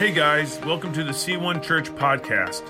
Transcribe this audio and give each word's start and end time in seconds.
Hey 0.00 0.12
guys, 0.12 0.58
welcome 0.60 0.94
to 0.94 1.04
the 1.04 1.12
C1 1.12 1.62
Church 1.62 1.90
podcast. 1.90 2.62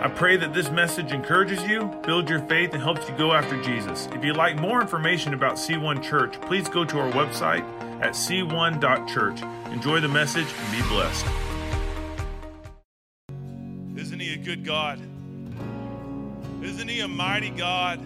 I 0.00 0.08
pray 0.08 0.38
that 0.38 0.54
this 0.54 0.70
message 0.70 1.12
encourages 1.12 1.62
you, 1.64 1.84
builds 2.06 2.30
your 2.30 2.40
faith, 2.46 2.72
and 2.72 2.82
helps 2.82 3.06
you 3.06 3.14
go 3.18 3.34
after 3.34 3.62
Jesus. 3.62 4.08
If 4.14 4.24
you'd 4.24 4.38
like 4.38 4.58
more 4.58 4.80
information 4.80 5.34
about 5.34 5.56
C1 5.56 6.02
Church, 6.02 6.40
please 6.40 6.70
go 6.70 6.86
to 6.86 6.98
our 6.98 7.10
website 7.12 7.60
at 8.00 8.14
c1.church. 8.14 9.42
Enjoy 9.70 10.00
the 10.00 10.08
message 10.08 10.46
and 10.46 10.72
be 10.72 10.88
blessed. 10.88 11.26
Isn't 13.96 14.18
He 14.18 14.32
a 14.32 14.38
good 14.38 14.64
God? 14.64 14.98
Isn't 16.62 16.88
He 16.88 17.00
a 17.00 17.08
mighty 17.08 17.50
God? 17.50 18.00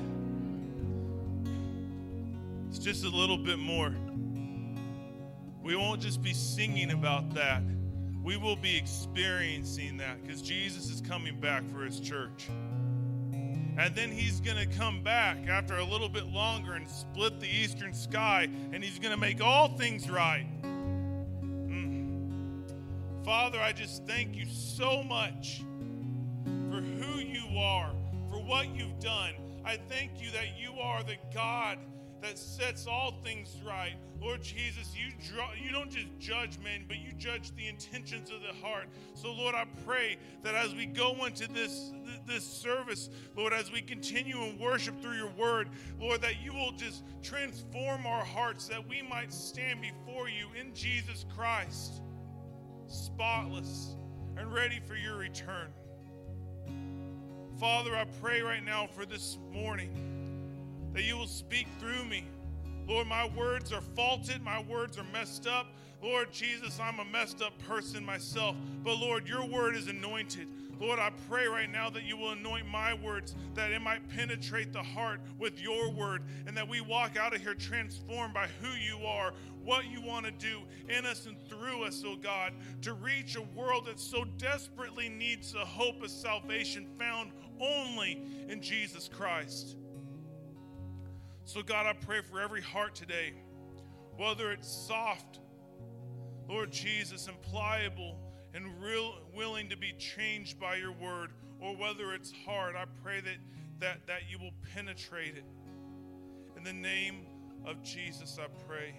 It's 2.71 2.81
just 2.81 3.05
a 3.05 3.09
little 3.09 3.39
bit 3.39 3.61
more. 3.61 3.95
We 5.63 5.77
won't 5.77 6.01
just 6.01 6.21
be 6.23 6.33
singing 6.33 6.91
about 6.91 7.35
that 7.35 7.63
we 8.25 8.37
will 8.39 8.57
be 8.57 8.77
experiencing 8.77 9.99
that 9.99 10.23
because 10.23 10.41
Jesus 10.41 10.91
is 10.91 11.03
coming 11.03 11.39
back 11.39 11.69
for 11.71 11.85
his 11.85 12.01
church. 12.01 12.49
And 13.77 13.95
then 13.95 14.11
he's 14.11 14.41
going 14.41 14.57
to 14.57 14.79
come 14.79 15.03
back 15.03 15.47
after 15.47 15.77
a 15.77 15.85
little 15.85 16.09
bit 16.09 16.27
longer 16.27 16.75
and 16.75 16.89
split 16.89 17.39
the 17.39 17.49
eastern 17.49 17.93
sky, 17.93 18.49
and 18.73 18.83
he's 18.83 18.99
going 18.99 19.11
to 19.11 19.21
make 19.21 19.43
all 19.43 19.77
things 19.77 20.09
right. 20.09 20.47
Mm. 20.63 22.63
Father, 23.25 23.61
I 23.61 23.73
just 23.73 24.07
thank 24.07 24.37
you 24.37 24.47
so 24.47 25.03
much 25.03 25.63
for 26.71 26.81
who 26.81 27.19
you 27.19 27.59
are, 27.59 27.91
for 28.31 28.43
what 28.43 28.75
you've 28.75 28.99
done. 29.01 29.35
I 29.65 29.77
thank 29.89 30.23
you 30.23 30.31
that 30.31 30.59
you 30.59 30.73
are 30.81 31.03
the 31.03 31.17
God 31.35 31.79
that 32.25 32.39
sets 32.39 32.87
all 32.87 33.13
things 33.23 33.61
right. 33.67 33.97
Lord 34.19 34.43
Jesus, 34.43 34.97
you 34.97 35.13
draw, 35.31 35.51
you 35.63 35.71
don't 35.71 35.91
just 35.91 36.07
judge 36.19 36.59
men, 36.65 36.87
but 36.89 36.97
you 36.97 37.13
judge 37.19 37.55
the 37.55 37.69
intentions 37.69 38.31
of 38.31 38.41
the 38.41 38.67
heart. 38.67 38.87
So 39.15 39.31
Lord, 39.31 39.55
I 39.55 39.67
pray 39.85 40.17
that 40.43 40.55
as 40.55 40.75
we 40.75 40.87
go 40.87 41.27
into 41.27 41.47
this 41.53 41.93
this 42.27 42.43
service, 42.43 43.11
Lord, 43.37 43.53
as 43.53 43.71
we 43.71 43.83
continue 43.83 44.43
in 44.43 44.59
worship 44.59 44.99
through 45.03 45.19
your 45.19 45.31
word, 45.33 45.69
Lord, 46.01 46.23
that 46.23 46.43
you 46.43 46.55
will 46.55 46.73
just 46.73 47.05
transform 47.23 48.07
our 48.07 48.25
hearts 48.25 48.69
that 48.69 48.89
we 48.89 49.03
might 49.03 49.31
stand 49.31 49.83
before 49.83 50.31
you 50.31 50.47
in 50.59 50.75
Jesus 50.75 51.27
Christ, 51.37 52.01
spotless 52.87 53.97
and 54.39 54.51
ready 54.51 54.81
for 54.87 54.97
your 54.97 55.19
return. 55.19 55.69
Father, 57.61 57.95
I 57.95 58.07
pray 58.23 58.41
right 58.41 58.65
now 58.65 58.87
for 58.87 59.05
this 59.05 59.37
morning 59.53 60.14
that 60.95 61.03
you 61.03 61.19
will 61.19 61.27
speak 61.27 61.67
through 61.79 62.05
me. 62.05 62.25
Lord, 62.89 63.07
my 63.07 63.29
words 63.37 63.73
are 63.73 63.81
faulted, 63.81 64.43
my 64.43 64.63
words 64.63 64.97
are 64.97 65.07
messed 65.13 65.47
up. 65.47 65.67
Lord 66.03 66.33
Jesus, 66.33 66.79
I'm 66.81 67.01
a 67.01 67.05
messed 67.05 67.43
up 67.43 67.59
person 67.67 68.05
myself, 68.05 68.57
but 68.83 68.97
Lord, 68.97 69.29
your 69.29 69.45
word 69.45 69.75
is 69.75 69.89
anointed. 69.89 70.49
Lord, 70.79 70.99
I 70.99 71.11
pray 71.29 71.47
right 71.47 71.71
now 71.71 71.89
that 71.91 72.03
you 72.03 72.17
will 72.17 72.33
anoint 72.33 72.69
my 72.69 72.95
words, 72.95 73.35
that 73.55 73.71
it 73.71 73.81
might 73.81 74.07
penetrate 74.09 74.73
the 74.73 74.83
heart 74.83 75.21
with 75.39 75.61
your 75.61 75.91
word, 75.91 76.23
and 76.47 76.57
that 76.57 76.69
we 76.69 76.81
walk 76.81 77.17
out 77.17 77.35
of 77.35 77.41
here 77.41 77.55
transformed 77.55 78.35
by 78.35 78.49
who 78.61 78.71
you 78.77 79.07
are, 79.07 79.33
what 79.65 79.87
you 79.87 80.03
want 80.03 80.27
to 80.27 80.33
do 80.33 80.61
in 80.89 81.07
us 81.07 81.27
and 81.27 81.37
through 81.49 81.85
us, 81.85 82.03
oh 82.05 82.17
God, 82.17 82.53
to 82.83 82.93
reach 82.93 83.37
a 83.37 83.43
world 83.59 83.87
that 83.87 83.99
so 83.99 84.25
desperately 84.37 85.09
needs 85.09 85.53
the 85.53 85.61
hope 85.61 86.03
of 86.03 86.11
salvation 86.11 86.87
found 86.99 87.31
only 87.61 88.21
in 88.49 88.61
Jesus 88.61 89.09
Christ. 89.09 89.77
So, 91.47 91.63
God, 91.63 91.87
I 91.87 91.93
pray 91.93 92.23
for 92.23 92.41
every 92.41 92.63
heart 92.63 92.95
today, 92.95 93.35
whether 94.17 94.51
it's 94.51 94.69
soft, 94.69 95.41
Lord 96.49 96.73
Jesus, 96.73 97.29
and 97.29 97.41
pliable 97.43 98.19
and 98.55 98.83
real 98.83 99.19
willing 99.35 99.69
to 99.69 99.77
be 99.77 99.93
changed 99.93 100.59
by 100.59 100.77
your 100.77 100.93
word, 100.93 101.33
or 101.61 101.77
whether 101.77 102.15
it's 102.15 102.33
hard, 102.47 102.77
I 102.77 102.85
pray 103.03 103.21
that, 103.21 103.37
that, 103.81 104.07
that 104.07 104.21
you 104.31 104.39
will 104.39 104.53
penetrate 104.75 105.37
it. 105.37 105.45
In 106.57 106.65
the 106.65 106.73
name 106.73 107.27
of 107.67 107.83
Jesus, 107.83 108.39
I 108.41 108.47
pray. 108.67 108.95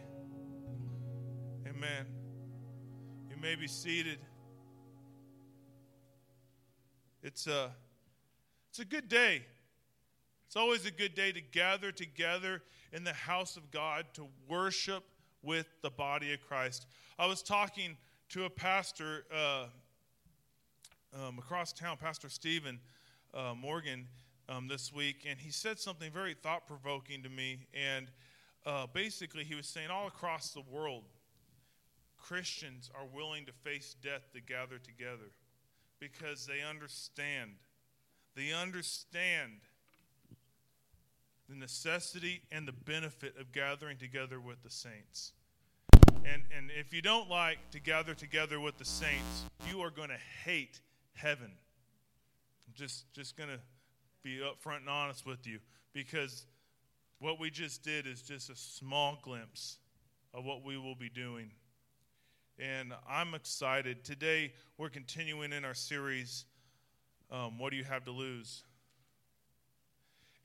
Amen. 1.68 2.06
You 3.30 3.38
may 3.42 3.56
be 3.56 3.68
seated. 3.68 4.20
It's 7.24 7.48
a, 7.48 7.72
it's 8.70 8.80
a 8.80 8.86
good 8.86 9.08
day. 9.08 9.46
It's 10.48 10.56
always 10.56 10.86
a 10.86 10.92
good 10.92 11.16
day 11.16 11.32
to 11.32 11.42
gather 11.42 11.92
together 11.92 12.62
in 12.94 13.04
the 13.04 13.14
house 13.14 13.58
of 13.58 13.72
God 13.72 14.06
to 14.14 14.28
worship 14.48 15.04
with 15.42 15.68
the 15.82 15.90
body 15.90 16.34
of 16.34 16.42
Christ. 16.42 16.88
I 17.20 17.26
was 17.26 17.42
talking 17.42 17.98
to 18.30 18.46
a 18.46 18.50
pastor 18.50 19.26
uh, 19.34 19.66
um, 21.14 21.38
across 21.40 21.74
town, 21.74 21.98
Pastor 21.98 22.30
Stephen 22.30 22.80
uh, 23.34 23.54
Morgan, 23.56 24.08
um, 24.48 24.68
this 24.68 24.94
week, 24.94 25.26
and 25.28 25.40
he 25.40 25.52
said 25.52 25.80
something 25.80 26.12
very 26.12 26.36
thought 26.36 26.68
provoking 26.68 27.24
to 27.24 27.30
me. 27.30 27.68
And 27.74 28.08
uh, 28.66 28.88
basically, 28.94 29.44
he 29.44 29.56
was 29.56 29.68
saying 29.68 29.90
all 29.90 30.08
across 30.08 30.52
the 30.52 30.64
world, 30.72 31.04
Christians 32.18 32.90
are 32.96 33.06
willing 33.06 33.46
to 33.46 33.52
face 33.52 33.96
death 34.02 34.32
to 34.34 34.42
gather 34.42 34.78
together 34.78 35.32
because 36.00 36.46
they 36.46 36.62
understand. 36.68 37.52
They 38.36 38.52
understand 38.52 39.52
the 41.50 41.56
necessity 41.56 42.42
and 42.52 42.68
the 42.68 42.72
benefit 42.72 43.36
of 43.40 43.52
gathering 43.52 43.98
together 43.98 44.40
with 44.40 44.62
the 44.64 44.70
saints. 44.70 45.34
And, 46.26 46.44
and 46.56 46.72
if 46.78 46.92
you 46.94 47.02
don't 47.02 47.30
like 47.30 47.60
to 47.72 47.80
gather 47.80 48.16
together 48.16 48.60
with 48.60 48.78
the 48.78 48.86
saints, 48.86 49.46
you 49.70 49.82
are 49.82 49.92
going 49.92 50.10
to 50.10 50.18
hate 50.44 50.80
heaven. 51.14 51.52
I'm 52.68 52.74
just, 52.74 53.12
just 53.14 53.38
going 53.38 53.50
to 53.50 53.60
be 54.24 54.40
upfront 54.40 54.78
and 54.78 54.90
honest 54.90 55.26
with 55.26 55.46
you 55.46 55.60
because 55.94 56.46
what 57.20 57.40
we 57.40 57.52
just 57.52 57.84
did 57.84 58.08
is 58.08 58.22
just 58.22 58.50
a 58.50 58.56
small 58.56 59.20
glimpse 59.22 59.78
of 60.34 60.46
what 60.46 60.64
we 60.64 60.78
will 60.78 60.96
be 60.96 61.10
doing. 61.10 61.52
And 62.58 62.94
I'm 63.08 63.34
excited. 63.36 64.04
Today, 64.04 64.54
we're 64.78 64.90
continuing 64.90 65.54
in 65.54 65.64
our 65.64 65.74
series, 65.74 66.46
um, 67.32 67.60
What 67.60 67.72
Do 67.72 67.78
You 67.78 67.84
Have 67.84 68.06
to 68.06 68.12
Lose? 68.12 68.64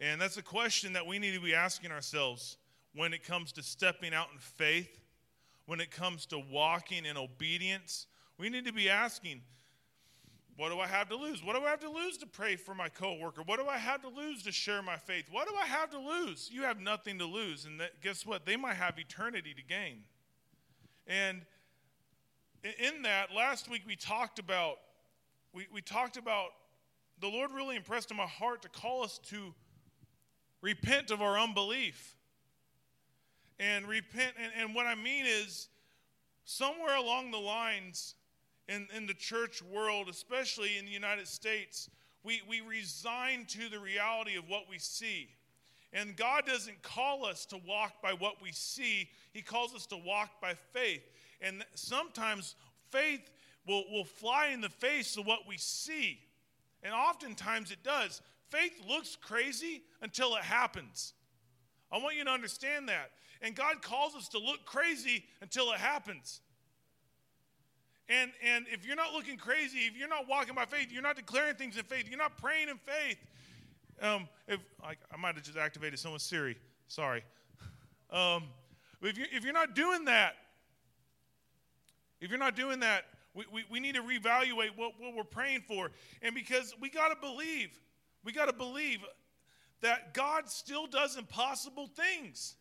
And 0.00 0.21
that's 0.21 0.38
a 0.38 0.43
question 0.43 0.94
that 0.94 1.06
we 1.06 1.19
need 1.19 1.34
to 1.34 1.41
be 1.41 1.55
asking 1.55 1.93
ourselves 1.93 2.56
when 2.94 3.12
it 3.12 3.22
comes 3.22 3.53
to 3.53 3.62
stepping 3.62 4.15
out 4.15 4.28
in 4.33 4.38
faith, 4.38 5.00
when 5.66 5.78
it 5.78 5.91
comes 5.91 6.25
to 6.27 6.38
walking 6.38 7.05
in 7.05 7.16
obedience. 7.16 8.06
We 8.39 8.49
need 8.49 8.65
to 8.65 8.72
be 8.72 8.89
asking, 8.89 9.43
what 10.56 10.71
do 10.71 10.81
I 10.81 10.87
have 10.87 11.09
to 11.10 11.16
lose? 11.16 11.44
What 11.44 11.55
do 11.55 11.62
I 11.62 11.71
have 11.71 11.81
to 11.81 11.91
lose 11.91 12.16
to 12.19 12.27
pray 12.27 12.56
for 12.56 12.75
my 12.75 12.89
coworker? 12.89 13.43
What 13.43 13.60
do 13.60 13.66
I 13.66 13.77
have 13.77 14.00
to 14.03 14.09
lose 14.09 14.43
to 14.44 14.53
share 14.53 14.83
my 14.83 14.97
faith? 14.97 15.27
What 15.31 15.49
do 15.49 15.55
I 15.55 15.66
have 15.66 15.91
to 15.91 15.99
lose? 15.99 16.50
You 16.53 16.62
have 16.62 16.81
nothing 16.81 17.19
to 17.19 17.27
lose. 17.27 17.66
And 17.66 17.81
that, 17.81 18.00
guess 18.03 18.25
what? 18.25 18.47
They 18.47 18.56
might 18.56 18.75
have 18.75 18.99
eternity 18.99 19.55
to 19.55 19.62
gain. 19.62 20.05
And 21.06 21.43
in 22.62 23.03
that, 23.03 23.34
last 23.34 23.71
week 23.71 23.83
we 23.87 23.97
talked 23.97 24.39
about, 24.39 24.77
we, 25.53 25.66
we 25.72 25.83
talked 25.83 26.16
about 26.16 26.50
the 27.21 27.28
Lord 27.28 27.53
really 27.53 27.77
impressed 27.77 28.10
in 28.10 28.16
my 28.16 28.27
heart 28.27 28.62
to 28.62 28.69
call 28.69 29.03
us 29.03 29.19
to 29.28 29.55
repent 30.62 31.10
of 31.10 31.22
our 31.22 31.38
unbelief. 31.38 32.16
And 33.59 33.87
repent, 33.87 34.32
and, 34.43 34.53
and 34.59 34.75
what 34.75 34.87
I 34.87 34.94
mean 34.94 35.26
is, 35.26 35.69
somewhere 36.44 36.97
along 36.97 37.31
the 37.31 37.38
lines 37.38 38.15
in, 38.69 38.88
in 38.97 39.06
the 39.06 39.15
church 39.15 39.62
world, 39.62 40.09
especially 40.09 40.78
in 40.78 40.84
the 40.84 40.91
United 40.91 41.28
States, 41.28 41.91
we, 42.22 42.43
we 42.48 42.60
resign 42.60 43.44
to 43.47 43.69
the 43.69 43.78
reality 43.78 44.37
of 44.37 44.48
what 44.48 44.62
we 44.69 44.78
see. 44.78 45.28
And 45.93 46.16
God 46.16 46.47
doesn't 46.47 46.82
call 46.82 47.25
us 47.25 47.44
to 47.47 47.59
walk 47.66 48.00
by 48.03 48.12
what 48.12 48.41
we 48.42 48.53
see, 48.53 49.09
He 49.32 49.42
calls 49.42 49.75
us 49.75 49.87
to 49.87 49.97
walk 49.97 50.41
by 50.41 50.54
faith. 50.72 51.03
And 51.41 51.65
sometimes 51.74 52.54
faith 52.91 53.30
will, 53.66 53.84
will 53.91 54.04
fly 54.04 54.48
in 54.48 54.60
the 54.60 54.68
face 54.68 55.16
of 55.16 55.27
what 55.27 55.41
we 55.48 55.57
see. 55.57 56.21
And 56.83 56.95
oftentimes 56.95 57.71
it 57.71 57.83
does. 57.83 58.22
Faith 58.50 58.82
looks 58.88 59.16
crazy 59.16 59.82
until 60.02 60.34
it 60.36 60.42
happens. 60.42 61.14
I 61.92 61.98
want 61.98 62.16
you 62.16 62.24
to 62.24 62.30
understand 62.30 62.88
that. 62.88 63.10
And 63.42 63.54
God 63.54 63.82
calls 63.82 64.14
us 64.14 64.28
to 64.28 64.38
look 64.38 64.64
crazy 64.66 65.24
until 65.41 65.72
it 65.72 65.78
happens. 65.78 66.41
And, 68.08 68.32
and 68.44 68.66
if 68.70 68.84
you're 68.84 68.97
not 68.97 69.12
looking 69.12 69.36
crazy, 69.36 69.78
if 69.80 69.97
you're 69.97 70.08
not 70.08 70.28
walking 70.28 70.54
by 70.54 70.64
faith, 70.64 70.88
you're 70.91 71.02
not 71.02 71.16
declaring 71.16 71.54
things 71.54 71.76
in 71.76 71.84
faith, 71.84 72.06
you're 72.08 72.18
not 72.18 72.36
praying 72.36 72.68
in 72.68 72.76
faith. 72.76 73.18
Um, 74.02 74.28
if 74.48 74.60
I, 74.82 74.94
I 75.12 75.16
might 75.16 75.36
have 75.36 75.44
just 75.44 75.56
activated 75.56 75.98
someone's 75.98 76.24
Siri, 76.24 76.56
sorry. 76.88 77.22
Um, 78.10 78.44
if, 79.02 79.16
you're, 79.16 79.28
if 79.32 79.44
you're 79.44 79.52
not 79.52 79.74
doing 79.74 80.06
that, 80.06 80.34
if 82.20 82.30
you're 82.30 82.38
not 82.38 82.56
doing 82.56 82.80
that, 82.80 83.04
we, 83.34 83.44
we, 83.52 83.64
we 83.70 83.80
need 83.80 83.94
to 83.94 84.02
reevaluate 84.02 84.76
what, 84.76 84.92
what 84.98 85.14
we're 85.14 85.22
praying 85.22 85.62
for. 85.68 85.91
And 86.20 86.34
because 86.34 86.74
we 86.80 86.91
got 86.91 87.08
to 87.08 87.16
believe 87.20 87.78
we 88.25 88.33
got 88.33 88.47
to 88.47 88.53
believe 88.53 89.01
that 89.81 90.15
God 90.15 90.49
still 90.49 90.87
does 90.87 91.17
impossible 91.17 91.87
things. 91.87 92.57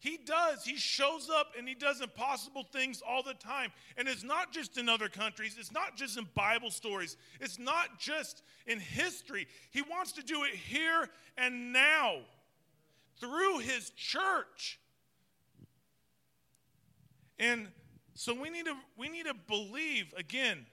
He 0.00 0.16
does. 0.24 0.64
He 0.64 0.76
shows 0.76 1.28
up 1.28 1.54
and 1.58 1.66
he 1.66 1.74
does 1.74 2.00
impossible 2.00 2.64
things 2.72 3.02
all 3.06 3.22
the 3.22 3.34
time. 3.34 3.72
And 3.96 4.06
it's 4.06 4.22
not 4.22 4.52
just 4.52 4.78
in 4.78 4.88
other 4.88 5.08
countries, 5.08 5.56
it's 5.58 5.72
not 5.72 5.96
just 5.96 6.16
in 6.16 6.26
Bible 6.34 6.70
stories, 6.70 7.16
it's 7.40 7.58
not 7.58 7.98
just 7.98 8.42
in 8.66 8.78
history. 8.78 9.48
He 9.70 9.82
wants 9.82 10.12
to 10.12 10.22
do 10.22 10.44
it 10.44 10.54
here 10.54 11.08
and 11.36 11.72
now 11.72 12.18
through 13.20 13.58
his 13.58 13.90
church. 13.90 14.78
And 17.40 17.66
so 18.14 18.34
we 18.34 18.50
need 18.50 18.66
to 18.66 18.76
we 18.96 19.08
need 19.08 19.26
to 19.26 19.34
believe 19.34 20.14
again. 20.16 20.64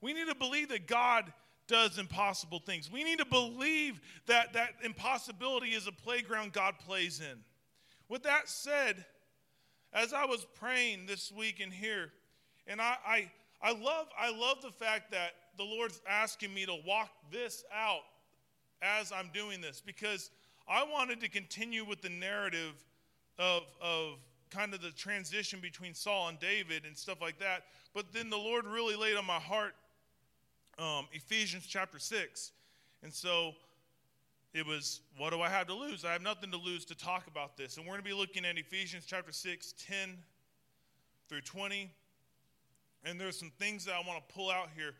We 0.00 0.12
need 0.12 0.28
to 0.28 0.34
believe 0.34 0.68
that 0.68 0.86
God 0.86 1.32
does 1.70 1.98
impossible 1.98 2.58
things. 2.58 2.90
We 2.90 3.04
need 3.04 3.18
to 3.20 3.24
believe 3.24 4.00
that 4.26 4.52
that 4.54 4.70
impossibility 4.82 5.68
is 5.68 5.86
a 5.86 5.92
playground 5.92 6.52
God 6.52 6.74
plays 6.84 7.20
in. 7.20 7.38
With 8.08 8.24
that 8.24 8.48
said, 8.48 9.04
as 9.92 10.12
I 10.12 10.24
was 10.24 10.44
praying 10.58 11.06
this 11.06 11.30
week 11.30 11.60
in 11.60 11.70
here, 11.70 12.10
and 12.66 12.80
I, 12.80 12.96
I, 13.06 13.30
I 13.62 13.72
love 13.72 14.08
I 14.18 14.36
love 14.36 14.62
the 14.62 14.72
fact 14.72 15.12
that 15.12 15.30
the 15.56 15.62
Lord's 15.62 16.00
asking 16.08 16.52
me 16.52 16.66
to 16.66 16.76
walk 16.84 17.10
this 17.30 17.62
out 17.72 18.02
as 18.82 19.12
I'm 19.12 19.30
doing 19.32 19.60
this 19.60 19.80
because 19.80 20.32
I 20.68 20.82
wanted 20.82 21.20
to 21.20 21.28
continue 21.28 21.84
with 21.84 22.02
the 22.02 22.08
narrative 22.08 22.84
of, 23.38 23.62
of 23.80 24.14
kind 24.50 24.74
of 24.74 24.82
the 24.82 24.90
transition 24.90 25.60
between 25.60 25.94
Saul 25.94 26.28
and 26.28 26.40
David 26.40 26.84
and 26.84 26.96
stuff 26.96 27.20
like 27.20 27.38
that. 27.38 27.64
But 27.94 28.12
then 28.12 28.28
the 28.28 28.38
Lord 28.38 28.66
really 28.66 28.96
laid 28.96 29.16
on 29.16 29.24
my 29.24 29.38
heart 29.38 29.74
um, 30.80 31.06
Ephesians 31.12 31.66
chapter 31.66 31.98
6. 31.98 32.52
And 33.02 33.12
so 33.12 33.52
it 34.54 34.66
was, 34.66 35.00
what 35.16 35.30
do 35.30 35.40
I 35.42 35.48
have 35.48 35.66
to 35.68 35.74
lose? 35.74 36.04
I 36.04 36.12
have 36.12 36.22
nothing 36.22 36.50
to 36.52 36.56
lose 36.56 36.84
to 36.86 36.96
talk 36.96 37.26
about 37.26 37.56
this. 37.56 37.76
And 37.76 37.86
we're 37.86 37.92
going 37.92 38.02
to 38.02 38.08
be 38.08 38.14
looking 38.14 38.44
at 38.44 38.58
Ephesians 38.58 39.04
chapter 39.06 39.32
6, 39.32 39.74
10 39.86 40.16
through 41.28 41.42
20. 41.42 41.90
And 43.04 43.20
there's 43.20 43.38
some 43.38 43.52
things 43.58 43.84
that 43.84 43.94
I 43.94 44.08
want 44.08 44.26
to 44.26 44.34
pull 44.34 44.50
out 44.50 44.68
here. 44.74 44.94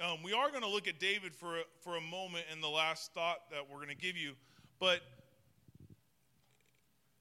Um, 0.00 0.22
we 0.22 0.32
are 0.32 0.50
going 0.50 0.62
to 0.62 0.68
look 0.68 0.88
at 0.88 0.98
David 0.98 1.34
for 1.34 1.58
a, 1.58 1.62
for 1.80 1.96
a 1.96 2.00
moment 2.00 2.44
in 2.52 2.60
the 2.60 2.68
last 2.68 3.12
thought 3.14 3.50
that 3.50 3.60
we're 3.70 3.76
going 3.76 3.88
to 3.88 3.94
give 3.94 4.16
you. 4.16 4.32
But 4.78 5.00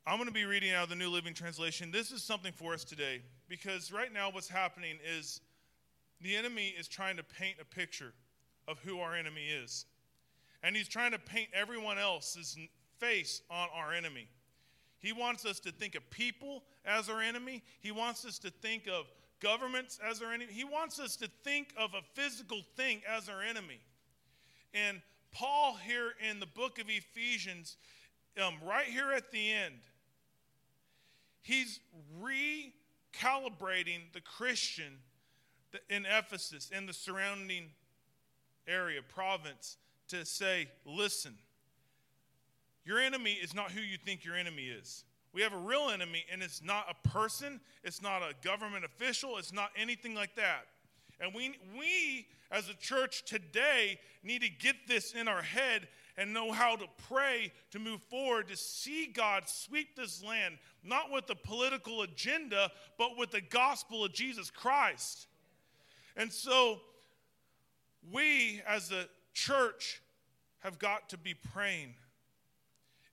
I'm 0.08 0.18
going 0.18 0.28
to 0.28 0.34
be 0.34 0.46
reading 0.46 0.72
out 0.72 0.84
of 0.84 0.90
the 0.90 0.96
New 0.96 1.10
Living 1.10 1.34
Translation. 1.34 1.92
This 1.92 2.12
is 2.12 2.22
something 2.22 2.52
for 2.52 2.74
us 2.74 2.84
today 2.84 3.22
because 3.48 3.92
right 3.92 4.12
now 4.12 4.30
what's 4.30 4.50
happening 4.50 4.98
is 5.18 5.42
the 6.26 6.36
enemy 6.36 6.74
is 6.76 6.88
trying 6.88 7.18
to 7.18 7.24
paint 7.24 7.58
a 7.62 7.66
picture 7.66 8.12
of 8.68 8.80
who 8.80 9.00
our 9.00 9.16
enemy 9.16 9.46
is. 9.46 9.86
And 10.64 10.76
he's 10.76 10.88
trying 10.88 11.12
to 11.12 11.20
paint 11.20 11.50
everyone 11.54 12.00
else's 12.00 12.58
face 12.98 13.44
on 13.52 13.68
our 13.76 13.94
enemy. 13.94 14.28
He 14.98 15.14
wants 15.14 15.46
us 15.46 15.60
to 15.60 15.72
think 15.72 15.94
of 15.94 16.10
people 16.10 16.64
as 16.84 17.10
our 17.10 17.22
enemy. 17.22 17.62
He 17.80 17.92
wants 17.92 18.26
us 18.26 18.40
to 18.40 18.50
think 18.50 18.88
of 18.88 19.06
governments 19.40 20.00
as 20.04 20.24
our 20.24 20.34
enemy. 20.34 20.52
He 20.52 20.64
wants 20.64 21.00
us 21.00 21.16
to 21.18 21.30
think 21.44 21.72
of 21.78 21.94
a 21.94 22.02
physical 22.20 22.62
thing 22.76 23.04
as 23.08 23.30
our 23.30 23.44
enemy. 23.44 23.80
And 24.74 25.04
Paul, 25.32 25.78
here 25.86 26.14
in 26.28 26.40
the 26.40 26.48
book 26.48 26.80
of 26.80 26.88
Ephesians, 26.90 27.78
um, 28.44 28.56
right 28.68 28.88
here 28.88 29.12
at 29.16 29.32
the 29.32 29.52
end, 29.52 29.76
he's 31.44 31.80
recalibrating 32.20 34.12
the 34.14 34.22
Christian 34.22 34.98
in 35.90 36.06
Ephesus 36.06 36.72
and 36.74 36.88
the 36.88 36.94
surrounding 36.94 37.70
area, 38.68 39.02
province, 39.02 39.78
to 40.10 40.26
say, 40.26 40.68
listen, 40.86 41.36
your 42.84 43.00
enemy 43.00 43.34
is 43.34 43.54
not 43.54 43.72
who 43.72 43.82
you 43.82 43.98
think 43.98 44.24
your 44.24 44.36
enemy 44.36 44.66
is. 44.66 45.04
We 45.34 45.42
have 45.42 45.54
a 45.54 45.58
real 45.58 45.90
enemy, 45.90 46.26
and 46.32 46.42
it's 46.42 46.64
not 46.64 46.86
a 46.90 47.08
person, 47.10 47.60
it's 47.84 48.02
not 48.02 48.22
a 48.22 48.34
government 48.42 48.86
official, 48.86 49.38
it's 49.38 49.52
not 49.52 49.72
anything 49.76 50.16
like 50.16 50.36
that. 50.36 50.68
And 51.20 51.34
we, 51.34 51.58
we 51.78 52.28
as 52.52 52.70
a 52.70 52.74
church 52.76 53.24
today, 53.26 54.00
need 54.24 54.42
to 54.42 54.50
get 54.50 54.76
this 54.88 55.14
in 55.14 55.28
our 55.28 55.42
head 55.42 55.88
and 56.18 56.34
know 56.34 56.52
how 56.52 56.76
to 56.76 56.86
pray 57.10 57.52
to 57.72 57.80
move 57.80 58.02
forward 58.04 58.48
to 58.48 58.56
see 58.56 59.08
God 59.08 59.44
sweep 59.48 59.96
this 59.96 60.24
land, 60.24 60.58
not 60.84 61.12
with 61.12 61.30
a 61.30 61.36
political 61.36 62.04
agenda, 62.04 62.72
but 62.98 63.18
with 63.18 63.32
the 63.32 63.42
gospel 63.42 64.06
of 64.06 64.14
Jesus 64.14 64.50
Christ. 64.50 65.28
And 66.16 66.32
so, 66.32 66.80
we 68.12 68.62
as 68.68 68.92
a 68.92 69.08
church 69.34 70.02
have 70.60 70.80
got 70.80 71.10
to 71.10 71.18
be 71.18 71.34
praying. 71.34 71.94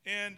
And 0.07 0.37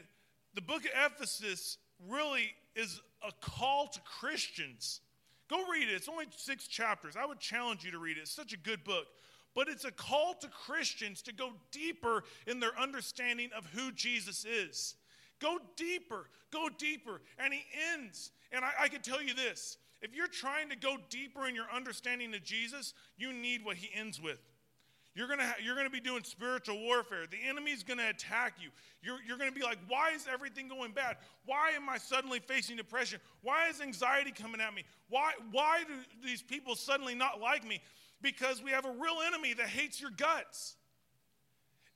the 0.55 0.61
book 0.61 0.85
of 0.85 0.91
Ephesus 1.07 1.79
really 2.09 2.55
is 2.75 3.01
a 3.27 3.33
call 3.41 3.89
to 3.89 4.01
Christians. 4.01 5.01
Go 5.49 5.65
read 5.71 5.89
it. 5.89 5.93
It's 5.93 6.09
only 6.09 6.27
six 6.37 6.67
chapters. 6.67 7.17
I 7.17 7.27
would 7.27 7.41
challenge 7.41 7.85
you 7.85 7.91
to 7.93 7.99
read 7.99 8.17
it. 8.17 8.23
It's 8.23 8.31
such 8.31 8.53
a 8.53 8.59
good 8.59 8.83
book. 8.85 9.07
But 9.55 9.69
it's 9.69 9.85
a 9.85 9.93
call 9.93 10.35
to 10.41 10.49
Christians 10.49 11.23
to 11.23 11.33
go 11.33 11.51
deeper 11.71 12.25
in 12.47 12.59
their 12.59 12.77
understanding 12.79 13.51
of 13.57 13.67
who 13.67 13.93
Jesus 13.93 14.45
is. 14.45 14.97
Go 15.39 15.59
deeper, 15.77 16.29
go 16.51 16.69
deeper. 16.77 17.21
And 17.39 17.53
he 17.53 17.63
ends. 17.93 18.33
And 18.51 18.65
I, 18.65 18.71
I 18.83 18.89
can 18.89 19.01
tell 19.01 19.23
you 19.23 19.35
this 19.35 19.79
if 20.05 20.15
you're 20.15 20.29
trying 20.29 20.69
to 20.69 20.77
go 20.77 20.97
deeper 21.09 21.47
in 21.47 21.55
your 21.55 21.65
understanding 21.75 22.35
of 22.35 22.45
Jesus, 22.45 22.93
you 23.17 23.33
need 23.33 23.65
what 23.65 23.77
he 23.77 23.91
ends 23.99 24.21
with. 24.21 24.39
You're 25.15 25.29
going 25.29 25.41
ha- 25.41 25.55
you're 25.63 25.77
gonna 25.77 25.89
be 25.89 26.01
doing 26.01 26.25
spiritual 26.25 26.79
warfare. 26.79 27.27
The 27.31 27.39
enemy's 27.49 27.83
going 27.83 27.99
to 27.99 28.11
attack 28.11 28.57
you. 28.61 28.69
You're, 29.01 29.19
you're 29.27 29.39
going 29.39 29.51
to 29.51 29.59
be 29.59 29.65
like, 29.65 29.79
why 29.89 30.11
is 30.11 30.27
everything 30.31 30.69
going 30.69 30.93
bad? 30.93 31.17
Why 31.47 31.71
am 31.71 31.89
I 31.89 31.99
suddenly 31.99 32.39
facing 32.39 32.77
depression? 32.77 33.21
Why 33.43 33.69
is 33.69 33.81
anxiety 33.81 34.31
coming 34.31 34.61
at 34.61 34.75
me? 34.75 34.85
Why, 35.09 35.33
why 35.53 35.85
do 35.87 35.95
these 36.23 36.43
people 36.43 36.75
suddenly 36.75 37.15
not 37.15 37.41
like 37.41 37.67
me? 37.67 37.81
Because 38.21 38.63
we 38.63 38.73
have 38.73 38.85
a 38.85 38.91
real 38.91 39.19
enemy 39.27 39.55
that 39.55 39.67
hates 39.67 40.01
your 40.01 40.11
guts. 40.11 40.77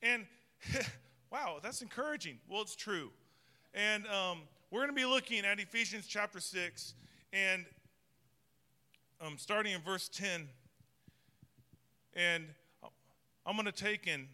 And 0.02 0.26
wow, 1.32 1.58
that's 1.62 1.82
encouraging. 1.82 2.38
Well, 2.48 2.62
it's 2.62 2.76
true. 2.76 3.10
And 3.74 4.06
um, 4.06 4.42
we're 4.70 4.80
going 4.80 4.90
to 4.90 4.94
be 4.94 5.06
looking 5.06 5.44
at 5.44 5.58
Ephesians 5.58 6.06
chapter 6.06 6.40
6. 6.40 6.94
And 7.32 7.64
um, 9.20 9.36
starting 9.38 9.72
in 9.72 9.80
verse 9.80 10.08
10. 10.08 10.48
And 12.14 12.44
I'm 13.46 13.54
going 13.54 13.66
to 13.66 13.72
take 13.72 14.06
in, 14.06 14.26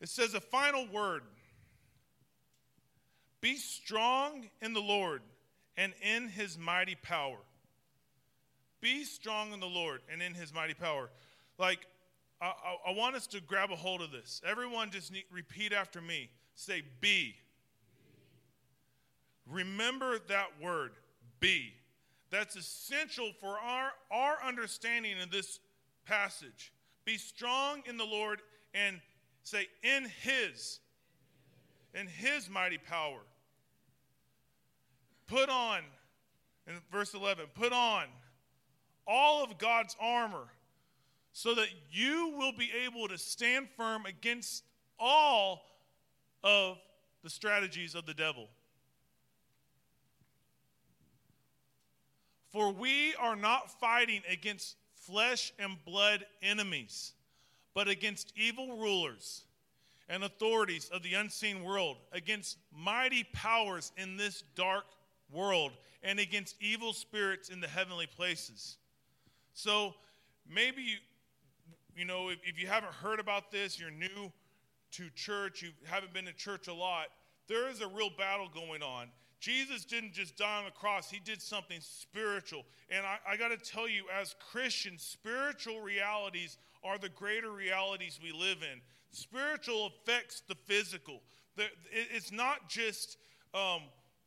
it 0.00 0.08
says 0.08 0.34
a 0.34 0.40
final 0.40 0.86
word 0.92 1.22
Be 3.40 3.56
strong 3.56 4.48
in 4.60 4.72
the 4.72 4.80
Lord 4.80 5.22
and 5.76 5.92
in 6.02 6.28
his 6.28 6.58
mighty 6.58 6.94
power. 6.94 7.38
Be 8.80 9.04
strong 9.04 9.52
in 9.52 9.60
the 9.60 9.66
Lord 9.66 10.00
and 10.12 10.22
in 10.22 10.34
his 10.34 10.54
mighty 10.54 10.74
power. 10.74 11.10
Like, 11.58 11.80
I, 12.40 12.46
I, 12.46 12.90
I 12.90 12.94
want 12.94 13.16
us 13.16 13.26
to 13.28 13.40
grab 13.40 13.72
a 13.72 13.76
hold 13.76 14.00
of 14.00 14.12
this. 14.12 14.40
Everyone 14.46 14.90
just 14.90 15.12
need, 15.12 15.24
repeat 15.32 15.72
after 15.72 16.00
me. 16.00 16.30
Say, 16.54 16.82
be. 17.00 17.34
Remember 19.48 20.18
that 20.28 20.48
word, 20.62 20.92
be 21.40 21.72
that's 22.30 22.56
essential 22.56 23.32
for 23.40 23.58
our, 23.58 23.90
our 24.10 24.38
understanding 24.46 25.20
of 25.20 25.30
this 25.30 25.60
passage. 26.04 26.72
Be 27.04 27.16
strong 27.16 27.82
in 27.86 27.96
the 27.96 28.04
Lord 28.04 28.40
and 28.74 29.00
say, 29.42 29.66
in 29.82 30.06
His, 30.22 30.80
in 31.94 32.06
His 32.06 32.50
mighty 32.50 32.78
power. 32.78 33.20
Put 35.26 35.48
on, 35.48 35.80
in 36.66 36.74
verse 36.90 37.14
11, 37.14 37.46
put 37.54 37.72
on 37.72 38.04
all 39.06 39.42
of 39.42 39.56
God's 39.58 39.96
armor 40.00 40.48
so 41.32 41.54
that 41.54 41.68
you 41.90 42.34
will 42.36 42.52
be 42.52 42.70
able 42.84 43.08
to 43.08 43.16
stand 43.16 43.68
firm 43.76 44.04
against 44.06 44.64
all 44.98 45.62
of 46.42 46.78
the 47.22 47.30
strategies 47.30 47.94
of 47.94 48.06
the 48.06 48.14
devil. 48.14 48.48
For 52.50 52.72
we 52.72 53.14
are 53.16 53.36
not 53.36 53.70
fighting 53.78 54.22
against 54.30 54.76
flesh 54.94 55.52
and 55.58 55.76
blood 55.84 56.24
enemies, 56.42 57.12
but 57.74 57.88
against 57.88 58.32
evil 58.36 58.78
rulers 58.78 59.44
and 60.08 60.24
authorities 60.24 60.88
of 60.92 61.02
the 61.02 61.14
unseen 61.14 61.62
world, 61.62 61.98
against 62.12 62.56
mighty 62.72 63.24
powers 63.32 63.92
in 63.96 64.16
this 64.16 64.42
dark 64.54 64.84
world, 65.30 65.72
and 66.02 66.18
against 66.18 66.56
evil 66.60 66.92
spirits 66.92 67.50
in 67.50 67.60
the 67.60 67.68
heavenly 67.68 68.06
places. 68.06 68.78
So 69.52 69.94
maybe 70.48 70.82
you, 70.82 70.96
you 71.94 72.04
know, 72.04 72.30
if, 72.30 72.38
if 72.44 72.60
you 72.60 72.66
haven't 72.66 72.94
heard 72.94 73.20
about 73.20 73.50
this, 73.50 73.78
you're 73.78 73.90
new 73.90 74.32
to 74.92 75.10
church, 75.10 75.60
you 75.60 75.70
haven't 75.84 76.14
been 76.14 76.24
to 76.24 76.32
church 76.32 76.68
a 76.68 76.74
lot, 76.74 77.08
there 77.48 77.68
is 77.68 77.80
a 77.80 77.88
real 77.88 78.10
battle 78.16 78.48
going 78.52 78.82
on. 78.82 79.08
Jesus 79.40 79.84
didn't 79.84 80.14
just 80.14 80.36
die 80.36 80.58
on 80.58 80.64
the 80.64 80.70
cross, 80.70 81.10
he 81.10 81.20
did 81.20 81.40
something 81.40 81.78
spiritual. 81.80 82.64
And 82.90 83.06
I, 83.06 83.18
I 83.26 83.36
got 83.36 83.48
to 83.48 83.56
tell 83.56 83.88
you, 83.88 84.04
as 84.20 84.34
Christians, 84.50 85.02
spiritual 85.02 85.80
realities 85.80 86.58
are 86.82 86.98
the 86.98 87.08
greater 87.08 87.50
realities 87.50 88.18
we 88.22 88.32
live 88.32 88.58
in. 88.62 88.80
Spiritual 89.10 89.86
affects 89.86 90.42
the 90.48 90.54
physical. 90.54 91.22
The, 91.56 91.64
it, 91.64 92.08
it's 92.12 92.32
not 92.32 92.68
just 92.68 93.16
um, 93.54 93.82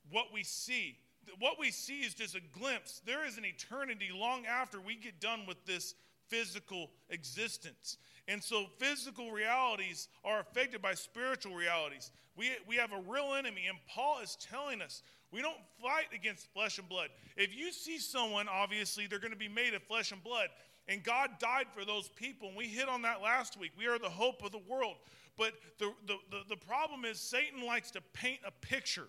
what 0.10 0.27
we 0.34 0.44
see. 0.44 0.98
What 1.39 1.60
we 1.60 1.72
see 1.72 2.00
is 2.00 2.13
just 2.13 2.36
a 2.36 2.41
glimpse. 2.58 3.01
There 3.06 3.25
is 3.25 3.38
an 3.38 3.46
eternity 3.46 4.10
long 4.13 4.46
after 4.46 4.80
we 4.80 4.96
get 4.96 5.20
done 5.20 5.41
with 5.46 5.65
this 5.65 5.94
physical 6.27 6.89
existence. 7.10 7.98
And 8.27 8.41
so 8.41 8.65
physical 8.80 9.32
realities 9.32 10.08
are 10.24 10.39
affected 10.39 10.82
by 10.82 10.94
spiritual 10.94 11.53
realities. 11.53 12.12
We, 12.36 12.52
we 12.68 12.78
have 12.78 12.92
a 12.94 13.02
real 13.10 13.34
enemy, 13.38 13.64
and 13.68 13.78
Paul 13.88 14.20
is 14.24 14.38
telling 14.50 14.82
us 14.82 15.04
we 15.32 15.42
don't 15.42 15.60
fight 15.82 16.08
against 16.14 16.52
flesh 16.54 16.78
and 16.78 16.88
blood. 16.90 17.10
If 17.38 17.56
you 17.56 17.72
see 17.72 17.98
someone, 18.00 18.48
obviously, 18.50 19.08
they're 19.08 19.20
going 19.20 19.32
to 19.32 19.38
be 19.38 19.48
made 19.48 19.74
of 19.74 19.84
flesh 19.84 20.12
and 20.12 20.24
blood. 20.24 20.48
And 20.88 21.04
God 21.04 21.32
died 21.40 21.68
for 21.72 21.86
those 21.86 22.10
people. 22.10 22.50
And 22.50 22.58
we 22.58 22.66
hit 22.66 22.90
on 22.90 23.04
that 23.04 23.22
last 23.22 23.58
week. 23.58 23.72
We 23.78 23.88
are 23.88 24.00
the 24.00 24.10
hope 24.10 24.44
of 24.44 24.52
the 24.52 24.62
world. 24.68 24.96
But 25.38 25.54
the, 25.78 25.94
the, 26.08 26.18
the, 26.30 26.40
the 26.50 26.56
problem 26.58 27.06
is, 27.06 27.20
Satan 27.20 27.66
likes 27.66 27.92
to 27.92 28.02
paint 28.14 28.40
a 28.46 28.52
picture 28.52 29.08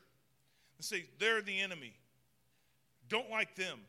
and 0.79 0.85
say, 0.85 1.07
they're 1.19 1.43
the 1.43 1.59
enemy. 1.59 1.95
Don't 3.09 3.31
like 3.31 3.57
them. 3.57 3.81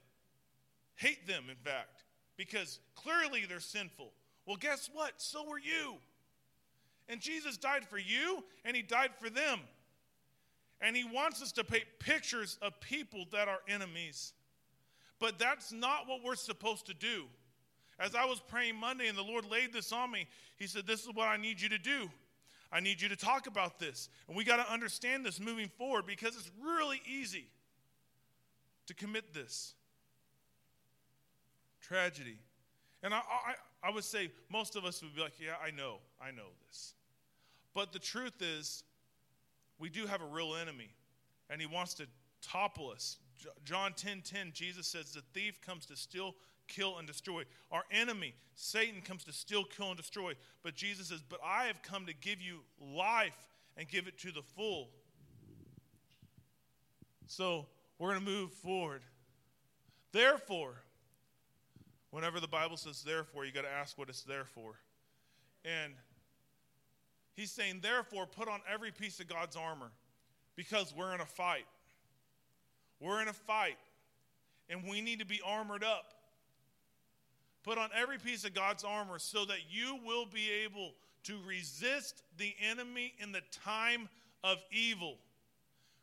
Hate 0.96 1.28
them, 1.28 1.46
in 1.50 1.56
fact, 1.58 2.04
because 2.38 2.80
clearly 2.96 3.46
they're 3.48 3.60
sinful. 3.60 4.12
Well, 4.46 4.58
guess 4.58 4.90
what? 4.92 5.14
So 5.18 5.50
are 5.52 5.60
you. 5.60 5.96
And 7.10 7.20
Jesus 7.20 7.58
died 7.58 7.86
for 7.86 7.98
you, 7.98 8.44
and 8.66 8.76
He 8.76 8.82
died 8.82 9.12
for 9.20 9.30
them. 9.30 9.60
And 10.82 10.96
He 10.96 11.04
wants 11.04 11.42
us 11.42 11.52
to 11.54 11.64
paint 11.64 11.86
pictures 12.00 12.58
of 12.62 12.80
people 12.80 13.26
that 13.32 13.48
are 13.48 13.60
enemies. 13.68 14.34
But 15.20 15.40
that's 15.40 15.72
not 15.72 16.08
what 16.08 16.24
we're 16.24 16.36
supposed 16.36 16.86
to 16.88 16.94
do. 16.94 17.26
As 18.00 18.16
I 18.16 18.26
was 18.26 18.40
praying 18.40 18.76
Monday 18.76 19.08
and 19.08 19.18
the 19.18 19.24
Lord 19.24 19.46
laid 19.50 19.72
this 19.72 19.92
on 19.92 20.12
me, 20.12 20.28
He 20.58 20.68
said, 20.68 20.88
This 20.88 21.02
is 21.02 21.10
what 21.14 21.28
I 21.28 21.38
need 21.38 21.62
you 21.62 21.70
to 21.70 21.78
do. 21.78 22.10
I 22.72 22.80
need 22.80 23.00
you 23.02 23.10
to 23.10 23.16
talk 23.16 23.46
about 23.46 23.78
this. 23.78 24.10
And 24.28 24.36
we 24.36 24.44
got 24.44 24.58
to 24.58 24.72
understand 24.72 25.24
this 25.24 25.40
moving 25.40 25.70
forward 25.78 26.08
because 26.08 26.36
it's 26.36 26.50
really 26.60 27.02
easy 27.06 27.46
to 28.88 28.96
commit 28.96 29.32
this 29.34 29.76
tragedy. 31.82 32.40
And 33.04 33.14
I, 33.14 33.18
I, 33.18 33.54
I 33.84 33.92
would 33.92 34.04
say 34.06 34.32
most 34.50 34.76
of 34.76 34.86
us 34.86 35.02
would 35.04 35.14
be 35.14 35.22
like, 35.22 35.40
Yeah, 35.40 35.56
I 35.64 35.72
know, 35.72 35.98
I 36.22 36.32
know 36.32 36.48
this. 36.68 36.94
But 37.74 37.92
the 37.92 38.00
truth 38.00 38.42
is, 38.42 38.84
we 39.80 39.90
do 39.90 40.06
have 40.06 40.22
a 40.22 40.26
real 40.26 40.56
enemy, 40.56 40.90
and 41.50 41.60
he 41.60 41.68
wants 41.68 41.94
to 41.96 42.08
topple 42.42 42.90
us. 42.90 43.18
John 43.66 43.94
10 43.94 44.22
10, 44.22 44.52
Jesus 44.54 44.88
says, 44.88 45.12
The 45.12 45.22
thief 45.34 45.60
comes 45.62 45.86
to 45.88 45.98
steal, 45.98 46.36
kill, 46.68 46.98
and 46.98 47.08
destroy. 47.08 47.44
Our 47.72 47.84
enemy, 47.92 48.34
Satan, 48.56 49.02
comes 49.02 49.24
to 49.26 49.34
steal, 49.34 49.66
kill, 49.66 49.88
and 49.88 49.98
destroy. 49.98 50.34
But 50.64 50.76
Jesus 50.76 51.08
says, 51.08 51.22
But 51.28 51.40
I 51.44 51.66
have 51.66 51.82
come 51.82 52.06
to 52.06 52.14
give 52.14 52.42
you 52.42 52.60
life 52.80 53.48
and 53.76 53.88
give 53.88 54.08
it 54.08 54.18
to 54.20 54.32
the 54.32 54.42
full. 54.56 54.90
So 57.28 57.66
we're 57.98 58.12
going 58.12 58.24
to 58.24 58.32
move 58.32 58.52
forward. 58.52 59.02
Therefore, 60.12 60.76
whenever 62.14 62.40
the 62.40 62.48
Bible 62.48 62.78
says 62.78 63.02
therefore, 63.02 63.44
you 63.44 63.52
got 63.52 63.64
to 63.64 63.72
ask 63.72 63.98
what 63.98 64.08
it's 64.08 64.22
there 64.22 64.46
for. 64.46 64.76
And 65.66 65.94
he's 67.34 67.52
saying, 67.52 67.80
therefore, 67.82 68.28
put 68.28 68.48
on 68.48 68.60
every 68.72 68.92
piece 68.92 69.20
of 69.20 69.28
God's 69.28 69.56
armor 69.56 69.90
because 70.56 70.94
we're 70.96 71.16
in 71.16 71.22
a 71.22 71.26
fight. 71.26 71.66
We're 73.00 73.20
in 73.24 73.30
a 73.30 73.34
fight, 73.34 73.80
and 74.70 74.84
we 74.88 75.02
need 75.02 75.20
to 75.20 75.26
be 75.26 75.42
armored 75.44 75.84
up. 75.84 76.14
Put 77.64 77.80
on 77.80 77.90
every 78.00 78.20
piece 78.20 78.46
of 78.46 78.54
God's 78.54 78.84
armor 78.84 79.18
so 79.18 79.44
that 79.46 79.58
you 79.72 79.98
will 80.06 80.28
be 80.28 80.52
able 80.64 80.92
to 81.24 81.38
resist 81.48 82.22
the 82.38 82.54
enemy 82.62 83.16
in 83.20 83.32
the 83.32 83.42
time 83.64 84.08
of 84.44 84.64
evil. 84.72 85.16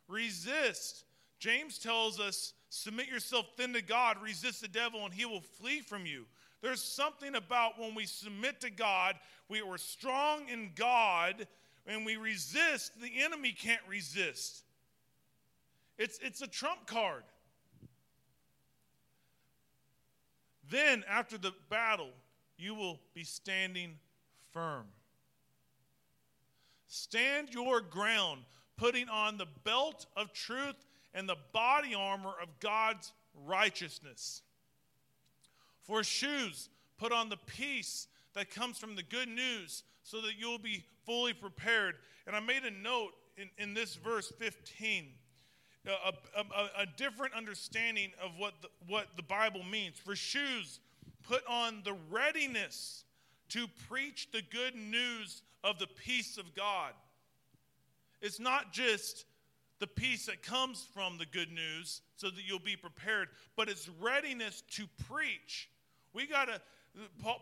Resist. 0.09 1.05
James 1.40 1.78
tells 1.78 2.20
us 2.20 2.52
submit 2.68 3.09
yourself 3.09 3.47
then 3.56 3.73
to 3.73 3.82
God, 3.82 4.18
resist 4.23 4.61
the 4.61 4.68
devil, 4.68 5.04
and 5.04 5.12
he 5.12 5.25
will 5.25 5.40
flee 5.40 5.80
from 5.80 6.06
you. 6.06 6.26
There's 6.61 6.82
something 6.82 7.35
about 7.35 7.80
when 7.80 7.94
we 7.94 8.04
submit 8.04 8.61
to 8.61 8.70
God, 8.70 9.16
we 9.49 9.62
are 9.62 9.78
strong 9.78 10.49
in 10.50 10.70
God, 10.76 11.49
and 11.87 12.04
we 12.04 12.16
resist, 12.16 13.00
the 13.00 13.23
enemy 13.23 13.52
can't 13.52 13.80
resist. 13.88 14.64
It's, 15.99 16.18
it's 16.23 16.42
a 16.42 16.47
trump 16.47 16.87
card. 16.87 17.25
Then, 20.70 21.02
after 21.09 21.38
the 21.38 21.52
battle, 21.70 22.11
you 22.59 22.75
will 22.75 23.00
be 23.14 23.25
standing 23.25 23.94
firm. 24.52 24.85
Stand 26.87 27.49
your 27.50 27.80
ground, 27.80 28.42
putting 28.76 29.09
on 29.09 29.38
the 29.38 29.49
belt 29.64 30.06
of 30.16 30.32
truth 30.32 30.76
and 31.14 31.29
the 31.29 31.37
body 31.52 31.95
armor 31.95 32.35
of 32.43 32.49
God's 32.61 33.12
righteousness. 33.47 34.43
For 35.83 36.05
shoes, 36.05 36.69
put 36.99 37.12
on 37.12 37.29
the 37.29 37.37
peace 37.37 38.07
that 38.35 38.50
comes 38.50 38.79
from 38.79 38.97
the 38.97 39.02
good 39.02 39.29
news 39.29 39.83
so 40.02 40.21
that 40.21 40.33
you'll 40.38 40.59
be 40.59 40.85
fully 41.05 41.33
prepared. 41.33 41.97
And 42.26 42.37
I 42.37 42.40
made 42.40 42.64
a 42.64 42.71
note 42.71 43.12
in, 43.37 43.49
in 43.59 43.75
this 43.75 43.95
verse 43.97 44.33
15 44.38 45.09
a, 45.87 46.12
a, 46.38 46.83
a, 46.83 46.87
different 46.97 47.33
understanding 47.35 48.11
of 48.23 48.33
what 48.37 48.52
the, 48.61 48.69
what 48.87 49.07
the 49.17 49.23
Bible 49.23 49.62
means. 49.64 49.97
For 49.99 50.14
shoes, 50.14 50.79
put 51.23 51.43
on 51.49 51.81
the 51.85 51.95
readiness 52.11 53.05
to 53.49 53.67
preach 53.88 54.29
the 54.31 54.43
good 54.43 54.75
news 54.75 55.43
of 55.64 55.79
the 55.79 55.87
peace 55.87 56.37
of 56.37 56.55
God. 56.55 56.93
It's 58.21 58.38
not 58.38 58.73
just 58.73 59.25
the 59.81 59.87
peace 59.87 60.27
that 60.27 60.43
comes 60.43 60.87
from 60.95 61.19
the 61.19 61.27
good 61.27 61.51
news 61.51 62.03
so 62.17 62.31
that 62.31 62.43
you'll 62.47 62.59
be 62.59 62.77
prepared, 62.77 63.29
but 63.57 63.69
it's 63.69 63.89
readiness 64.01 64.63
to 64.73 64.87
preach. 65.09 65.69
We 66.13 66.27
got 66.27 66.47
to 66.47 66.61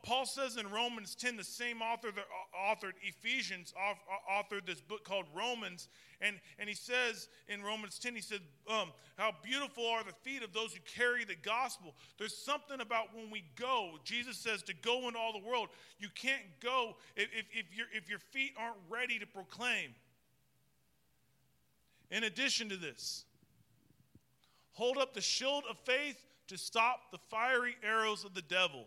Paul 0.03 0.27
says 0.27 0.59
in 0.59 0.71
Romans 0.71 1.15
10, 1.15 1.37
the 1.37 1.45
same 1.45 1.81
author 1.81 2.11
that 2.13 2.25
authored 2.55 2.93
Ephesians 3.03 3.73
authored 4.31 4.67
this 4.67 4.81
book 4.81 5.05
called 5.05 5.25
Romans. 5.35 5.89
And, 6.21 6.39
and 6.59 6.69
he 6.69 6.75
says 6.75 7.29
in 7.49 7.63
Romans 7.63 7.99
10, 7.99 8.15
he 8.15 8.21
said, 8.21 8.41
um, 8.69 8.93
How 9.17 9.33
beautiful 9.43 9.87
are 9.87 10.05
the 10.05 10.13
feet 10.13 10.43
of 10.43 10.53
those 10.53 10.75
who 10.75 10.81
carry 10.95 11.25
the 11.25 11.37
gospel. 11.37 11.95
There's 12.19 12.37
something 12.37 12.81
about 12.81 13.15
when 13.15 13.31
we 13.31 13.45
go. 13.57 13.93
Jesus 14.05 14.37
says 14.37 14.63
to 14.65 14.75
go 14.75 15.09
into 15.09 15.19
all 15.19 15.33
the 15.33 15.47
world. 15.47 15.69
You 15.99 16.09
can't 16.15 16.43
go 16.61 16.97
if, 17.17 17.29
if, 17.33 17.47
if, 17.51 17.77
your, 17.77 17.87
if 17.95 18.11
your 18.11 18.19
feet 18.19 18.53
aren't 18.59 18.79
ready 18.91 19.19
to 19.19 19.27
proclaim. 19.27 19.95
In 22.11 22.25
addition 22.25 22.69
to 22.71 22.77
this, 22.77 23.25
hold 24.73 24.99
up 24.99 25.15
the 25.15 25.21
shield 25.21 25.65
of 25.69 25.77
faith 25.79 26.23
to 26.49 26.57
stop 26.57 27.11
the 27.11 27.19
fiery 27.31 27.77
arrows 27.83 28.25
of 28.25 28.35
the 28.35 28.43
devil. 28.43 28.87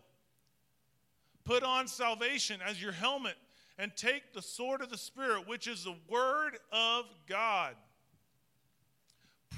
Put 1.44 1.64
on 1.64 1.88
salvation 1.88 2.60
as 2.66 2.82
your 2.82 2.92
helmet 2.92 3.36
and 3.78 3.92
take 3.96 4.34
the 4.34 4.42
sword 4.42 4.82
of 4.82 4.90
the 4.90 4.98
Spirit, 4.98 5.48
which 5.48 5.68
is 5.68 5.84
the 5.84 5.96
word 6.08 6.58
of 6.72 7.06
God. 7.28 7.76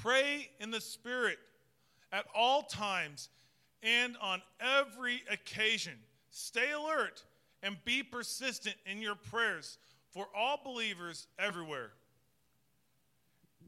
Pray 0.00 0.50
in 0.60 0.70
the 0.70 0.80
Spirit 0.80 1.38
at 2.12 2.26
all 2.34 2.62
times 2.62 3.28
and 3.82 4.16
on 4.20 4.40
every 4.60 5.22
occasion. 5.30 5.94
Stay 6.30 6.72
alert 6.72 7.22
and 7.62 7.76
be 7.84 8.02
persistent 8.02 8.76
in 8.86 9.00
your 9.00 9.14
prayers 9.14 9.78
for 10.10 10.26
all 10.36 10.60
believers 10.62 11.26
everywhere. 11.38 11.90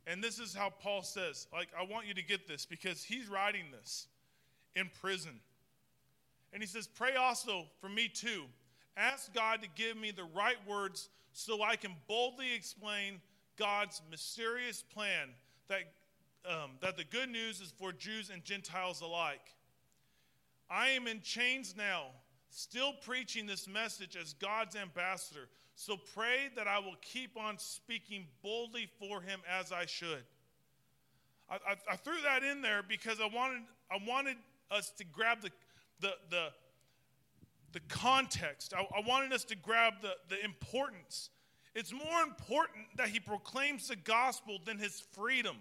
And 0.07 0.23
this 0.23 0.39
is 0.39 0.55
how 0.55 0.71
Paul 0.71 1.03
says, 1.03 1.49
like, 1.53 1.69
I 1.79 1.83
want 1.85 2.07
you 2.07 2.15
to 2.15 2.23
get 2.23 2.47
this 2.47 2.65
because 2.65 3.03
he's 3.03 3.29
writing 3.29 3.65
this 3.73 4.07
in 4.77 4.89
prison. 5.01 5.41
And 6.53 6.63
he 6.63 6.67
says, 6.67 6.87
Pray 6.87 7.17
also 7.17 7.65
for 7.81 7.89
me 7.89 8.09
too. 8.09 8.45
Ask 8.97 9.35
God 9.35 9.63
to 9.63 9.69
give 9.75 9.97
me 9.97 10.11
the 10.11 10.25
right 10.35 10.57
words 10.67 11.09
so 11.33 11.63
I 11.63 11.77
can 11.77 11.95
boldly 12.09 12.55
explain 12.55 13.21
God's 13.57 14.01
mysterious 14.11 14.83
plan 14.83 15.29
that, 15.69 15.81
um, 16.49 16.73
that 16.81 16.97
the 16.97 17.05
good 17.05 17.29
news 17.29 17.61
is 17.61 17.73
for 17.77 17.93
Jews 17.93 18.31
and 18.31 18.45
Gentiles 18.45 19.01
alike. 19.01 19.55
I 20.71 20.89
am 20.91 21.07
in 21.07 21.21
chains 21.21 21.75
now, 21.77 22.07
still 22.51 22.93
preaching 23.05 23.47
this 23.47 23.69
message 23.69 24.17
as 24.17 24.33
God's 24.35 24.77
ambassador. 24.77 25.49
So 25.77 25.99
pray 26.15 26.49
that 26.57 26.67
I 26.67 26.79
will 26.79 26.97
keep 27.03 27.37
on 27.37 27.59
speaking 27.59 28.27
boldly 28.43 28.89
for 28.99 29.21
him 29.21 29.41
as 29.49 29.73
I 29.73 29.85
should. 29.85 30.25
I, 31.51 31.57
I, 31.57 31.77
I 31.93 31.97
threw 31.97 32.21
that 32.25 32.43
in 32.43 32.63
there 32.63 32.83
because 32.83 33.19
I 33.21 33.29
wanted, 33.33 33.63
I 33.91 33.99
wanted 34.09 34.39
us 34.71 34.91
to 34.97 35.05
grab 35.05 35.43
the, 35.43 35.51
the, 36.01 36.15
the, 36.31 36.49
the 37.73 37.81
context. 37.89 38.73
I, 38.75 38.81
I 38.81 39.07
wanted 39.07 39.35
us 39.35 39.45
to 39.45 39.55
grab 39.55 39.95
the, 40.01 40.15
the 40.31 40.43
importance. 40.43 41.29
It's 41.75 41.93
more 41.93 42.23
important 42.23 42.87
that 42.97 43.09
he 43.09 43.21
proclaims 43.21 43.89
the 43.89 43.97
gospel 43.97 44.59
than 44.65 44.79
his 44.79 45.03
freedom. 45.13 45.59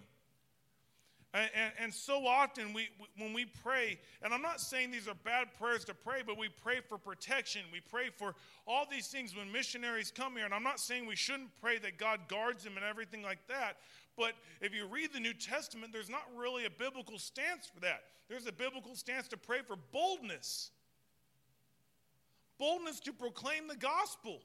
And, 1.36 1.50
and, 1.54 1.72
and, 1.78 1.94
so 1.94 2.26
often 2.26 2.72
we, 2.72 2.88
when 3.18 3.34
we 3.34 3.44
pray, 3.44 3.98
and 4.22 4.32
I'm 4.32 4.40
not 4.40 4.58
saying 4.58 4.90
these 4.90 5.06
are 5.06 5.14
bad 5.22 5.48
prayers 5.58 5.84
to 5.84 5.92
pray, 5.92 6.22
but 6.26 6.38
we 6.38 6.48
pray 6.48 6.80
for 6.88 6.96
protection. 6.96 7.60
We 7.70 7.80
pray 7.80 8.08
for 8.16 8.34
all 8.66 8.86
these 8.90 9.08
things 9.08 9.36
when 9.36 9.52
missionaries 9.52 10.10
come 10.10 10.36
here. 10.36 10.46
And 10.46 10.54
I'm 10.54 10.62
not 10.62 10.80
saying 10.80 11.06
we 11.06 11.14
shouldn't 11.14 11.50
pray 11.60 11.76
that 11.80 11.98
God 11.98 12.20
guards 12.26 12.64
them 12.64 12.76
and 12.76 12.86
everything 12.86 13.22
like 13.22 13.46
that. 13.48 13.76
But 14.16 14.32
if 14.62 14.74
you 14.74 14.86
read 14.86 15.12
the 15.12 15.20
New 15.20 15.34
Testament, 15.34 15.92
there's 15.92 16.08
not 16.08 16.22
really 16.34 16.64
a 16.64 16.70
biblical 16.70 17.18
stance 17.18 17.66
for 17.66 17.80
that. 17.80 18.04
There's 18.30 18.46
a 18.46 18.52
biblical 18.52 18.94
stance 18.94 19.28
to 19.28 19.36
pray 19.36 19.58
for 19.66 19.76
boldness 19.92 20.70
boldness 22.58 23.00
to 23.00 23.12
proclaim 23.12 23.68
the 23.68 23.76
gospel. 23.76 24.40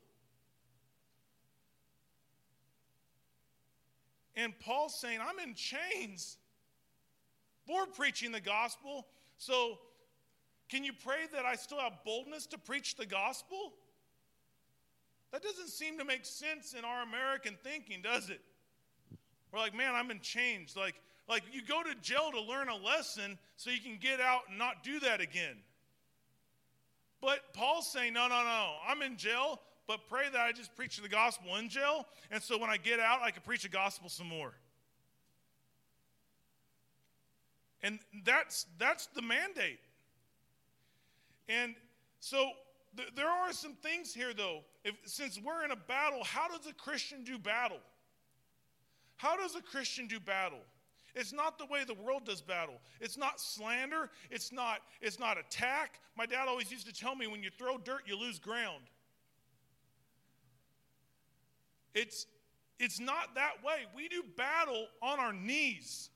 And 4.36 4.58
Paul's 4.60 5.00
saying, 5.00 5.20
I'm 5.22 5.40
in 5.40 5.56
chains 5.56 6.38
for 7.72 7.86
preaching 7.86 8.32
the 8.32 8.42
gospel. 8.42 9.08
So, 9.38 9.80
can 10.70 10.84
you 10.84 10.92
pray 10.94 11.28
that 11.34 11.46
I 11.46 11.56
still 11.56 11.80
have 11.80 11.94
boldness 12.06 12.46
to 12.48 12.58
preach 12.58 12.96
the 12.96 13.06
gospel? 13.06 13.74
That 15.32 15.42
doesn't 15.42 15.70
seem 15.70 15.98
to 15.98 16.06
make 16.06 16.26
sense 16.26 16.74
in 16.78 16.84
our 16.84 17.04
American 17.04 17.58
thinking, 17.64 18.02
does 18.02 18.30
it? 18.30 18.42
We're 19.52 19.60
like, 19.60 19.76
man, 19.76 19.96
I'm 19.96 20.12
in 20.12 20.20
chains. 20.20 20.76
Like, 20.76 20.96
like 21.30 21.44
you 21.52 21.62
go 21.62 21.82
to 21.84 21.96
jail 22.02 22.32
to 22.32 22.42
learn 22.42 22.68
a 22.68 22.76
lesson 22.76 23.38
so 23.56 23.70
you 23.70 23.80
can 23.80 23.98
get 24.02 24.20
out 24.20 24.42
and 24.50 24.58
not 24.58 24.84
do 24.84 25.00
that 25.00 25.22
again. 25.22 25.56
But 27.22 27.54
Paul's 27.54 27.90
saying, 27.90 28.14
no, 28.14 28.28
no, 28.28 28.44
no, 28.44 28.74
I'm 28.88 29.02
in 29.02 29.16
jail, 29.16 29.62
but 29.88 30.08
pray 30.10 30.26
that 30.32 30.42
I 30.42 30.52
just 30.52 30.76
preach 30.76 30.98
the 30.98 31.08
gospel 31.08 31.56
in 31.58 31.70
jail. 31.70 32.08
And 32.32 32.42
so 32.42 32.58
when 32.58 32.70
I 32.70 32.78
get 32.78 33.00
out, 33.00 33.22
I 33.22 33.32
can 33.32 33.44
preach 33.44 33.64
the 33.64 33.70
gospel 33.70 34.10
some 34.10 34.28
more. 34.28 34.54
And 37.84 38.00
that's, 38.26 38.68
that's 38.78 39.08
the 39.08 39.22
mandate. 39.22 39.80
And 41.50 41.76
so 42.20 42.52
th- 42.96 43.10
there 43.16 43.30
are 43.30 43.52
some 43.52 43.74
things 43.74 44.14
here, 44.14 44.34
though. 44.34 44.60
If, 44.84 44.96
since 45.06 45.40
we're 45.44 45.66
in 45.66 45.72
a 45.72 45.76
battle, 45.76 46.24
how 46.24 46.48
does 46.48 46.68
a 46.68 46.74
Christian 46.74 47.24
do 47.24 47.38
battle? 47.38 47.80
How 49.18 49.36
does 49.36 49.56
a 49.56 49.62
Christian 49.62 50.08
do 50.08 50.20
battle? 50.20 50.62
It's 51.14 51.34
not 51.34 51.58
the 51.58 51.66
way 51.66 51.84
the 51.86 51.94
world 51.94 52.26
does 52.26 52.42
battle. 52.42 52.76
It's 53.02 53.18
not 53.18 53.42
slander. 53.42 54.10
It's 54.30 54.52
not, 54.52 54.80
it's 55.02 55.20
not 55.20 55.38
attack. 55.38 56.00
My 56.18 56.26
dad 56.26 56.48
always 56.48 56.72
used 56.72 56.88
to 56.88 56.94
tell 56.94 57.16
me 57.16 57.28
when 57.28 57.44
you 57.44 57.50
throw 57.58 57.78
dirt, 57.78 58.04
you 58.06 58.18
lose 58.18 58.40
ground. 58.40 58.84
It's, 61.94 62.28
it's 62.80 63.00
not 63.00 63.36
that 63.36 63.64
way. 63.66 63.88
We 63.94 64.08
do 64.08 64.24
battle 64.38 64.88
on 65.02 65.20
our 65.20 65.34
knees. 65.34 66.11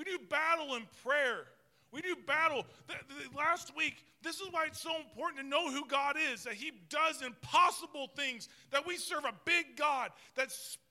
We 0.00 0.04
do 0.04 0.18
battle 0.30 0.76
in 0.76 0.84
prayer. 1.04 1.44
We 1.92 2.00
do 2.00 2.16
battle. 2.26 2.64
The, 2.86 2.94
the, 3.06 3.36
last 3.36 3.76
week, 3.76 4.02
this 4.22 4.36
is 4.36 4.48
why 4.50 4.64
it's 4.64 4.80
so 4.80 4.96
important 4.96 5.42
to 5.42 5.46
know 5.46 5.70
who 5.70 5.86
God 5.88 6.16
is, 6.32 6.44
that 6.44 6.54
He 6.54 6.72
does 6.88 7.20
impossible 7.20 8.08
things, 8.16 8.48
that 8.70 8.86
we 8.86 8.96
serve 8.96 9.26
a 9.26 9.34
big 9.44 9.76
God 9.76 10.08
that 10.36 10.50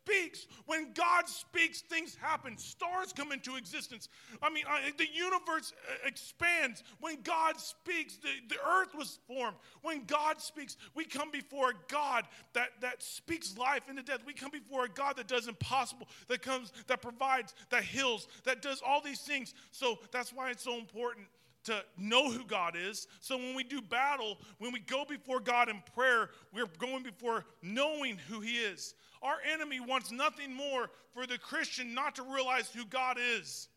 speaks. 0.09 0.47
When 0.65 0.93
God 0.93 1.27
speaks, 1.27 1.81
things 1.81 2.15
happen. 2.19 2.57
Stars 2.57 3.13
come 3.13 3.31
into 3.31 3.55
existence. 3.55 4.09
I 4.41 4.49
mean, 4.49 4.65
I, 4.67 4.91
the 4.97 5.07
universe 5.11 5.73
uh, 5.87 6.07
expands. 6.07 6.83
When 6.99 7.21
God 7.21 7.59
speaks, 7.59 8.17
the, 8.17 8.29
the 8.47 8.55
earth 8.67 8.95
was 8.95 9.19
formed. 9.27 9.57
When 9.81 10.05
God 10.05 10.41
speaks, 10.41 10.77
we 10.95 11.05
come 11.05 11.31
before 11.31 11.71
a 11.71 11.91
God 11.91 12.25
that, 12.53 12.69
that 12.81 13.01
speaks 13.01 13.57
life 13.57 13.83
into 13.89 14.03
death. 14.03 14.19
We 14.25 14.33
come 14.33 14.51
before 14.51 14.85
a 14.85 14.89
God 14.89 15.17
that 15.17 15.27
does 15.27 15.47
impossible, 15.47 16.07
that 16.27 16.41
comes, 16.41 16.71
that 16.87 17.01
provides, 17.01 17.53
that 17.69 17.83
heals, 17.83 18.27
that 18.43 18.61
does 18.61 18.81
all 18.85 19.01
these 19.01 19.21
things. 19.21 19.53
So 19.71 19.99
that's 20.11 20.33
why 20.33 20.51
it's 20.51 20.63
so 20.63 20.77
important 20.77 21.27
to 21.65 21.83
know 21.97 22.31
who 22.31 22.45
God 22.45 22.75
is. 22.75 23.07
So 23.19 23.37
when 23.37 23.55
we 23.55 23.63
do 23.63 23.81
battle, 23.81 24.37
when 24.59 24.71
we 24.71 24.79
go 24.79 25.05
before 25.07 25.39
God 25.39 25.69
in 25.69 25.83
prayer, 25.95 26.29
we're 26.53 26.67
going 26.79 27.03
before 27.03 27.45
knowing 27.61 28.17
who 28.29 28.39
He 28.39 28.57
is. 28.57 28.95
Our 29.21 29.37
enemy 29.53 29.79
wants 29.79 30.11
nothing 30.11 30.53
more 30.53 30.89
for 31.13 31.27
the 31.27 31.37
Christian 31.37 31.93
not 31.93 32.15
to 32.15 32.23
realize 32.23 32.69
who 32.69 32.85
God 32.85 33.17
is. 33.19 33.67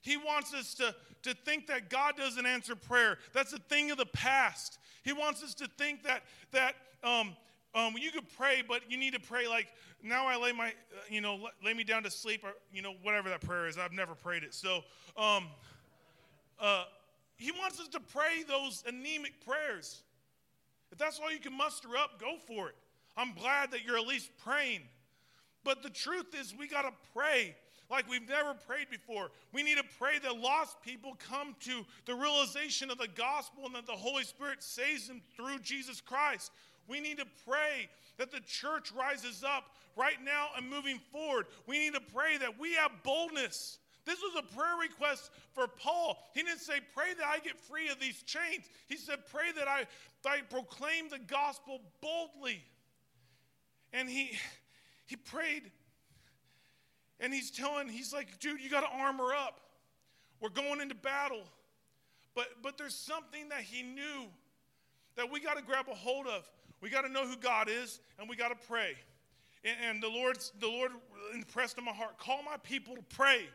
He 0.00 0.16
wants 0.16 0.52
us 0.52 0.74
to, 0.74 0.94
to 1.22 1.34
think 1.44 1.68
that 1.68 1.88
God 1.88 2.16
doesn't 2.16 2.44
answer 2.44 2.74
prayer. 2.74 3.18
That's 3.32 3.52
a 3.52 3.58
thing 3.58 3.90
of 3.90 3.98
the 3.98 4.06
past. 4.06 4.78
He 5.04 5.12
wants 5.12 5.42
us 5.42 5.54
to 5.54 5.68
think 5.78 6.02
that, 6.02 6.22
that 6.50 6.74
um, 7.02 7.36
um, 7.74 7.94
you 7.98 8.10
could 8.10 8.28
pray, 8.36 8.62
but 8.66 8.82
you 8.90 8.98
need 8.98 9.14
to 9.14 9.20
pray 9.20 9.48
like, 9.48 9.68
now 10.02 10.26
I 10.26 10.36
lay 10.36 10.52
my, 10.52 10.72
you 11.08 11.20
know, 11.20 11.48
lay 11.64 11.72
me 11.72 11.84
down 11.84 12.02
to 12.02 12.10
sleep, 12.10 12.42
or, 12.42 12.50
you 12.72 12.82
know, 12.82 12.94
whatever 13.02 13.28
that 13.28 13.40
prayer 13.40 13.68
is. 13.68 13.78
I've 13.78 13.92
never 13.92 14.14
prayed 14.14 14.42
it. 14.42 14.52
So, 14.52 14.82
um, 15.16 15.46
uh, 16.60 16.84
he 17.36 17.52
wants 17.52 17.80
us 17.80 17.88
to 17.88 18.00
pray 18.00 18.42
those 18.46 18.84
anemic 18.86 19.44
prayers. 19.44 20.02
If 20.90 20.98
that's 20.98 21.18
all 21.20 21.32
you 21.32 21.38
can 21.38 21.56
muster 21.56 21.96
up, 21.96 22.20
go 22.20 22.36
for 22.46 22.68
it. 22.68 22.74
I'm 23.16 23.34
glad 23.34 23.70
that 23.72 23.84
you're 23.84 23.98
at 23.98 24.06
least 24.06 24.30
praying. 24.44 24.82
But 25.64 25.82
the 25.82 25.90
truth 25.90 26.34
is, 26.38 26.54
we 26.58 26.66
got 26.66 26.82
to 26.82 26.92
pray 27.14 27.54
like 27.90 28.08
we've 28.08 28.26
never 28.28 28.54
prayed 28.54 28.88
before. 28.90 29.30
We 29.52 29.62
need 29.62 29.76
to 29.76 29.84
pray 29.98 30.18
that 30.22 30.36
lost 30.36 30.82
people 30.82 31.16
come 31.28 31.54
to 31.60 31.84
the 32.06 32.14
realization 32.14 32.90
of 32.90 32.98
the 32.98 33.08
gospel 33.14 33.66
and 33.66 33.74
that 33.74 33.86
the 33.86 33.92
Holy 33.92 34.24
Spirit 34.24 34.62
saves 34.62 35.08
them 35.08 35.20
through 35.36 35.58
Jesus 35.58 36.00
Christ. 36.00 36.52
We 36.88 37.00
need 37.00 37.18
to 37.18 37.26
pray 37.46 37.88
that 38.18 38.32
the 38.32 38.40
church 38.40 38.92
rises 38.92 39.44
up 39.44 39.64
right 39.96 40.22
now 40.24 40.48
and 40.56 40.68
moving 40.68 40.98
forward. 41.12 41.46
We 41.66 41.78
need 41.78 41.94
to 41.94 42.00
pray 42.00 42.38
that 42.38 42.58
we 42.58 42.72
have 42.74 42.90
boldness. 43.04 43.78
This 44.04 44.18
was 44.20 44.42
a 44.42 44.56
prayer 44.56 44.76
request 44.80 45.30
for 45.52 45.68
Paul. 45.68 46.18
He 46.34 46.42
didn't 46.42 46.60
say, 46.60 46.80
Pray 46.94 47.14
that 47.16 47.26
I 47.26 47.38
get 47.38 47.58
free 47.60 47.88
of 47.88 48.00
these 48.00 48.22
chains. 48.22 48.64
He 48.88 48.96
said, 48.96 49.18
Pray 49.30 49.52
that 49.56 49.68
I, 49.68 49.86
that 50.24 50.28
I 50.28 50.40
proclaim 50.50 51.08
the 51.08 51.20
gospel 51.20 51.80
boldly. 52.00 52.64
And 53.92 54.08
he, 54.08 54.32
he 55.06 55.16
prayed. 55.16 55.70
And 57.20 57.32
he's 57.32 57.50
telling, 57.50 57.88
he's 57.88 58.12
like, 58.12 58.40
dude, 58.40 58.60
you 58.60 58.70
got 58.70 58.80
to 58.80 58.98
armor 58.98 59.32
up. 59.32 59.60
We're 60.40 60.48
going 60.48 60.80
into 60.80 60.94
battle. 60.94 61.42
But, 62.34 62.46
but 62.62 62.78
there's 62.78 62.94
something 62.94 63.48
that 63.50 63.60
he 63.60 63.82
knew 63.82 64.24
that 65.16 65.30
we 65.30 65.40
got 65.40 65.56
to 65.56 65.62
grab 65.62 65.86
a 65.90 65.94
hold 65.94 66.26
of. 66.26 66.48
We 66.80 66.90
got 66.90 67.02
to 67.02 67.08
know 67.08 67.26
who 67.26 67.36
God 67.36 67.68
is, 67.68 68.00
and 68.18 68.28
we 68.28 68.34
got 68.34 68.48
to 68.48 68.66
pray. 68.66 68.94
And, 69.64 69.76
and 69.88 70.02
the, 70.02 70.08
Lord's, 70.08 70.52
the 70.58 70.66
Lord 70.66 70.90
impressed 71.34 71.78
in 71.78 71.84
my 71.84 71.92
heart 71.92 72.18
call 72.18 72.42
my 72.42 72.56
people 72.62 72.96
to 72.96 73.02
pray. 73.02 73.46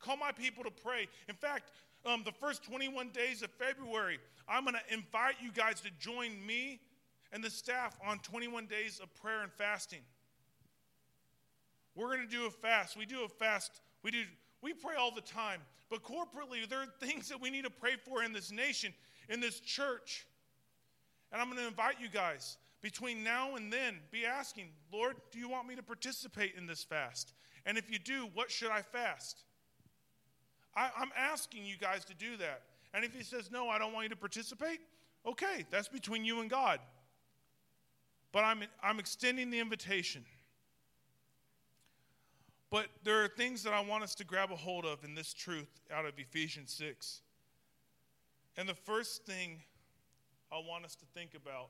Call 0.00 0.16
my 0.16 0.32
people 0.32 0.64
to 0.64 0.70
pray. 0.70 1.06
In 1.28 1.36
fact, 1.36 1.70
um, 2.04 2.22
the 2.24 2.32
first 2.32 2.64
21 2.64 3.10
days 3.10 3.42
of 3.42 3.50
February, 3.50 4.18
I'm 4.48 4.64
going 4.64 4.74
to 4.74 4.94
invite 4.94 5.36
you 5.40 5.52
guys 5.52 5.80
to 5.82 5.90
join 6.00 6.44
me 6.44 6.80
and 7.32 7.42
the 7.42 7.50
staff 7.50 7.98
on 8.06 8.18
21 8.18 8.66
days 8.66 9.00
of 9.02 9.14
prayer 9.14 9.42
and 9.42 9.52
fasting. 9.52 10.00
We're 11.94 12.08
going 12.14 12.26
to 12.28 12.36
do 12.36 12.46
a 12.46 12.50
fast. 12.50 12.96
We 12.96 13.06
do 13.06 13.24
a 13.24 13.28
fast. 13.28 13.80
We 14.02 14.10
do 14.10 14.22
we 14.62 14.72
pray 14.72 14.94
all 14.96 15.12
the 15.12 15.20
time, 15.20 15.60
but 15.90 16.02
corporately 16.02 16.68
there 16.68 16.78
are 16.78 16.86
things 17.00 17.28
that 17.28 17.40
we 17.40 17.50
need 17.50 17.64
to 17.64 17.70
pray 17.70 17.96
for 18.04 18.22
in 18.22 18.32
this 18.32 18.52
nation, 18.52 18.94
in 19.28 19.40
this 19.40 19.58
church. 19.58 20.24
And 21.32 21.40
I'm 21.40 21.48
going 21.48 21.58
to 21.58 21.66
invite 21.66 21.96
you 22.00 22.08
guys 22.08 22.58
between 22.80 23.24
now 23.24 23.56
and 23.56 23.72
then 23.72 23.96
be 24.10 24.24
asking, 24.24 24.68
Lord, 24.92 25.16
do 25.32 25.38
you 25.38 25.48
want 25.48 25.66
me 25.66 25.74
to 25.74 25.82
participate 25.82 26.54
in 26.56 26.66
this 26.66 26.84
fast? 26.84 27.32
And 27.66 27.76
if 27.76 27.90
you 27.90 27.98
do, 27.98 28.28
what 28.34 28.50
should 28.50 28.70
I 28.70 28.82
fast? 28.82 29.44
I, 30.76 30.90
am 31.00 31.10
asking 31.16 31.64
you 31.64 31.76
guys 31.76 32.04
to 32.06 32.14
do 32.14 32.36
that. 32.38 32.62
And 32.94 33.04
if 33.04 33.14
he 33.14 33.22
says, 33.22 33.50
no, 33.50 33.68
I 33.68 33.78
don't 33.78 33.92
want 33.92 34.04
you 34.04 34.10
to 34.10 34.16
participate, 34.16 34.80
okay, 35.26 35.64
that's 35.70 35.88
between 35.88 36.24
you 36.24 36.40
and 36.40 36.50
God. 36.50 36.78
But 38.32 38.44
I'm, 38.44 38.62
I'm 38.82 38.98
extending 38.98 39.50
the 39.50 39.60
invitation. 39.60 40.24
But 42.70 42.86
there 43.04 43.22
are 43.22 43.28
things 43.28 43.62
that 43.64 43.74
I 43.74 43.80
want 43.80 44.02
us 44.02 44.14
to 44.16 44.24
grab 44.24 44.50
a 44.50 44.56
hold 44.56 44.86
of 44.86 45.04
in 45.04 45.14
this 45.14 45.34
truth 45.34 45.68
out 45.94 46.06
of 46.06 46.18
Ephesians 46.18 46.72
6. 46.72 47.20
And 48.56 48.66
the 48.66 48.74
first 48.74 49.26
thing 49.26 49.60
I 50.50 50.56
want 50.56 50.86
us 50.86 50.94
to 50.96 51.04
think 51.14 51.34
about 51.34 51.68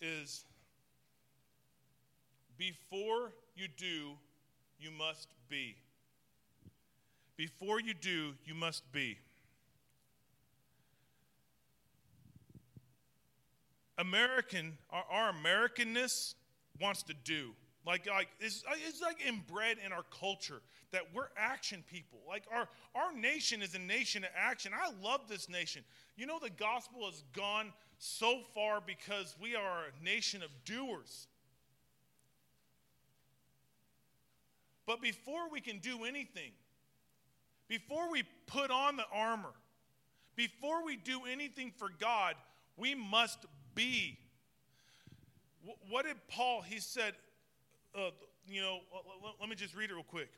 is 0.00 0.44
before 2.56 3.32
you 3.56 3.68
do, 3.76 4.12
you 4.80 4.90
must 4.90 5.28
be. 5.48 5.76
Before 7.36 7.80
you 7.80 7.94
do, 7.94 8.34
you 8.44 8.54
must 8.54 8.90
be. 8.90 9.18
American, 13.98 14.78
our, 14.90 15.04
our 15.10 15.32
Americanness 15.32 16.34
wants 16.80 17.02
to 17.04 17.14
do. 17.24 17.50
Like, 17.86 18.06
like 18.06 18.28
it's, 18.40 18.64
it's 18.86 19.00
like 19.00 19.16
inbred 19.26 19.78
in 19.84 19.92
our 19.92 20.04
culture 20.20 20.60
that 20.92 21.02
we're 21.14 21.28
action 21.36 21.82
people. 21.90 22.20
Like 22.28 22.44
our, 22.52 22.68
our 22.94 23.12
nation 23.12 23.62
is 23.62 23.74
a 23.74 23.78
nation 23.78 24.24
of 24.24 24.30
action. 24.36 24.72
I 24.74 24.90
love 25.02 25.22
this 25.28 25.48
nation. 25.48 25.84
You 26.16 26.26
know, 26.26 26.38
the 26.40 26.50
gospel 26.50 27.06
has 27.06 27.22
gone 27.32 27.72
so 27.98 28.40
far 28.54 28.80
because 28.84 29.36
we 29.40 29.56
are 29.56 29.84
a 29.86 30.04
nation 30.04 30.42
of 30.42 30.50
doers. 30.64 31.28
But 34.86 35.02
before 35.02 35.50
we 35.50 35.60
can 35.60 35.78
do 35.78 36.04
anything, 36.04 36.52
before 37.68 38.10
we 38.10 38.22
put 38.46 38.70
on 38.70 38.96
the 38.96 39.04
armor, 39.12 39.52
before 40.36 40.84
we 40.84 40.96
do 40.96 41.20
anything 41.30 41.72
for 41.76 41.88
God, 41.98 42.34
we 42.76 42.94
must 42.94 43.44
be. 43.78 44.18
What 45.88 46.04
did 46.04 46.16
Paul, 46.26 46.62
he 46.62 46.80
said, 46.80 47.14
uh, 47.94 48.10
you 48.48 48.60
know, 48.60 48.80
let 49.40 49.48
me 49.48 49.54
just 49.54 49.76
read 49.76 49.90
it 49.90 49.94
real 49.94 50.02
quick. 50.02 50.30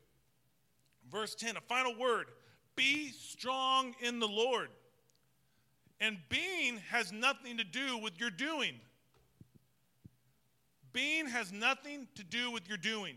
Verse 1.10 1.34
10, 1.34 1.56
a 1.56 1.60
final 1.62 1.96
word 1.96 2.26
be 2.76 3.12
strong 3.12 3.94
in 4.00 4.18
the 4.18 4.28
Lord. 4.28 4.68
And 6.00 6.18
being 6.28 6.78
has 6.90 7.12
nothing 7.12 7.56
to 7.56 7.64
do 7.64 7.96
with 7.96 8.20
your 8.20 8.30
doing. 8.30 8.74
Being 10.92 11.26
has 11.26 11.50
nothing 11.50 12.08
to 12.16 12.24
do 12.24 12.50
with 12.50 12.68
your 12.68 12.78
doing. 12.78 13.16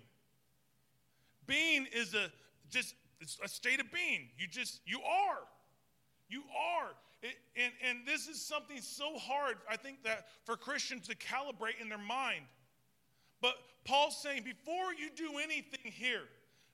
Being 1.48 1.86
is 1.94 2.14
a 2.14 2.32
just 2.70 2.96
a 3.44 3.48
state 3.48 3.82
of 3.82 3.92
being. 3.92 4.30
You 4.38 4.48
just 4.48 4.80
you 4.86 5.00
are. 5.02 5.40
You 6.30 6.44
are. 6.58 6.92
And, 7.24 7.72
and 7.88 8.00
this 8.06 8.28
is 8.28 8.42
something 8.42 8.82
so 8.82 9.18
hard, 9.18 9.56
I 9.70 9.78
think, 9.78 10.04
that 10.04 10.28
for 10.46 10.58
Christians 10.58 11.08
to 11.08 11.16
calibrate 11.16 11.82
in 11.82 11.88
their 11.88 11.98
mind. 11.98 12.46
But 13.42 13.56
Paul's 13.86 14.18
saying, 14.22 14.44
before 14.44 14.94
you 14.94 15.10
do 15.16 15.38
anything 15.38 15.92
here, 15.92 16.24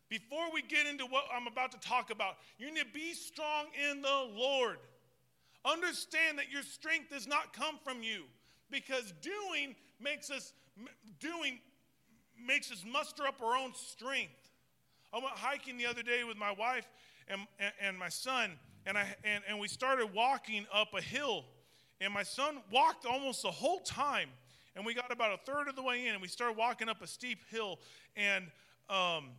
before 0.10 0.52
we 0.52 0.64
get 0.64 0.88
into 0.88 1.06
what 1.06 1.26
I'm 1.32 1.48
about 1.48 1.72
to 1.74 1.80
talk 1.80 2.10
about, 2.10 2.38
you 2.58 2.74
need 2.74 2.80
to 2.80 2.86
be 2.94 3.14
strong 3.14 3.66
in 3.90 4.02
the 4.02 4.28
Lord. 4.36 4.78
Understand 5.66 6.40
that 6.40 6.52
your 6.52 6.64
strength 6.64 7.12
does 7.12 7.28
not 7.28 7.54
come 7.54 7.78
from 7.84 8.02
you 8.02 8.24
because 8.72 9.14
doing 9.22 9.76
makes 10.00 10.32
us 10.32 10.54
doing 11.20 11.60
makes 12.44 12.72
us 12.72 12.86
muster 12.90 13.28
up 13.28 13.42
our 13.42 13.56
own 13.58 13.74
strength. 13.76 14.50
I 15.14 15.18
went 15.18 15.32
hiking 15.32 15.78
the 15.78 15.86
other 15.86 16.02
day 16.04 16.24
with 16.24 16.38
my 16.38 16.52
wife 16.52 16.88
and, 17.28 17.42
and, 17.60 17.74
and 17.82 18.00
my 18.00 18.10
son, 18.10 18.52
and, 18.86 18.98
I, 18.98 19.16
and, 19.24 19.44
and 19.48 19.60
we 19.60 19.68
started 19.68 20.14
walking 20.14 20.66
up 20.74 20.94
a 20.94 21.02
hill. 21.02 21.46
And 22.02 22.14
my 22.14 22.24
son 22.24 22.58
walked 22.72 23.06
almost 23.06 23.44
the 23.44 23.52
whole 23.52 23.80
time. 23.80 24.30
And 24.76 24.86
we 24.86 24.94
got 24.94 25.12
about 25.12 25.34
a 25.34 25.52
third 25.52 25.68
of 25.68 25.76
the 25.76 25.82
way 25.82 26.08
in, 26.08 26.14
and 26.14 26.22
we 26.22 26.28
started 26.28 26.58
walking 26.58 26.88
up 26.88 27.02
a 27.02 27.08
steep 27.08 27.40
hill. 27.50 27.80
And 28.16 28.46
um, 28.90 29.32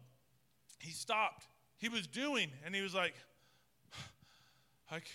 he 0.78 0.90
stopped. 0.90 1.46
He 1.78 1.88
was 1.88 2.06
doing, 2.06 2.50
and 2.64 2.74
he 2.74 2.82
was 2.82 2.94
like, 2.94 3.14
like, 4.92 5.06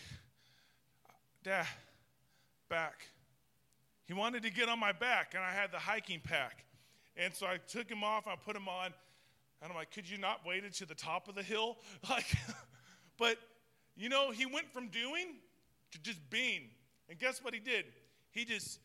Dad, 1.44 1.68
back. 2.70 3.06
He 4.08 4.14
wanted 4.14 4.44
to 4.44 4.50
get 4.50 4.70
on 4.70 4.80
my 4.80 4.92
back, 4.92 5.34
and 5.36 5.44
I 5.44 5.52
had 5.52 5.72
the 5.72 5.78
hiking 5.78 6.22
pack. 6.24 6.66
And 7.18 7.34
so 7.34 7.46
I 7.46 7.58
took 7.68 7.90
him 7.90 8.04
off, 8.04 8.28
I 8.28 8.36
put 8.36 8.56
him 8.56 8.68
on, 8.68 8.88
and 9.62 9.72
I'm 9.72 9.76
like, 9.76 9.92
could 9.92 10.10
you 10.10 10.18
not 10.18 10.42
wait 10.46 10.64
until 10.64 10.88
the 10.88 10.96
top 10.96 11.28
of 11.28 11.36
the 11.36 11.44
hill? 11.44 11.78
Like, 12.10 12.26
but 13.18 13.38
you 13.96 14.10
know, 14.10 14.32
he 14.32 14.46
went 14.46 14.72
from 14.72 14.88
doing 14.88 15.36
to 15.92 16.00
just 16.02 16.30
being. 16.30 16.70
And 17.10 17.18
guess 17.20 17.44
what 17.44 17.54
he 17.54 17.60
did? 17.60 17.86
He 18.32 18.46
just 18.46 18.80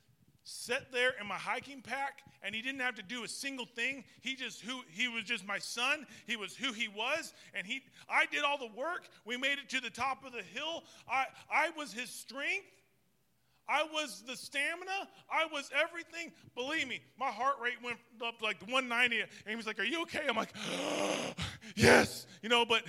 sat 0.45 0.91
there 0.93 1.13
in 1.21 1.27
my 1.27 1.35
hiking 1.35 1.83
pack 1.83 2.23
and 2.43 2.55
he 2.55 2.63
didn't 2.63 2.81
have 2.81 2.95
to 2.95 3.03
do 3.03 3.25
a 3.25 3.29
single 3.29 3.67
thing 3.67 4.03
he 4.23 4.35
just 4.35 4.63
who 4.63 4.81
he 4.89 5.07
was 5.07 5.23
just 5.23 5.47
my 5.47 5.59
son 5.59 6.07
he 6.27 6.35
was 6.35 6.57
who 6.57 6.73
he 6.73 6.89
was 6.89 7.35
and 7.55 7.67
he 7.67 7.83
i 8.09 8.25
did 8.27 8.43
all 8.43 8.57
the 8.57 8.71
work 8.75 9.09
we 9.27 9.37
made 9.37 9.59
it 9.59 9.69
to 9.69 9.81
the 9.81 9.91
top 9.91 10.25
of 10.25 10.33
the 10.33 10.43
hill 10.43 10.83
i 11.09 11.27
i 11.53 11.69
was 11.77 11.93
his 11.93 12.09
strength 12.09 12.65
I 13.73 13.85
was 13.85 14.25
the 14.27 14.37
stamina. 14.37 15.09
I 15.31 15.47
was 15.53 15.71
everything. 15.73 16.33
Believe 16.57 16.89
me, 16.89 17.01
my 17.17 17.29
heart 17.29 17.55
rate 17.63 17.81
went 17.85 17.99
up 18.21 18.43
like 18.43 18.61
190. 18.63 19.21
And 19.21 19.31
he 19.47 19.55
was 19.55 19.65
like, 19.65 19.79
Are 19.79 19.85
you 19.85 20.03
okay? 20.03 20.23
I'm 20.29 20.35
like, 20.35 20.53
Yes. 21.77 22.27
You 22.43 22.49
know, 22.49 22.65
but 22.65 22.83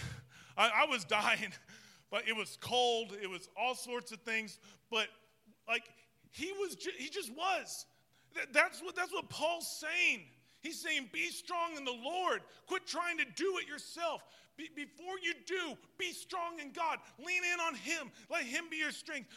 I, 0.57 0.71
I 0.83 0.85
was 0.89 1.03
dying. 1.03 1.53
But 2.11 2.27
it 2.27 2.35
was 2.35 2.57
cold. 2.61 3.13
It 3.21 3.29
was 3.29 3.49
all 3.57 3.73
sorts 3.73 4.11
of 4.11 4.19
things. 4.19 4.59
But 4.91 5.07
like, 5.67 5.85
he 6.29 6.51
was, 6.59 6.75
ju- 6.75 6.91
he 6.97 7.09
just 7.09 7.31
was. 7.35 7.85
That's 8.53 8.81
what, 8.81 8.95
that's 8.95 9.11
what 9.11 9.29
Paul's 9.29 9.67
saying. 9.67 10.21
He's 10.61 10.79
saying, 10.79 11.09
Be 11.11 11.29
strong 11.29 11.75
in 11.77 11.85
the 11.85 11.91
Lord. 11.91 12.41
Quit 12.67 12.85
trying 12.85 13.17
to 13.17 13.25
do 13.35 13.57
it 13.61 13.67
yourself. 13.67 14.23
Be, 14.57 14.69
before 14.75 15.15
you 15.23 15.33
do, 15.45 15.77
be 15.97 16.11
strong 16.11 16.59
in 16.59 16.71
God. 16.71 16.97
Lean 17.17 17.41
in 17.53 17.59
on 17.59 17.73
Him. 17.75 18.11
Let 18.29 18.43
Him 18.43 18.65
be 18.69 18.77
your 18.77 18.91
strength. 18.91 19.29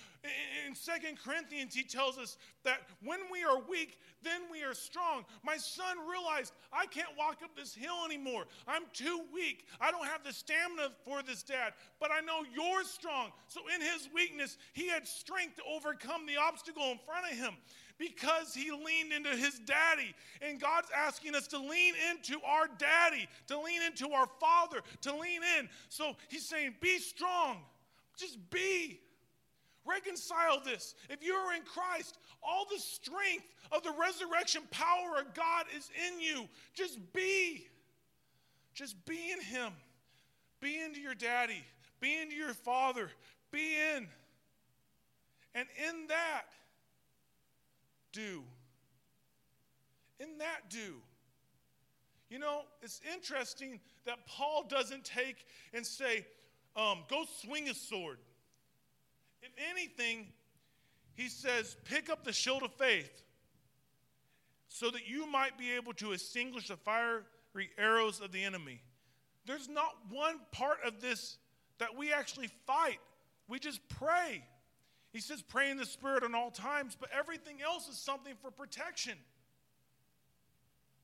In, 0.66 0.74
Second 0.74 1.18
Corinthians, 1.22 1.74
he 1.74 1.82
tells 1.82 2.18
us 2.18 2.36
that 2.64 2.80
when 3.02 3.20
we 3.30 3.44
are 3.44 3.60
weak, 3.68 4.00
then 4.22 4.40
we 4.50 4.62
are 4.62 4.74
strong. 4.74 5.24
My 5.44 5.56
son 5.56 5.96
realized 6.08 6.52
I 6.72 6.86
can't 6.86 7.10
walk 7.16 7.38
up 7.44 7.54
this 7.56 7.74
hill 7.74 8.04
anymore. 8.04 8.44
I'm 8.66 8.84
too 8.92 9.22
weak. 9.32 9.66
I 9.80 9.90
don't 9.90 10.06
have 10.06 10.24
the 10.24 10.32
stamina 10.32 10.92
for 11.04 11.22
this, 11.22 11.42
dad, 11.42 11.74
but 12.00 12.10
I 12.10 12.20
know 12.20 12.44
you're 12.54 12.84
strong. 12.84 13.30
So 13.48 13.60
in 13.74 13.80
his 13.80 14.08
weakness, 14.14 14.56
he 14.72 14.88
had 14.88 15.06
strength 15.06 15.56
to 15.56 15.62
overcome 15.70 16.26
the 16.26 16.38
obstacle 16.38 16.90
in 16.90 16.98
front 17.06 17.30
of 17.30 17.38
him 17.38 17.54
because 17.98 18.54
he 18.54 18.70
leaned 18.70 19.12
into 19.14 19.30
his 19.30 19.58
daddy. 19.60 20.14
And 20.42 20.60
God's 20.60 20.88
asking 20.94 21.34
us 21.34 21.46
to 21.48 21.58
lean 21.58 21.94
into 22.10 22.38
our 22.44 22.68
daddy, 22.78 23.28
to 23.48 23.60
lean 23.60 23.82
into 23.82 24.10
our 24.10 24.26
father, 24.40 24.80
to 25.02 25.12
lean 25.12 25.40
in. 25.58 25.68
So 25.88 26.16
he's 26.28 26.46
saying, 26.46 26.74
be 26.80 26.98
strong. 26.98 27.58
Just 28.16 28.38
be. 28.50 29.00
Reconcile 29.86 30.60
this. 30.64 30.94
If 31.10 31.22
you're 31.22 31.52
in 31.54 31.62
Christ, 31.62 32.18
all 32.42 32.66
the 32.70 32.78
strength 32.78 33.44
of 33.70 33.82
the 33.82 33.92
resurrection 34.00 34.62
power 34.70 35.18
of 35.20 35.34
God 35.34 35.66
is 35.76 35.90
in 36.08 36.20
you. 36.20 36.48
Just 36.74 36.98
be. 37.12 37.68
Just 38.72 39.04
be 39.04 39.30
in 39.30 39.40
Him. 39.40 39.72
Be 40.60 40.80
into 40.80 41.00
your 41.00 41.14
daddy. 41.14 41.62
Be 42.00 42.20
into 42.20 42.34
your 42.34 42.54
father. 42.54 43.10
Be 43.50 43.76
in. 43.96 44.08
And 45.54 45.68
in 45.88 46.06
that, 46.08 46.44
do. 48.14 48.42
In 50.20 50.38
that, 50.38 50.70
do. 50.70 50.94
You 52.30 52.38
know, 52.38 52.62
it's 52.82 53.00
interesting 53.12 53.80
that 54.06 54.26
Paul 54.26 54.64
doesn't 54.68 55.04
take 55.04 55.46
and 55.74 55.84
say, 55.84 56.24
um, 56.76 57.00
go 57.08 57.24
swing 57.42 57.68
a 57.68 57.74
sword. 57.74 58.18
If 59.42 59.50
anything, 59.70 60.28
he 61.14 61.28
says, 61.28 61.76
pick 61.84 62.08
up 62.08 62.24
the 62.24 62.32
shield 62.32 62.62
of 62.62 62.72
faith 62.74 63.22
so 64.68 64.90
that 64.90 65.06
you 65.06 65.30
might 65.30 65.58
be 65.58 65.72
able 65.72 65.92
to 65.94 66.12
extinguish 66.12 66.68
the 66.68 66.76
fiery 66.76 67.22
arrows 67.78 68.20
of 68.20 68.32
the 68.32 68.42
enemy. 68.42 68.80
There's 69.46 69.68
not 69.68 69.94
one 70.10 70.40
part 70.50 70.78
of 70.84 71.00
this 71.00 71.36
that 71.78 71.96
we 71.96 72.12
actually 72.12 72.48
fight, 72.66 72.98
we 73.48 73.58
just 73.58 73.86
pray. 73.88 74.42
He 75.14 75.20
says, 75.20 75.42
pray 75.42 75.70
in 75.70 75.76
the 75.76 75.86
Spirit 75.86 76.24
on 76.24 76.34
all 76.34 76.50
times, 76.50 76.96
but 76.98 77.08
everything 77.16 77.62
else 77.62 77.88
is 77.88 77.96
something 77.96 78.34
for 78.42 78.50
protection. 78.50 79.14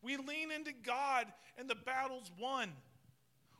We 0.02 0.16
lean 0.16 0.50
into 0.50 0.72
God 0.84 1.26
and 1.56 1.70
the 1.70 1.76
battle's 1.76 2.32
won. 2.36 2.72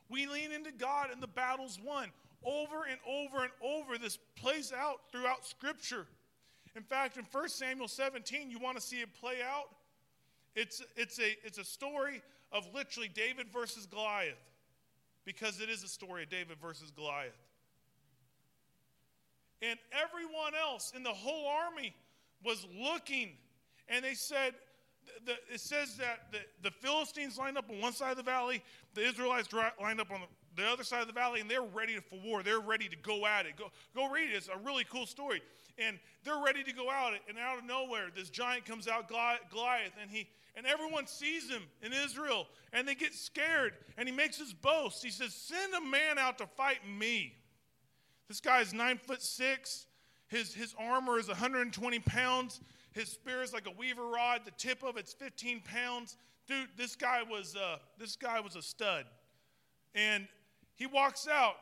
We 0.09 0.27
lean 0.27 0.51
into 0.51 0.73
God 0.73 1.09
and 1.09 1.23
the 1.23 1.27
battle's 1.27 1.79
won. 1.81 2.11
Over 2.43 2.83
and 2.83 2.99
over 3.07 3.43
and 3.43 3.51
over, 3.63 3.97
this 3.97 4.17
plays 4.35 4.73
out 4.77 4.99
throughout 5.09 5.45
Scripture. 5.45 6.05
In 6.75 6.83
fact, 6.83 7.15
in 7.15 7.23
1 7.31 7.47
Samuel 7.47 7.87
17, 7.87 8.51
you 8.51 8.59
want 8.59 8.75
to 8.75 8.81
see 8.83 8.97
it 8.97 9.13
play 9.13 9.37
out? 9.41 9.69
It's, 10.53 10.83
it's, 10.97 11.17
a, 11.19 11.37
it's 11.45 11.59
a 11.59 11.63
story 11.63 12.21
of 12.51 12.67
literally 12.73 13.07
David 13.07 13.47
versus 13.53 13.85
Goliath, 13.85 14.35
because 15.23 15.61
it 15.61 15.69
is 15.69 15.81
a 15.83 15.87
story 15.87 16.23
of 16.23 16.29
David 16.29 16.57
versus 16.61 16.91
Goliath. 16.91 17.37
And 19.61 19.77
everyone 19.91 20.53
else 20.59 20.93
in 20.95 21.03
the 21.03 21.13
whole 21.13 21.47
army 21.47 21.95
was 22.43 22.65
looking, 22.75 23.31
and 23.87 24.03
they 24.03 24.15
said, 24.15 24.53
the, 25.25 25.33
it 25.53 25.59
says 25.59 25.97
that 25.97 26.31
the, 26.31 26.39
the 26.63 26.71
Philistines 26.71 27.37
lined 27.37 27.57
up 27.57 27.69
on 27.69 27.79
one 27.79 27.93
side 27.93 28.11
of 28.11 28.17
the 28.17 28.23
valley, 28.23 28.63
the 28.93 29.05
Israelites 29.05 29.49
lined 29.79 30.01
up 30.01 30.11
on 30.11 30.21
the, 30.21 30.61
the 30.63 30.67
other 30.67 30.83
side 30.83 31.01
of 31.01 31.07
the 31.07 31.13
valley, 31.13 31.41
and 31.41 31.49
they're 31.49 31.61
ready 31.61 31.95
for 31.97 32.19
war. 32.23 32.43
They're 32.43 32.59
ready 32.59 32.89
to 32.89 32.95
go 32.97 33.25
at 33.25 33.45
it. 33.45 33.55
Go, 33.55 33.71
go 33.95 34.09
read 34.09 34.31
it. 34.31 34.35
It's 34.35 34.47
a 34.47 34.57
really 34.65 34.83
cool 34.83 35.05
story. 35.05 35.41
And 35.77 35.99
they're 36.23 36.43
ready 36.43 36.63
to 36.63 36.73
go 36.73 36.89
out, 36.89 37.13
and 37.29 37.37
out 37.37 37.59
of 37.59 37.65
nowhere, 37.65 38.07
this 38.15 38.29
giant 38.29 38.65
comes 38.65 38.87
out, 38.87 39.07
Goliath, 39.07 39.93
and 40.01 40.09
he 40.09 40.27
and 40.55 40.65
everyone 40.65 41.07
sees 41.07 41.49
him 41.49 41.63
in 41.81 41.93
Israel, 41.93 42.45
and 42.73 42.85
they 42.85 42.93
get 42.93 43.13
scared, 43.13 43.73
and 43.97 44.07
he 44.07 44.13
makes 44.13 44.37
his 44.37 44.53
boast. 44.53 45.01
He 45.01 45.09
says, 45.09 45.33
"Send 45.33 45.73
a 45.73 45.81
man 45.81 46.19
out 46.19 46.37
to 46.39 46.45
fight 46.45 46.85
me." 46.85 47.35
This 48.31 48.39
guy's 48.39 48.73
nine 48.73 48.97
foot 48.97 49.21
six. 49.21 49.87
His, 50.29 50.53
his 50.53 50.73
armor 50.79 51.19
is 51.19 51.27
120 51.27 51.99
pounds. 51.99 52.61
His 52.93 53.09
spear 53.09 53.41
is 53.41 53.51
like 53.51 53.67
a 53.67 53.77
weaver 53.77 54.05
rod. 54.05 54.43
The 54.45 54.51
tip 54.51 54.83
of 54.83 54.95
it's 54.95 55.11
15 55.11 55.63
pounds. 55.65 56.15
Dude, 56.47 56.69
this 56.77 56.95
guy 56.95 57.23
was 57.29 57.57
uh, 57.57 57.79
this 57.97 58.15
guy 58.15 58.39
was 58.39 58.55
a 58.55 58.61
stud. 58.61 59.03
And 59.95 60.29
he 60.75 60.85
walks 60.85 61.27
out, 61.27 61.55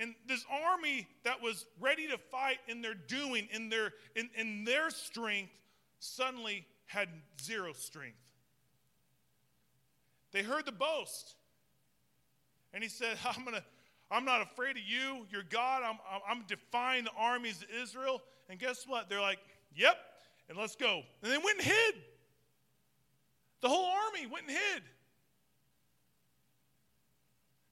and 0.00 0.16
this 0.26 0.44
army 0.66 1.06
that 1.22 1.40
was 1.40 1.66
ready 1.78 2.08
to 2.08 2.18
fight 2.18 2.58
in 2.66 2.82
their 2.82 2.94
doing, 2.94 3.46
in 3.52 3.68
their 3.68 3.92
in, 4.16 4.28
in 4.36 4.64
their 4.64 4.90
strength, 4.90 5.52
suddenly 6.00 6.66
had 6.86 7.08
zero 7.40 7.72
strength. 7.72 8.18
They 10.32 10.42
heard 10.42 10.66
the 10.66 10.72
boast. 10.72 11.36
And 12.74 12.82
he 12.82 12.88
said, 12.88 13.18
I'm 13.24 13.44
going 13.44 13.54
to. 13.54 13.62
I'm 14.10 14.24
not 14.24 14.42
afraid 14.42 14.76
of 14.76 14.82
you. 14.82 15.26
You're 15.30 15.42
God. 15.42 15.82
I'm, 15.84 15.98
I'm 16.28 16.44
defying 16.46 17.04
the 17.04 17.10
armies 17.18 17.62
of 17.62 17.68
Israel. 17.82 18.22
And 18.48 18.58
guess 18.58 18.84
what? 18.86 19.08
They're 19.08 19.20
like, 19.20 19.38
yep, 19.74 19.96
and 20.48 20.56
let's 20.56 20.76
go. 20.76 21.02
And 21.22 21.32
they 21.32 21.38
went 21.38 21.58
and 21.58 21.66
hid. 21.66 21.94
The 23.60 23.68
whole 23.68 23.86
army 23.86 24.26
went 24.26 24.46
and 24.48 24.56
hid. 24.56 24.82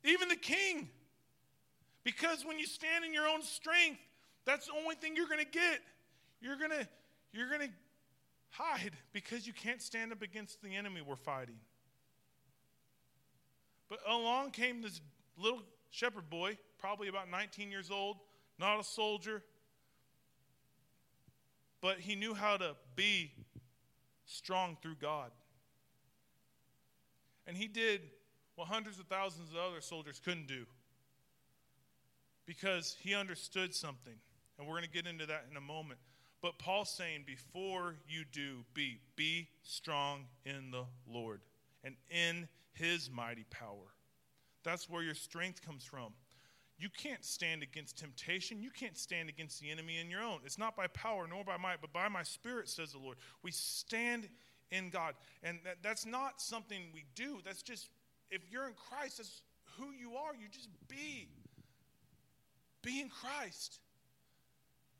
Even 0.04 0.28
the 0.28 0.36
king. 0.36 0.88
Because 2.04 2.44
when 2.44 2.58
you 2.58 2.66
stand 2.66 3.04
in 3.04 3.12
your 3.12 3.26
own 3.26 3.42
strength, 3.42 4.00
that's 4.44 4.66
the 4.66 4.72
only 4.80 4.94
thing 4.94 5.16
you're 5.16 5.28
going 5.28 5.44
to 5.44 5.50
get. 5.50 5.80
You're 6.40 6.56
going 6.56 6.70
to 6.70 6.86
you're 7.32 7.48
going 7.48 7.62
to 7.62 7.74
hide 8.50 8.92
because 9.12 9.46
you 9.46 9.52
can't 9.52 9.82
stand 9.82 10.12
up 10.12 10.22
against 10.22 10.62
the 10.62 10.74
enemy 10.74 11.00
we're 11.00 11.16
fighting. 11.16 11.58
But 13.88 13.98
along 14.08 14.52
came 14.52 14.82
this 14.82 15.00
little 15.36 15.62
shepherd 15.90 16.28
boy, 16.30 16.58
probably 16.78 17.08
about 17.08 17.30
19 17.30 17.70
years 17.70 17.90
old, 17.90 18.18
not 18.58 18.80
a 18.80 18.84
soldier, 18.84 19.42
but 21.80 21.98
he 21.98 22.14
knew 22.14 22.34
how 22.34 22.56
to 22.56 22.74
be 22.94 23.32
strong 24.24 24.76
through 24.82 24.96
God. 24.96 25.30
And 27.46 27.56
he 27.56 27.68
did 27.68 28.00
what 28.56 28.68
hundreds 28.68 28.98
of 28.98 29.06
thousands 29.06 29.50
of 29.50 29.56
other 29.56 29.80
soldiers 29.80 30.20
couldn't 30.24 30.48
do 30.48 30.64
because 32.46 32.96
he 33.00 33.14
understood 33.14 33.74
something. 33.74 34.14
And 34.58 34.66
we're 34.66 34.74
going 34.74 34.84
to 34.84 34.90
get 34.90 35.06
into 35.06 35.26
that 35.26 35.46
in 35.50 35.56
a 35.56 35.60
moment. 35.60 36.00
But 36.40 36.58
Paul's 36.58 36.90
saying, 36.90 37.24
before 37.26 37.96
you 38.08 38.24
do, 38.30 38.64
be, 38.74 38.98
be 39.16 39.48
strong 39.62 40.24
in 40.44 40.70
the 40.70 40.84
Lord 41.08 41.40
and 41.84 41.96
in 42.10 42.48
his 42.72 43.10
mighty 43.10 43.44
power. 43.50 43.94
That's 44.66 44.90
where 44.90 45.02
your 45.02 45.14
strength 45.14 45.64
comes 45.64 45.84
from. 45.84 46.12
You 46.76 46.88
can't 46.90 47.24
stand 47.24 47.62
against 47.62 47.98
temptation. 47.98 48.60
You 48.60 48.70
can't 48.70 48.98
stand 48.98 49.28
against 49.28 49.60
the 49.60 49.70
enemy 49.70 49.98
in 49.98 50.10
your 50.10 50.20
own. 50.20 50.40
It's 50.44 50.58
not 50.58 50.74
by 50.76 50.88
power 50.88 51.26
nor 51.30 51.44
by 51.44 51.56
might, 51.56 51.80
but 51.80 51.92
by 51.92 52.08
my 52.08 52.24
spirit, 52.24 52.68
says 52.68 52.90
the 52.90 52.98
Lord. 52.98 53.16
We 53.44 53.52
stand 53.52 54.28
in 54.72 54.90
God. 54.90 55.14
And 55.44 55.60
that, 55.64 55.76
that's 55.82 56.04
not 56.04 56.40
something 56.42 56.82
we 56.92 57.04
do. 57.14 57.38
That's 57.44 57.62
just, 57.62 57.88
if 58.28 58.42
you're 58.50 58.66
in 58.66 58.74
Christ, 58.90 59.18
that's 59.18 59.40
who 59.78 59.92
you 59.92 60.16
are. 60.16 60.34
You 60.34 60.48
just 60.50 60.68
be. 60.88 61.28
Be 62.82 63.00
in 63.00 63.08
Christ. 63.08 63.78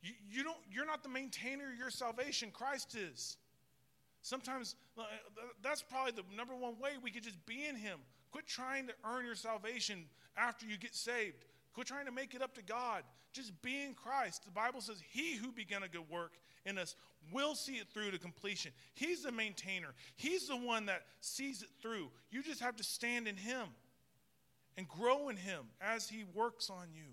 You, 0.01 0.13
you 0.31 0.45
don't, 0.45 0.57
you're 0.71 0.87
not 0.87 1.03
the 1.03 1.09
maintainer 1.09 1.73
of 1.73 1.77
your 1.77 1.91
salvation, 1.91 2.53
Christ 2.53 2.95
is. 2.95 3.37
Sometimes 4.23 4.77
uh, 4.97 5.03
that's 5.61 5.83
probably 5.83 6.13
the 6.13 6.23
number 6.37 6.55
one 6.55 6.79
way 6.79 6.91
we 7.03 7.11
could 7.11 7.25
just 7.25 7.45
be 7.47 7.67
in 7.67 7.75
Him. 7.75 7.99
Quit 8.31 8.47
trying 8.47 8.87
to 8.89 8.95
earn 9.05 9.25
your 9.25 9.35
salvation 9.35 10.05
after 10.37 10.67
you 10.67 10.77
get 10.77 10.95
saved. 10.95 11.45
Quit 11.75 11.87
trying 11.87 12.07
to 12.07 12.13
make 12.13 12.35
it 12.35 12.43
up 12.43 12.55
to 12.55 12.63
God. 12.63 13.03
Just 13.33 13.61
be 13.63 13.83
in 13.83 13.95
Christ. 13.95 14.45
The 14.45 14.51
Bible 14.51 14.81
says, 14.81 15.03
He 15.11 15.37
who 15.37 15.53
began 15.53 15.83
a 15.83 15.89
good 15.89 16.09
work 16.11 16.33
in 16.65 16.79
us 16.79 16.97
will 17.33 17.55
see 17.55 17.75
it 17.75 17.89
through 17.93 18.11
to 18.11 18.19
completion. 18.19 18.73
He's 18.95 19.23
the 19.23 19.33
maintainer, 19.33 19.95
He's 20.17 20.49
the 20.49 20.57
one 20.57 20.87
that 20.87 21.03
sees 21.21 21.63
it 21.63 21.69
through. 21.81 22.11
You 22.31 22.43
just 22.43 22.61
have 22.61 22.77
to 22.77 22.85
stand 22.85 23.29
in 23.29 23.37
Him 23.37 23.69
and 24.77 24.89
grow 24.89 25.29
in 25.29 25.37
Him 25.37 25.67
as 25.81 26.09
He 26.09 26.25
works 26.35 26.71
on 26.71 26.89
you. 26.95 27.13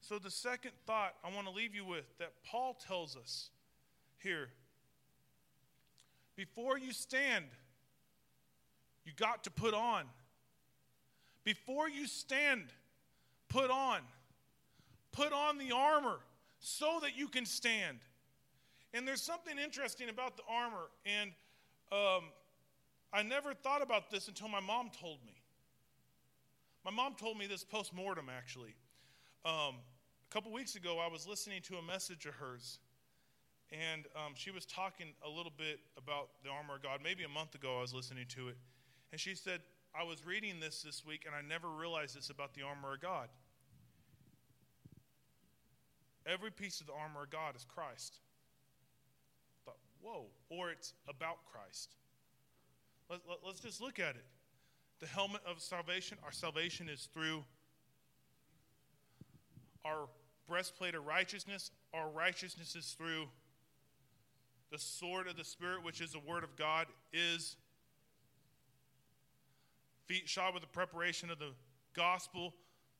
So, 0.00 0.18
the 0.18 0.30
second 0.30 0.72
thought 0.86 1.14
I 1.24 1.34
want 1.34 1.46
to 1.46 1.52
leave 1.52 1.74
you 1.74 1.84
with 1.84 2.06
that 2.18 2.32
Paul 2.44 2.78
tells 2.86 3.16
us 3.16 3.50
here 4.22 4.48
before 6.38 6.78
you 6.78 6.92
stand, 6.92 7.46
you 9.08 9.14
got 9.16 9.44
to 9.44 9.50
put 9.50 9.72
on. 9.72 10.04
Before 11.44 11.88
you 11.88 12.06
stand, 12.06 12.64
put 13.48 13.70
on. 13.70 14.00
Put 15.12 15.32
on 15.32 15.56
the 15.56 15.72
armor 15.72 16.18
so 16.60 16.98
that 17.00 17.16
you 17.16 17.26
can 17.28 17.46
stand. 17.46 18.00
And 18.92 19.08
there's 19.08 19.22
something 19.22 19.58
interesting 19.58 20.10
about 20.10 20.36
the 20.36 20.42
armor, 20.48 20.90
and 21.06 21.30
um, 21.90 22.24
I 23.12 23.22
never 23.22 23.54
thought 23.54 23.80
about 23.80 24.10
this 24.10 24.28
until 24.28 24.48
my 24.48 24.60
mom 24.60 24.90
told 25.00 25.24
me. 25.26 25.40
My 26.84 26.90
mom 26.90 27.14
told 27.14 27.38
me 27.38 27.46
this 27.46 27.64
post 27.64 27.94
mortem, 27.94 28.28
actually. 28.34 28.74
Um, 29.44 29.76
a 30.26 30.32
couple 30.32 30.52
weeks 30.52 30.74
ago, 30.74 30.98
I 30.98 31.10
was 31.10 31.26
listening 31.26 31.62
to 31.62 31.76
a 31.76 31.82
message 31.82 32.26
of 32.26 32.34
hers, 32.34 32.78
and 33.72 34.04
um, 34.14 34.32
she 34.34 34.50
was 34.50 34.66
talking 34.66 35.08
a 35.24 35.28
little 35.28 35.52
bit 35.56 35.80
about 35.96 36.28
the 36.42 36.50
armor 36.50 36.74
of 36.74 36.82
God. 36.82 37.00
Maybe 37.02 37.24
a 37.24 37.28
month 37.28 37.54
ago, 37.54 37.78
I 37.78 37.80
was 37.80 37.94
listening 37.94 38.26
to 38.36 38.48
it. 38.48 38.56
And 39.12 39.20
she 39.20 39.34
said, 39.34 39.60
I 39.98 40.04
was 40.04 40.24
reading 40.24 40.60
this 40.60 40.82
this 40.82 41.04
week 41.04 41.24
and 41.26 41.34
I 41.34 41.40
never 41.46 41.68
realized 41.68 42.16
this 42.16 42.30
about 42.30 42.54
the 42.54 42.62
armor 42.62 42.94
of 42.94 43.00
God. 43.00 43.28
Every 46.26 46.50
piece 46.50 46.80
of 46.80 46.86
the 46.86 46.92
armor 46.92 47.22
of 47.22 47.30
God 47.30 47.56
is 47.56 47.64
Christ. 47.64 48.18
Thought, 49.64 49.78
whoa, 50.02 50.26
or 50.50 50.70
it's 50.70 50.92
about 51.08 51.38
Christ. 51.50 51.94
Let, 53.08 53.20
let, 53.28 53.38
let's 53.44 53.60
just 53.60 53.80
look 53.80 53.98
at 53.98 54.14
it. 54.14 54.24
The 55.00 55.06
helmet 55.06 55.40
of 55.48 55.60
salvation, 55.60 56.18
our 56.24 56.32
salvation 56.32 56.88
is 56.88 57.08
through 57.14 57.44
our 59.84 60.08
breastplate 60.46 60.94
of 60.94 61.06
righteousness. 61.06 61.70
Our 61.94 62.08
righteousness 62.10 62.76
is 62.76 62.94
through 62.98 63.28
the 64.70 64.78
sword 64.78 65.28
of 65.28 65.36
the 65.36 65.44
Spirit, 65.44 65.82
which 65.82 66.00
is 66.00 66.12
the 66.12 66.18
word 66.18 66.44
of 66.44 66.56
God, 66.56 66.86
is 67.12 67.56
feet 70.08 70.28
shod 70.28 70.54
with 70.54 70.62
the 70.62 70.68
preparation 70.68 71.30
of 71.30 71.38
the 71.38 71.52
gospel. 71.94 72.54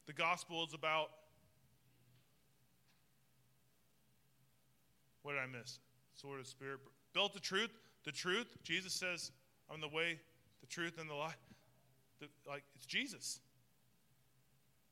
The 0.07 0.13
gospel 0.13 0.65
is 0.65 0.75
about. 0.75 1.11
What 5.23 5.33
did 5.33 5.41
I 5.41 5.47
miss? 5.47 5.81
Sword 6.15 6.41
of 6.41 6.47
spirit. 6.47 6.81
Built 7.15 7.33
the 7.33 7.41
truth. 7.41 7.71
The 8.05 8.13
truth. 8.13 8.47
Jesus 8.63 8.93
says, 8.93 9.33
I'm 9.73 9.81
the 9.81 9.89
way, 9.89 10.21
the 10.61 10.67
truth, 10.67 10.99
and 11.01 11.09
the 11.09 11.15
life. 11.15 11.37
The, 12.21 12.29
like, 12.47 12.63
it's 12.77 12.87
Jesus. 12.87 13.41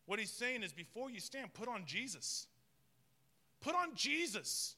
What 0.07 0.19
he's 0.19 0.31
saying 0.31 0.63
is 0.63 0.73
before 0.73 1.11
you 1.11 1.21
stand, 1.21 1.53
put 1.55 1.69
on 1.69 1.85
Jesus. 1.85 2.47
Put 3.61 3.75
on 3.75 3.95
Jesus. 3.95 4.77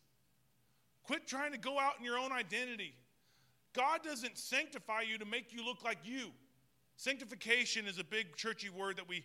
Quit 1.05 1.27
trying 1.27 1.53
to 1.53 1.59
go 1.59 1.79
out 1.79 1.95
in 1.99 2.05
your 2.05 2.19
own 2.19 2.33
identity. 2.33 2.95
God 3.75 4.01
doesn't 4.03 4.39
sanctify 4.39 5.03
you 5.03 5.19
to 5.19 5.25
make 5.25 5.53
you 5.53 5.65
look 5.65 5.85
like 5.85 5.99
you. 6.05 6.31
Sanctification 6.99 7.87
is 7.87 8.01
a 8.01 8.05
big 8.05 8.35
churchy 8.35 8.69
word 8.69 8.97
that 8.97 9.09
we 9.09 9.25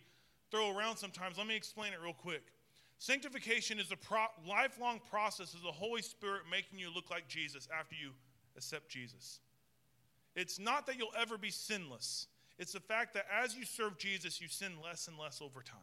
throw 0.52 0.76
around 0.76 0.96
sometimes. 0.96 1.36
Let 1.36 1.48
me 1.48 1.56
explain 1.56 1.92
it 1.92 1.98
real 2.00 2.14
quick. 2.14 2.44
Sanctification 3.00 3.80
is 3.80 3.90
a 3.90 3.96
pro- 3.96 4.28
lifelong 4.48 5.00
process 5.10 5.54
of 5.54 5.62
the 5.62 5.72
Holy 5.72 6.00
Spirit 6.00 6.42
making 6.48 6.78
you 6.78 6.88
look 6.94 7.10
like 7.10 7.26
Jesus 7.26 7.68
after 7.76 7.96
you 7.96 8.12
accept 8.56 8.88
Jesus. 8.88 9.40
It's 10.36 10.60
not 10.60 10.86
that 10.86 10.96
you'll 10.96 11.08
ever 11.18 11.36
be 11.36 11.50
sinless, 11.50 12.28
it's 12.60 12.72
the 12.72 12.80
fact 12.80 13.12
that 13.14 13.26
as 13.42 13.56
you 13.56 13.64
serve 13.64 13.98
Jesus, 13.98 14.40
you 14.40 14.46
sin 14.46 14.74
less 14.82 15.08
and 15.08 15.18
less 15.18 15.42
over 15.42 15.60
time. 15.60 15.80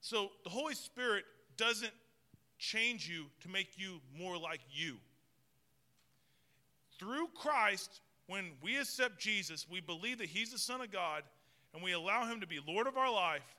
So 0.00 0.30
the 0.44 0.50
Holy 0.50 0.74
Spirit 0.74 1.24
doesn't 1.58 1.92
change 2.58 3.06
you 3.06 3.26
to 3.42 3.50
make 3.50 3.76
you 3.76 4.00
more 4.18 4.38
like 4.38 4.60
you. 4.72 4.96
Through 6.98 7.28
Christ, 7.34 8.00
when 8.26 8.52
we 8.62 8.78
accept 8.78 9.18
Jesus, 9.18 9.66
we 9.68 9.80
believe 9.80 10.18
that 10.18 10.28
He's 10.28 10.52
the 10.52 10.58
Son 10.58 10.80
of 10.80 10.90
God, 10.90 11.22
and 11.72 11.82
we 11.82 11.92
allow 11.92 12.26
Him 12.26 12.40
to 12.40 12.46
be 12.46 12.58
Lord 12.66 12.86
of 12.86 12.96
our 12.96 13.12
life, 13.12 13.56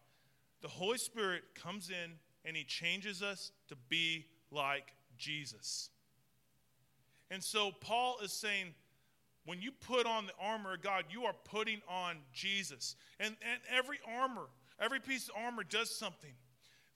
the 0.61 0.67
Holy 0.67 0.97
Spirit 0.97 1.43
comes 1.53 1.89
in 1.89 2.11
and 2.43 2.55
He 2.55 2.63
changes 2.63 3.21
us 3.21 3.51
to 3.67 3.75
be 3.89 4.25
like 4.51 4.93
Jesus. 5.17 5.89
And 7.29 7.43
so 7.43 7.71
Paul 7.71 8.17
is 8.23 8.31
saying, 8.31 8.73
when 9.45 9.61
you 9.61 9.71
put 9.71 10.07
on 10.07 10.25
the 10.25 10.33
armor 10.39 10.73
of 10.73 10.81
God, 10.81 11.05
you 11.09 11.25
are 11.25 11.35
putting 11.43 11.81
on 11.87 12.17
Jesus. 12.33 12.95
And, 13.19 13.35
and 13.41 13.61
every 13.71 13.99
armor, 14.17 14.47
every 14.79 14.99
piece 14.99 15.29
of 15.29 15.35
armor 15.37 15.63
does 15.63 15.95
something. 15.95 16.33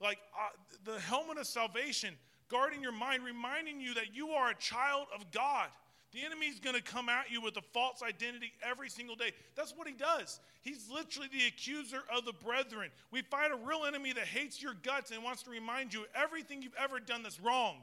Like 0.01 0.17
uh, 0.33 0.91
the 0.91 0.99
helmet 0.99 1.37
of 1.37 1.45
salvation, 1.45 2.15
guarding 2.47 2.81
your 2.81 2.91
mind, 2.91 3.23
reminding 3.23 3.79
you 3.79 3.93
that 3.95 4.15
you 4.15 4.29
are 4.29 4.49
a 4.49 4.55
child 4.55 5.07
of 5.13 5.29
God. 5.31 5.67
The 6.11 6.25
enemy's 6.25 6.59
going 6.59 6.75
to 6.75 6.81
come 6.81 7.07
at 7.07 7.29
you 7.29 7.39
with 7.41 7.55
a 7.57 7.61
false 7.73 8.01
identity 8.01 8.51
every 8.63 8.89
single 8.89 9.15
day. 9.15 9.31
That's 9.55 9.75
what 9.75 9.87
he 9.87 9.93
does. 9.93 10.39
He's 10.61 10.89
literally 10.91 11.29
the 11.31 11.45
accuser 11.45 12.01
of 12.15 12.25
the 12.25 12.33
brethren. 12.33 12.89
We 13.11 13.21
fight 13.21 13.51
a 13.51 13.55
real 13.55 13.85
enemy 13.85 14.13
that 14.13 14.25
hates 14.25 14.61
your 14.61 14.73
guts 14.81 15.11
and 15.11 15.23
wants 15.23 15.43
to 15.43 15.51
remind 15.51 15.93
you 15.93 16.05
everything 16.15 16.63
you've 16.63 16.73
ever 16.79 16.99
done 16.99 17.21
that's 17.21 17.39
wrong. 17.39 17.77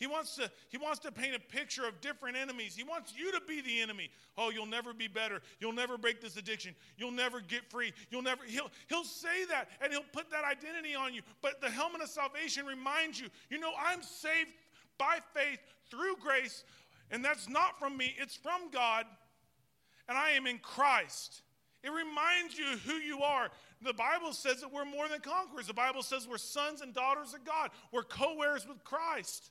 He 0.00 0.06
wants 0.06 0.34
to 0.36 0.50
he 0.70 0.78
wants 0.78 0.98
to 1.00 1.12
paint 1.12 1.34
a 1.36 1.38
picture 1.38 1.86
of 1.86 2.00
different 2.00 2.34
enemies. 2.34 2.74
He 2.74 2.82
wants 2.82 3.12
you 3.14 3.30
to 3.32 3.40
be 3.46 3.60
the 3.60 3.82
enemy. 3.82 4.10
Oh, 4.38 4.48
you'll 4.48 4.64
never 4.64 4.94
be 4.94 5.08
better. 5.08 5.42
You'll 5.60 5.74
never 5.74 5.98
break 5.98 6.22
this 6.22 6.38
addiction. 6.38 6.74
You'll 6.96 7.10
never 7.10 7.42
get 7.42 7.70
free. 7.70 7.92
You'll 8.10 8.22
never 8.22 8.42
he'll 8.46 8.70
he'll 8.88 9.04
say 9.04 9.44
that 9.50 9.68
and 9.82 9.92
he'll 9.92 10.02
put 10.12 10.30
that 10.30 10.42
identity 10.42 10.94
on 10.94 11.12
you. 11.12 11.20
But 11.42 11.60
the 11.60 11.68
helmet 11.68 12.00
of 12.00 12.08
salvation 12.08 12.64
reminds 12.64 13.20
you, 13.20 13.28
you 13.50 13.60
know, 13.60 13.72
I'm 13.78 14.02
saved 14.02 14.52
by 14.96 15.18
faith 15.34 15.60
through 15.90 16.16
grace. 16.16 16.64
And 17.10 17.24
that's 17.24 17.48
not 17.48 17.78
from 17.78 17.96
me, 17.96 18.14
it's 18.18 18.36
from 18.36 18.70
God. 18.72 19.04
And 20.08 20.16
I 20.16 20.30
am 20.32 20.46
in 20.46 20.58
Christ. 20.58 21.42
It 21.82 21.90
reminds 21.90 22.58
you 22.58 22.66
who 22.84 22.94
you 22.94 23.22
are. 23.22 23.48
The 23.82 23.94
Bible 23.94 24.32
says 24.32 24.60
that 24.60 24.72
we're 24.72 24.84
more 24.84 25.08
than 25.08 25.20
conquerors. 25.20 25.66
The 25.66 25.74
Bible 25.74 26.02
says 26.02 26.28
we're 26.28 26.36
sons 26.36 26.82
and 26.82 26.92
daughters 26.92 27.32
of 27.32 27.44
God. 27.44 27.70
We're 27.92 28.02
co 28.02 28.40
heirs 28.42 28.66
with 28.68 28.84
Christ. 28.84 29.50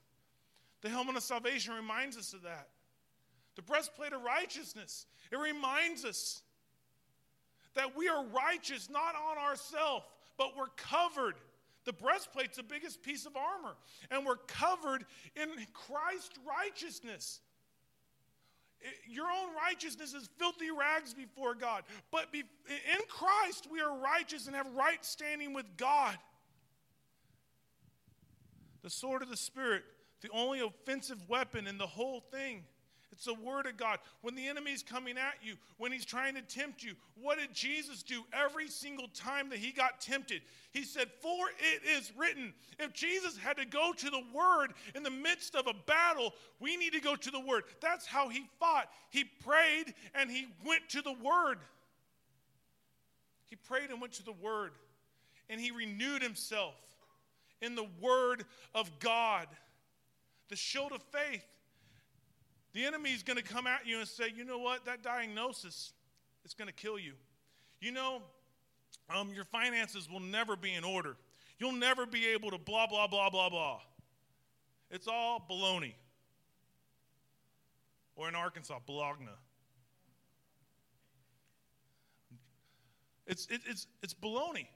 The 0.81 0.89
helmet 0.89 1.17
of 1.17 1.23
salvation 1.23 1.73
reminds 1.73 2.17
us 2.17 2.33
of 2.33 2.43
that. 2.43 2.67
The 3.55 3.61
breastplate 3.63 4.13
of 4.13 4.21
righteousness, 4.21 5.05
it 5.31 5.37
reminds 5.37 6.05
us 6.05 6.43
that 7.75 7.97
we 7.97 8.07
are 8.07 8.23
righteous 8.25 8.89
not 8.89 9.15
on 9.15 9.37
ourselves, 9.37 10.05
but 10.37 10.55
we're 10.57 10.67
covered. 10.77 11.35
The 11.85 11.93
breastplate's 11.93 12.57
the 12.57 12.63
biggest 12.63 13.01
piece 13.01 13.25
of 13.25 13.35
armor, 13.35 13.75
and 14.11 14.25
we're 14.25 14.37
covered 14.47 15.05
in 15.35 15.49
Christ's 15.73 16.37
righteousness. 16.47 17.39
Your 19.07 19.25
own 19.25 19.49
righteousness 19.55 20.13
is 20.13 20.29
filthy 20.37 20.71
rags 20.71 21.13
before 21.13 21.53
God. 21.53 21.83
But 22.11 22.31
be, 22.31 22.39
in 22.39 23.01
Christ, 23.07 23.67
we 23.71 23.81
are 23.81 23.97
righteous 23.97 24.47
and 24.47 24.55
have 24.55 24.67
right 24.75 25.03
standing 25.03 25.53
with 25.53 25.65
God. 25.77 26.17
The 28.81 28.89
sword 28.89 29.21
of 29.21 29.29
the 29.29 29.37
Spirit, 29.37 29.83
the 30.21 30.29
only 30.29 30.61
offensive 30.61 31.27
weapon 31.27 31.67
in 31.67 31.77
the 31.77 31.87
whole 31.87 32.21
thing. 32.21 32.63
It's 33.19 33.25
the 33.25 33.33
Word 33.33 33.65
of 33.65 33.75
God. 33.75 33.99
When 34.21 34.33
the 34.33 34.47
enemy's 34.47 34.81
coming 34.81 35.17
at 35.17 35.33
you, 35.43 35.55
when 35.77 35.91
he's 35.91 36.05
trying 36.05 36.35
to 36.35 36.41
tempt 36.41 36.83
you, 36.83 36.93
what 37.21 37.37
did 37.37 37.53
Jesus 37.53 38.01
do 38.01 38.23
every 38.31 38.69
single 38.69 39.09
time 39.09 39.49
that 39.49 39.59
he 39.59 39.73
got 39.73 39.99
tempted? 39.99 40.41
He 40.71 40.85
said, 40.85 41.09
For 41.21 41.49
it 41.49 41.81
is 41.85 42.13
written. 42.17 42.53
If 42.79 42.93
Jesus 42.93 43.35
had 43.35 43.57
to 43.57 43.65
go 43.65 43.91
to 43.91 44.09
the 44.09 44.23
Word 44.33 44.67
in 44.95 45.03
the 45.03 45.09
midst 45.09 45.53
of 45.55 45.67
a 45.67 45.73
battle, 45.85 46.33
we 46.61 46.77
need 46.77 46.93
to 46.93 47.01
go 47.01 47.17
to 47.17 47.29
the 47.29 47.41
Word. 47.41 47.65
That's 47.81 48.05
how 48.05 48.29
he 48.29 48.45
fought. 48.57 48.87
He 49.09 49.25
prayed 49.25 49.95
and 50.15 50.31
he 50.31 50.47
went 50.65 50.87
to 50.91 51.01
the 51.01 51.11
Word. 51.21 51.57
He 53.47 53.57
prayed 53.57 53.89
and 53.89 53.99
went 53.99 54.13
to 54.13 54.23
the 54.23 54.31
Word. 54.31 54.71
And 55.49 55.59
he 55.59 55.71
renewed 55.71 56.21
himself 56.21 56.75
in 57.61 57.75
the 57.75 57.87
Word 57.99 58.45
of 58.73 58.89
God, 58.99 59.47
the 60.47 60.55
shield 60.55 60.93
of 60.93 61.01
faith. 61.11 61.43
The 62.73 62.85
enemy 62.85 63.11
is 63.11 63.23
going 63.23 63.37
to 63.37 63.43
come 63.43 63.67
at 63.67 63.85
you 63.85 63.99
and 63.99 64.07
say, 64.07 64.31
you 64.35 64.45
know 64.45 64.59
what, 64.59 64.85
that 64.85 65.01
diagnosis 65.01 65.93
is 66.45 66.53
going 66.53 66.67
to 66.67 66.73
kill 66.73 66.99
you. 66.99 67.13
You 67.81 67.91
know, 67.91 68.21
um, 69.13 69.31
your 69.33 69.45
finances 69.45 70.07
will 70.09 70.19
never 70.19 70.55
be 70.55 70.73
in 70.73 70.83
order. 70.83 71.15
You'll 71.57 71.71
never 71.71 72.05
be 72.05 72.27
able 72.27 72.51
to 72.51 72.57
blah, 72.57 72.87
blah, 72.87 73.07
blah, 73.07 73.29
blah, 73.29 73.49
blah. 73.49 73.79
It's 74.91 75.07
all 75.07 75.45
baloney. 75.49 75.93
Or 78.15 78.27
in 78.27 78.35
Arkansas, 78.35 78.79
Bologna. 78.85 79.27
It's, 83.25 83.45
it, 83.47 83.61
it's, 83.65 83.87
it's 84.01 84.13
baloney. 84.13 84.67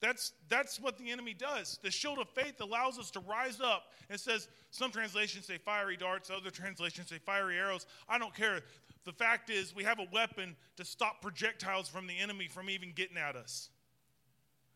That's, 0.00 0.32
that's 0.48 0.78
what 0.78 0.98
the 0.98 1.10
enemy 1.10 1.34
does. 1.34 1.78
The 1.82 1.90
shield 1.90 2.18
of 2.18 2.28
faith 2.28 2.60
allows 2.60 2.98
us 2.98 3.10
to 3.12 3.20
rise 3.20 3.60
up. 3.60 3.84
It 4.10 4.20
says, 4.20 4.48
some 4.70 4.90
translations 4.90 5.46
say 5.46 5.58
fiery 5.58 5.96
darts, 5.96 6.30
other 6.30 6.50
translations 6.50 7.08
say 7.08 7.18
fiery 7.18 7.58
arrows. 7.58 7.86
I 8.08 8.18
don't 8.18 8.34
care. 8.34 8.60
The 9.04 9.12
fact 9.12 9.48
is, 9.48 9.74
we 9.74 9.84
have 9.84 9.98
a 9.98 10.06
weapon 10.12 10.56
to 10.76 10.84
stop 10.84 11.22
projectiles 11.22 11.88
from 11.88 12.06
the 12.06 12.18
enemy 12.18 12.48
from 12.48 12.68
even 12.68 12.92
getting 12.92 13.16
at 13.16 13.36
us. 13.36 13.70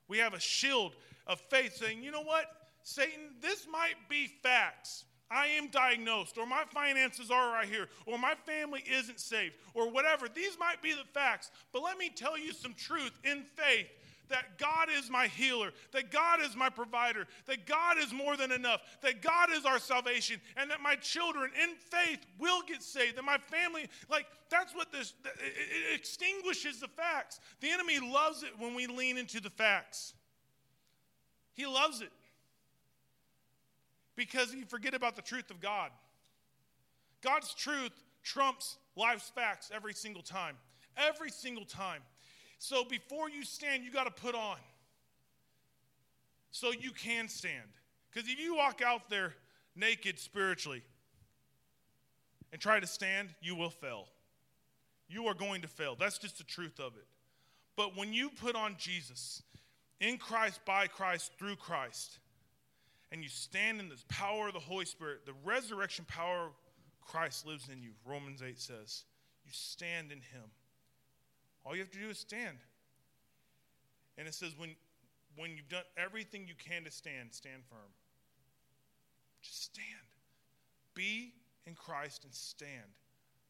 We 0.08 0.18
have 0.18 0.34
a 0.34 0.40
shield 0.40 0.96
of 1.26 1.40
faith 1.50 1.76
saying, 1.76 2.02
you 2.02 2.10
know 2.10 2.22
what, 2.22 2.46
Satan, 2.82 3.34
this 3.40 3.66
might 3.70 3.96
be 4.08 4.26
facts. 4.42 5.04
I 5.30 5.46
am 5.46 5.68
diagnosed, 5.68 6.38
or 6.38 6.46
my 6.46 6.64
finances 6.72 7.30
are 7.30 7.52
right 7.52 7.68
here, 7.68 7.86
or 8.04 8.18
my 8.18 8.34
family 8.46 8.82
isn't 8.90 9.20
saved, 9.20 9.54
or 9.74 9.88
whatever. 9.88 10.28
These 10.28 10.58
might 10.58 10.82
be 10.82 10.92
the 10.92 11.04
facts, 11.14 11.52
but 11.72 11.82
let 11.82 11.98
me 11.98 12.10
tell 12.12 12.36
you 12.36 12.52
some 12.52 12.74
truth 12.74 13.12
in 13.22 13.44
faith 13.54 13.86
that 14.30 14.58
God 14.58 14.88
is 14.96 15.10
my 15.10 15.26
healer, 15.26 15.70
that 15.92 16.10
God 16.10 16.40
is 16.40 16.56
my 16.56 16.68
provider, 16.68 17.26
that 17.46 17.66
God 17.66 17.98
is 17.98 18.12
more 18.12 18.36
than 18.36 18.50
enough, 18.50 18.80
that 19.02 19.22
God 19.22 19.50
is 19.52 19.64
our 19.64 19.78
salvation, 19.78 20.40
and 20.56 20.70
that 20.70 20.80
my 20.80 20.96
children 20.96 21.50
in 21.62 21.74
faith 21.76 22.24
will 22.38 22.62
get 22.66 22.82
saved, 22.82 23.16
that 23.16 23.24
my 23.24 23.38
family, 23.38 23.88
like, 24.08 24.26
that's 24.50 24.74
what 24.74 24.90
this, 24.90 25.14
it 25.24 25.98
extinguishes 25.98 26.80
the 26.80 26.88
facts. 26.88 27.40
The 27.60 27.70
enemy 27.70 27.98
loves 28.00 28.42
it 28.42 28.50
when 28.58 28.74
we 28.74 28.86
lean 28.86 29.18
into 29.18 29.40
the 29.40 29.50
facts. 29.50 30.14
He 31.52 31.66
loves 31.66 32.00
it 32.00 32.10
because 34.16 34.54
you 34.54 34.64
forget 34.64 34.94
about 34.94 35.16
the 35.16 35.22
truth 35.22 35.50
of 35.50 35.60
God. 35.60 35.90
God's 37.22 37.54
truth 37.54 37.92
trumps 38.22 38.78
life's 38.96 39.30
facts 39.30 39.70
every 39.74 39.94
single 39.94 40.22
time. 40.22 40.56
Every 40.96 41.30
single 41.30 41.64
time. 41.64 42.02
So 42.60 42.84
before 42.84 43.30
you 43.30 43.42
stand, 43.42 43.84
you 43.84 43.90
got 43.90 44.04
to 44.04 44.22
put 44.22 44.34
on 44.34 44.58
so 46.50 46.72
you 46.72 46.90
can 46.90 47.26
stand. 47.26 47.66
Because 48.12 48.28
if 48.28 48.38
you 48.38 48.54
walk 48.54 48.82
out 48.84 49.08
there 49.08 49.32
naked 49.74 50.18
spiritually 50.18 50.82
and 52.52 52.60
try 52.60 52.78
to 52.78 52.86
stand, 52.86 53.30
you 53.40 53.56
will 53.56 53.70
fail. 53.70 54.08
You 55.08 55.26
are 55.28 55.34
going 55.34 55.62
to 55.62 55.68
fail. 55.68 55.96
That's 55.98 56.18
just 56.18 56.36
the 56.36 56.44
truth 56.44 56.78
of 56.78 56.96
it. 56.96 57.06
But 57.76 57.96
when 57.96 58.12
you 58.12 58.28
put 58.28 58.54
on 58.54 58.74
Jesus, 58.76 59.42
in 59.98 60.18
Christ, 60.18 60.60
by 60.66 60.86
Christ, 60.86 61.32
through 61.38 61.56
Christ, 61.56 62.18
and 63.10 63.22
you 63.22 63.30
stand 63.30 63.80
in 63.80 63.88
the 63.88 63.96
power 64.08 64.48
of 64.48 64.52
the 64.52 64.60
Holy 64.60 64.84
Spirit, 64.84 65.24
the 65.24 65.32
resurrection 65.44 66.04
power 66.06 66.50
Christ 67.00 67.46
lives 67.46 67.70
in 67.72 67.82
you, 67.82 67.92
Romans 68.04 68.42
8 68.42 68.60
says. 68.60 69.04
You 69.46 69.50
stand 69.50 70.12
in 70.12 70.18
Him. 70.18 70.50
All 71.70 71.76
you 71.76 71.82
have 71.82 71.92
to 71.92 72.00
do 72.00 72.10
is 72.10 72.18
stand. 72.18 72.58
And 74.18 74.26
it 74.26 74.34
says, 74.34 74.58
when, 74.58 74.74
when 75.36 75.52
you've 75.56 75.68
done 75.68 75.84
everything 75.96 76.48
you 76.48 76.54
can 76.58 76.82
to 76.82 76.90
stand, 76.90 77.28
stand 77.30 77.62
firm. 77.70 77.94
Just 79.40 79.66
stand. 79.66 79.86
Be 80.94 81.32
in 81.68 81.76
Christ 81.76 82.24
and 82.24 82.34
stand. 82.34 82.90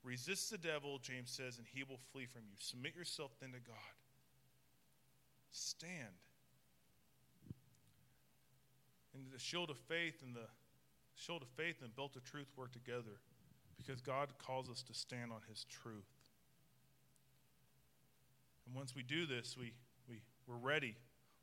Resist 0.05 0.51
the 0.51 0.59
devil, 0.59 0.99
James 0.99 1.31
says, 1.31 1.57
and 1.57 1.67
he 1.73 1.83
will 1.83 1.99
flee 2.13 2.27
from 2.27 2.43
you. 2.51 2.57
Submit 2.59 2.95
yourself 2.95 3.31
then 3.41 3.53
to 3.53 3.59
God. 3.59 3.97
Stand. 5.51 6.21
And 9.15 9.33
the 9.33 9.39
shield 9.39 9.71
of 9.71 9.79
faith 9.79 10.17
and 10.23 10.37
the 10.37 10.49
shield 11.15 11.41
of 11.41 11.49
faith 11.57 11.77
and 11.83 11.97
belt 11.97 12.17
of 12.17 12.25
truth 12.25 12.53
work 12.55 12.73
together 12.73 13.17
because 13.79 14.03
God 14.03 14.29
calls 14.39 14.69
us 14.69 14.83
to 14.83 14.93
stand 14.93 15.33
on 15.33 15.41
his 15.49 15.65
truth. 15.65 16.20
And 18.71 18.77
once 18.77 18.95
we 18.95 19.03
do 19.03 19.27
this, 19.27 19.57
we, 19.59 19.73
we, 20.09 20.23
we're 20.47 20.55
ready. 20.55 20.95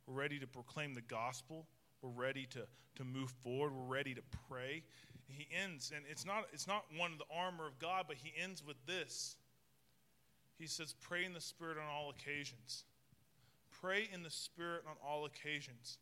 We're 0.05 0.13
ready 0.13 0.39
to 0.39 0.47
proclaim 0.47 0.93
the 0.93 1.01
gospel. 1.01 1.67
We're 2.01 2.09
ready 2.09 2.47
to, 2.51 2.61
to 2.95 3.03
move 3.03 3.31
forward. 3.43 3.73
We're 3.73 3.95
ready 3.95 4.13
to 4.13 4.21
pray. 4.47 4.83
He 5.27 5.45
ends, 5.51 5.91
and 5.93 6.05
it's 6.09 6.25
not, 6.25 6.45
it's 6.53 6.67
not 6.67 6.85
one 6.95 7.11
of 7.11 7.17
the 7.17 7.25
armor 7.29 7.67
of 7.67 7.79
God, 7.79 8.05
but 8.07 8.15
he 8.15 8.31
ends 8.41 8.63
with 8.65 8.77
this. 8.85 9.35
He 10.57 10.67
says, 10.67 10.95
Pray 11.01 11.25
in 11.25 11.33
the 11.33 11.41
Spirit 11.41 11.75
on 11.77 11.83
all 11.93 12.11
occasions. 12.11 12.85
Pray 13.81 14.07
in 14.13 14.23
the 14.23 14.31
Spirit 14.31 14.83
on 14.89 14.95
all 15.05 15.25
occasions. 15.25 15.97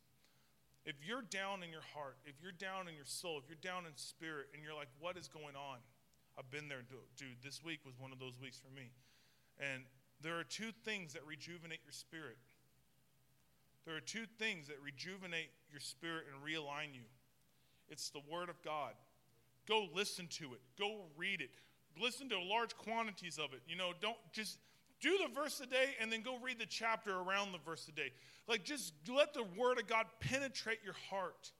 If 0.84 0.94
you're 1.04 1.22
down 1.22 1.64
in 1.64 1.70
your 1.70 1.82
heart, 1.92 2.18
if 2.24 2.36
you're 2.40 2.52
down 2.52 2.86
in 2.86 2.94
your 2.94 3.04
soul, 3.04 3.40
if 3.42 3.48
you're 3.48 3.58
down 3.60 3.84
in 3.84 3.90
spirit, 3.96 4.46
and 4.54 4.62
you're 4.62 4.76
like, 4.76 4.88
What 5.00 5.16
is 5.16 5.26
going 5.26 5.56
on? 5.56 5.78
I've 6.38 6.50
been 6.52 6.68
there, 6.68 6.84
dude. 7.16 7.42
This 7.42 7.64
week 7.64 7.80
was 7.84 7.98
one 7.98 8.12
of 8.12 8.20
those 8.20 8.38
weeks 8.40 8.60
for 8.62 8.72
me. 8.72 8.92
And 9.58 9.82
there 10.22 10.38
are 10.38 10.44
two 10.44 10.72
things 10.84 11.12
that 11.12 11.26
rejuvenate 11.26 11.80
your 11.84 11.92
spirit. 11.92 12.36
There 13.84 13.96
are 13.96 14.00
two 14.00 14.24
things 14.38 14.66
that 14.68 14.76
rejuvenate 14.82 15.50
your 15.70 15.80
spirit 15.80 16.24
and 16.32 16.42
realign 16.42 16.94
you. 16.94 17.04
It's 17.88 18.10
the 18.10 18.20
Word 18.30 18.48
of 18.48 18.60
God. 18.62 18.94
Go 19.68 19.86
listen 19.94 20.26
to 20.38 20.54
it. 20.54 20.60
Go 20.78 21.04
read 21.16 21.40
it. 21.40 21.50
Listen 22.00 22.28
to 22.30 22.40
large 22.40 22.76
quantities 22.76 23.38
of 23.38 23.52
it. 23.52 23.60
You 23.68 23.76
know, 23.76 23.92
don't 24.00 24.16
just 24.32 24.58
do 25.00 25.16
the 25.18 25.32
verse 25.32 25.60
a 25.60 25.66
day 25.66 25.94
and 26.00 26.10
then 26.10 26.22
go 26.22 26.36
read 26.42 26.58
the 26.58 26.66
chapter 26.66 27.16
around 27.16 27.52
the 27.52 27.58
verse 27.58 27.86
a 27.88 27.92
day. 27.92 28.10
Like, 28.48 28.64
just 28.64 28.92
let 29.08 29.34
the 29.34 29.44
Word 29.56 29.78
of 29.78 29.86
God 29.86 30.06
penetrate 30.20 30.78
your 30.84 30.96
heart. 31.10 31.52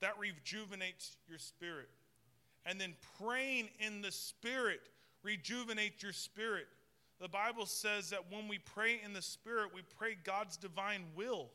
That 0.00 0.18
rejuvenates 0.18 1.16
your 1.28 1.38
spirit. 1.38 1.88
And 2.64 2.80
then 2.80 2.94
praying 3.20 3.68
in 3.78 4.02
the 4.02 4.12
Spirit 4.12 4.80
rejuvenates 5.22 6.02
your 6.02 6.12
spirit. 6.12 6.66
The 7.20 7.28
Bible 7.28 7.66
says 7.66 8.10
that 8.10 8.30
when 8.30 8.48
we 8.48 8.58
pray 8.58 9.00
in 9.04 9.12
the 9.12 9.20
Spirit, 9.20 9.70
we 9.74 9.82
pray 9.98 10.16
God's 10.24 10.56
divine 10.56 11.04
will. 11.14 11.50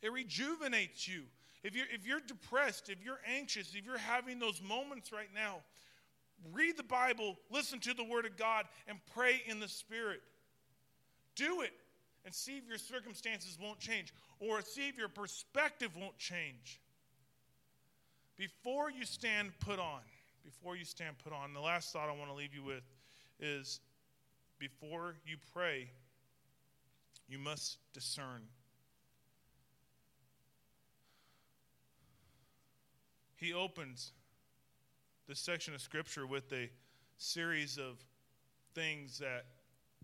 It 0.00 0.12
rejuvenates 0.12 1.06
you. 1.06 1.22
If 1.62 1.76
you're, 1.76 1.86
if 1.92 2.06
you're 2.06 2.20
depressed, 2.20 2.88
if 2.88 3.04
you're 3.04 3.20
anxious, 3.26 3.74
if 3.74 3.84
you're 3.84 3.98
having 3.98 4.38
those 4.38 4.62
moments 4.62 5.12
right 5.12 5.28
now, 5.34 5.56
read 6.52 6.78
the 6.78 6.82
Bible, 6.82 7.36
listen 7.50 7.78
to 7.80 7.92
the 7.92 8.02
Word 8.02 8.24
of 8.24 8.38
God, 8.38 8.64
and 8.88 8.98
pray 9.14 9.42
in 9.46 9.60
the 9.60 9.68
Spirit. 9.68 10.22
Do 11.36 11.60
it 11.60 11.72
and 12.24 12.34
see 12.34 12.56
if 12.56 12.66
your 12.66 12.78
circumstances 12.78 13.58
won't 13.60 13.78
change 13.78 14.14
or 14.38 14.62
see 14.62 14.88
if 14.88 14.96
your 14.96 15.08
perspective 15.08 15.90
won't 15.98 16.16
change. 16.16 16.80
Before 18.38 18.90
you 18.90 19.04
stand, 19.04 19.50
put 19.60 19.78
on. 19.78 20.00
Before 20.46 20.76
you 20.76 20.86
stand, 20.86 21.16
put 21.22 21.34
on. 21.34 21.52
The 21.52 21.60
last 21.60 21.92
thought 21.92 22.08
I 22.08 22.12
want 22.12 22.30
to 22.30 22.34
leave 22.34 22.54
you 22.54 22.62
with 22.62 22.82
is 23.40 23.80
before 24.58 25.16
you 25.24 25.36
pray, 25.52 25.90
you 27.28 27.38
must 27.38 27.78
discern. 27.92 28.42
He 33.36 33.54
opens 33.54 34.12
this 35.26 35.38
section 35.38 35.74
of 35.74 35.80
Scripture 35.80 36.26
with 36.26 36.52
a 36.52 36.70
series 37.16 37.78
of 37.78 38.04
things 38.74 39.18
that 39.18 39.46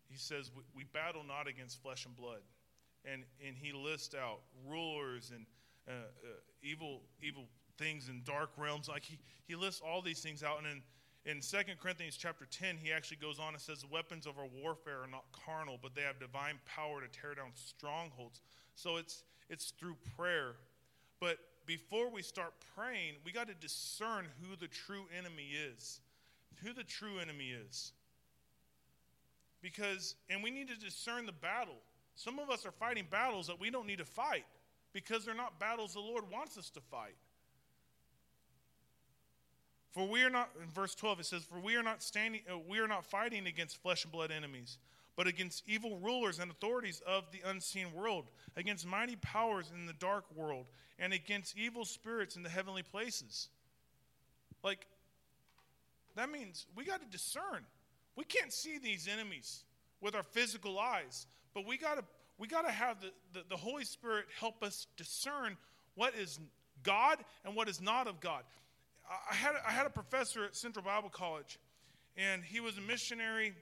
he 0.08 0.16
says 0.16 0.50
we, 0.56 0.62
we 0.74 0.84
battle 0.84 1.22
not 1.26 1.48
against 1.48 1.82
flesh 1.82 2.06
and 2.06 2.16
blood. 2.16 2.40
And, 3.04 3.24
and 3.46 3.56
he 3.56 3.72
lists 3.72 4.14
out 4.14 4.40
rulers 4.68 5.32
and 5.34 5.46
uh, 5.88 5.92
uh, 5.92 6.28
evil, 6.62 7.02
evil 7.22 7.44
things 7.78 8.08
in 8.08 8.22
dark 8.24 8.50
realms. 8.56 8.88
Like 8.88 9.04
he, 9.04 9.18
he 9.46 9.54
lists 9.54 9.82
all 9.84 10.02
these 10.02 10.20
things 10.20 10.42
out. 10.42 10.58
And 10.58 10.66
in, 10.66 10.82
in 11.26 11.40
2 11.40 11.56
Corinthians 11.82 12.16
chapter 12.16 12.46
10, 12.48 12.76
he 12.76 12.92
actually 12.92 13.16
goes 13.16 13.40
on 13.40 13.52
and 13.52 13.60
says, 13.60 13.80
The 13.80 13.88
weapons 13.88 14.26
of 14.26 14.38
our 14.38 14.46
warfare 14.62 15.02
are 15.02 15.10
not 15.10 15.24
carnal, 15.32 15.76
but 15.82 15.94
they 15.94 16.02
have 16.02 16.20
divine 16.20 16.60
power 16.64 17.00
to 17.00 17.08
tear 17.08 17.34
down 17.34 17.50
strongholds. 17.54 18.42
So 18.76 18.96
it's, 18.96 19.24
it's 19.50 19.72
through 19.72 19.96
prayer. 20.16 20.54
But 21.18 21.38
before 21.66 22.10
we 22.10 22.22
start 22.22 22.54
praying, 22.76 23.14
we 23.24 23.32
got 23.32 23.48
to 23.48 23.54
discern 23.54 24.26
who 24.40 24.54
the 24.54 24.68
true 24.68 25.06
enemy 25.18 25.50
is. 25.74 26.00
Who 26.62 26.72
the 26.72 26.84
true 26.84 27.18
enemy 27.20 27.52
is. 27.68 27.92
Because, 29.60 30.14
and 30.30 30.44
we 30.44 30.52
need 30.52 30.68
to 30.68 30.76
discern 30.76 31.26
the 31.26 31.32
battle. 31.32 31.78
Some 32.14 32.38
of 32.38 32.50
us 32.50 32.64
are 32.64 32.70
fighting 32.70 33.06
battles 33.10 33.48
that 33.48 33.58
we 33.58 33.70
don't 33.70 33.86
need 33.86 33.98
to 33.98 34.04
fight 34.04 34.44
because 34.92 35.24
they're 35.24 35.34
not 35.34 35.58
battles 35.58 35.94
the 35.94 36.00
Lord 36.00 36.24
wants 36.30 36.56
us 36.56 36.70
to 36.70 36.80
fight. 36.80 37.16
For 39.96 40.06
we 40.06 40.22
are 40.24 40.30
not, 40.30 40.50
in 40.62 40.68
verse 40.68 40.94
12, 40.94 41.20
it 41.20 41.26
says, 41.26 41.44
For 41.44 41.58
we 41.58 41.74
are 41.74 41.82
not 41.82 42.02
standing, 42.02 42.42
uh, 42.52 42.58
we 42.68 42.80
are 42.80 42.86
not 42.86 43.02
fighting 43.02 43.46
against 43.46 43.80
flesh 43.80 44.04
and 44.04 44.12
blood 44.12 44.30
enemies, 44.30 44.76
but 45.16 45.26
against 45.26 45.62
evil 45.66 45.98
rulers 46.02 46.38
and 46.38 46.50
authorities 46.50 47.00
of 47.06 47.24
the 47.32 47.40
unseen 47.48 47.86
world, 47.94 48.26
against 48.58 48.86
mighty 48.86 49.16
powers 49.16 49.72
in 49.74 49.86
the 49.86 49.94
dark 49.94 50.26
world, 50.34 50.66
and 50.98 51.14
against 51.14 51.56
evil 51.56 51.86
spirits 51.86 52.36
in 52.36 52.42
the 52.42 52.50
heavenly 52.50 52.82
places. 52.82 53.48
Like, 54.62 54.86
that 56.14 56.30
means 56.30 56.66
we 56.76 56.84
got 56.84 57.00
to 57.00 57.08
discern. 57.08 57.64
We 58.16 58.24
can't 58.24 58.52
see 58.52 58.76
these 58.76 59.08
enemies 59.10 59.64
with 60.02 60.14
our 60.14 60.22
physical 60.22 60.78
eyes, 60.78 61.26
but 61.54 61.66
we 61.66 61.78
got 61.78 61.96
to 61.96 62.04
we 62.36 62.48
got 62.48 62.66
to 62.66 62.70
have 62.70 63.00
the, 63.00 63.12
the, 63.32 63.46
the, 63.48 63.56
Holy 63.56 63.86
Spirit 63.86 64.26
help 64.38 64.62
us 64.62 64.88
discern 64.98 65.56
what 65.94 66.14
is 66.14 66.38
God 66.82 67.16
and 67.46 67.56
what 67.56 67.66
is 67.66 67.80
not 67.80 68.06
of 68.06 68.20
God. 68.20 68.42
I 69.30 69.34
had, 69.34 69.54
I 69.66 69.70
had 69.70 69.86
a 69.86 69.90
professor 69.90 70.44
at 70.44 70.56
Central 70.56 70.84
Bible 70.84 71.08
College, 71.08 71.58
and 72.16 72.42
he 72.42 72.60
was 72.60 72.78
a 72.78 72.80
missionary 72.80 73.54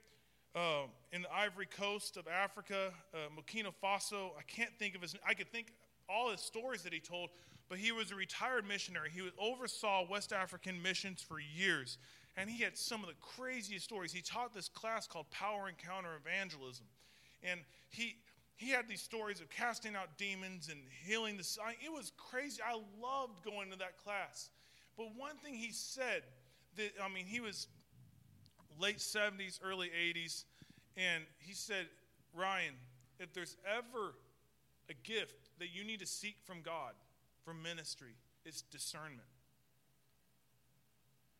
uh, 0.55 0.83
in 1.11 1.21
the 1.21 1.33
Ivory 1.33 1.67
Coast 1.67 2.17
of 2.17 2.27
Africa, 2.27 2.91
uh, 3.13 3.17
Burkina 3.35 3.71
Faso. 3.83 4.29
I 4.37 4.43
can't 4.47 4.71
think 4.79 4.95
of 4.95 5.01
his, 5.01 5.15
I 5.27 5.33
could 5.33 5.51
think 5.51 5.73
all 6.09 6.31
his 6.31 6.41
stories 6.41 6.83
that 6.83 6.93
he 6.93 6.99
told, 6.99 7.29
but 7.69 7.77
he 7.77 7.91
was 7.91 8.11
a 8.11 8.15
retired 8.15 8.67
missionary. 8.67 9.09
He 9.13 9.21
oversaw 9.39 10.05
West 10.09 10.33
African 10.33 10.81
missions 10.81 11.21
for 11.21 11.39
years, 11.39 11.97
and 12.37 12.49
he 12.49 12.63
had 12.63 12.77
some 12.77 13.01
of 13.01 13.07
the 13.07 13.15
craziest 13.21 13.85
stories. 13.85 14.11
He 14.11 14.21
taught 14.21 14.53
this 14.53 14.69
class 14.69 15.07
called 15.07 15.29
Power 15.31 15.67
Encounter 15.67 16.09
Evangelism, 16.15 16.85
and 17.43 17.59
he 17.89 18.15
he 18.57 18.69
had 18.69 18.87
these 18.87 19.01
stories 19.01 19.41
of 19.41 19.49
casting 19.49 19.97
out 19.97 20.17
demons 20.17 20.69
and 20.69 20.79
healing 21.05 21.35
the. 21.35 21.45
It 21.83 21.91
was 21.91 22.13
crazy. 22.15 22.61
I 22.65 22.79
loved 23.01 23.43
going 23.43 23.69
to 23.71 23.77
that 23.79 23.97
class. 23.97 24.49
But 24.97 25.07
one 25.15 25.37
thing 25.37 25.53
he 25.53 25.71
said 25.71 26.23
that 26.77 26.91
I 27.03 27.09
mean, 27.09 27.25
he 27.25 27.39
was 27.39 27.67
late 28.79 28.97
70s, 28.97 29.59
early 29.63 29.89
80s, 29.89 30.45
and 30.97 31.23
he 31.39 31.53
said, 31.53 31.87
Ryan, 32.33 32.73
if 33.19 33.33
there's 33.33 33.55
ever 33.65 34.15
a 34.89 34.93
gift 35.03 35.49
that 35.59 35.73
you 35.73 35.83
need 35.83 35.99
to 35.99 36.05
seek 36.05 36.37
from 36.45 36.61
God 36.61 36.93
for 37.43 37.53
ministry, 37.53 38.15
it's 38.45 38.61
discernment. 38.61 39.27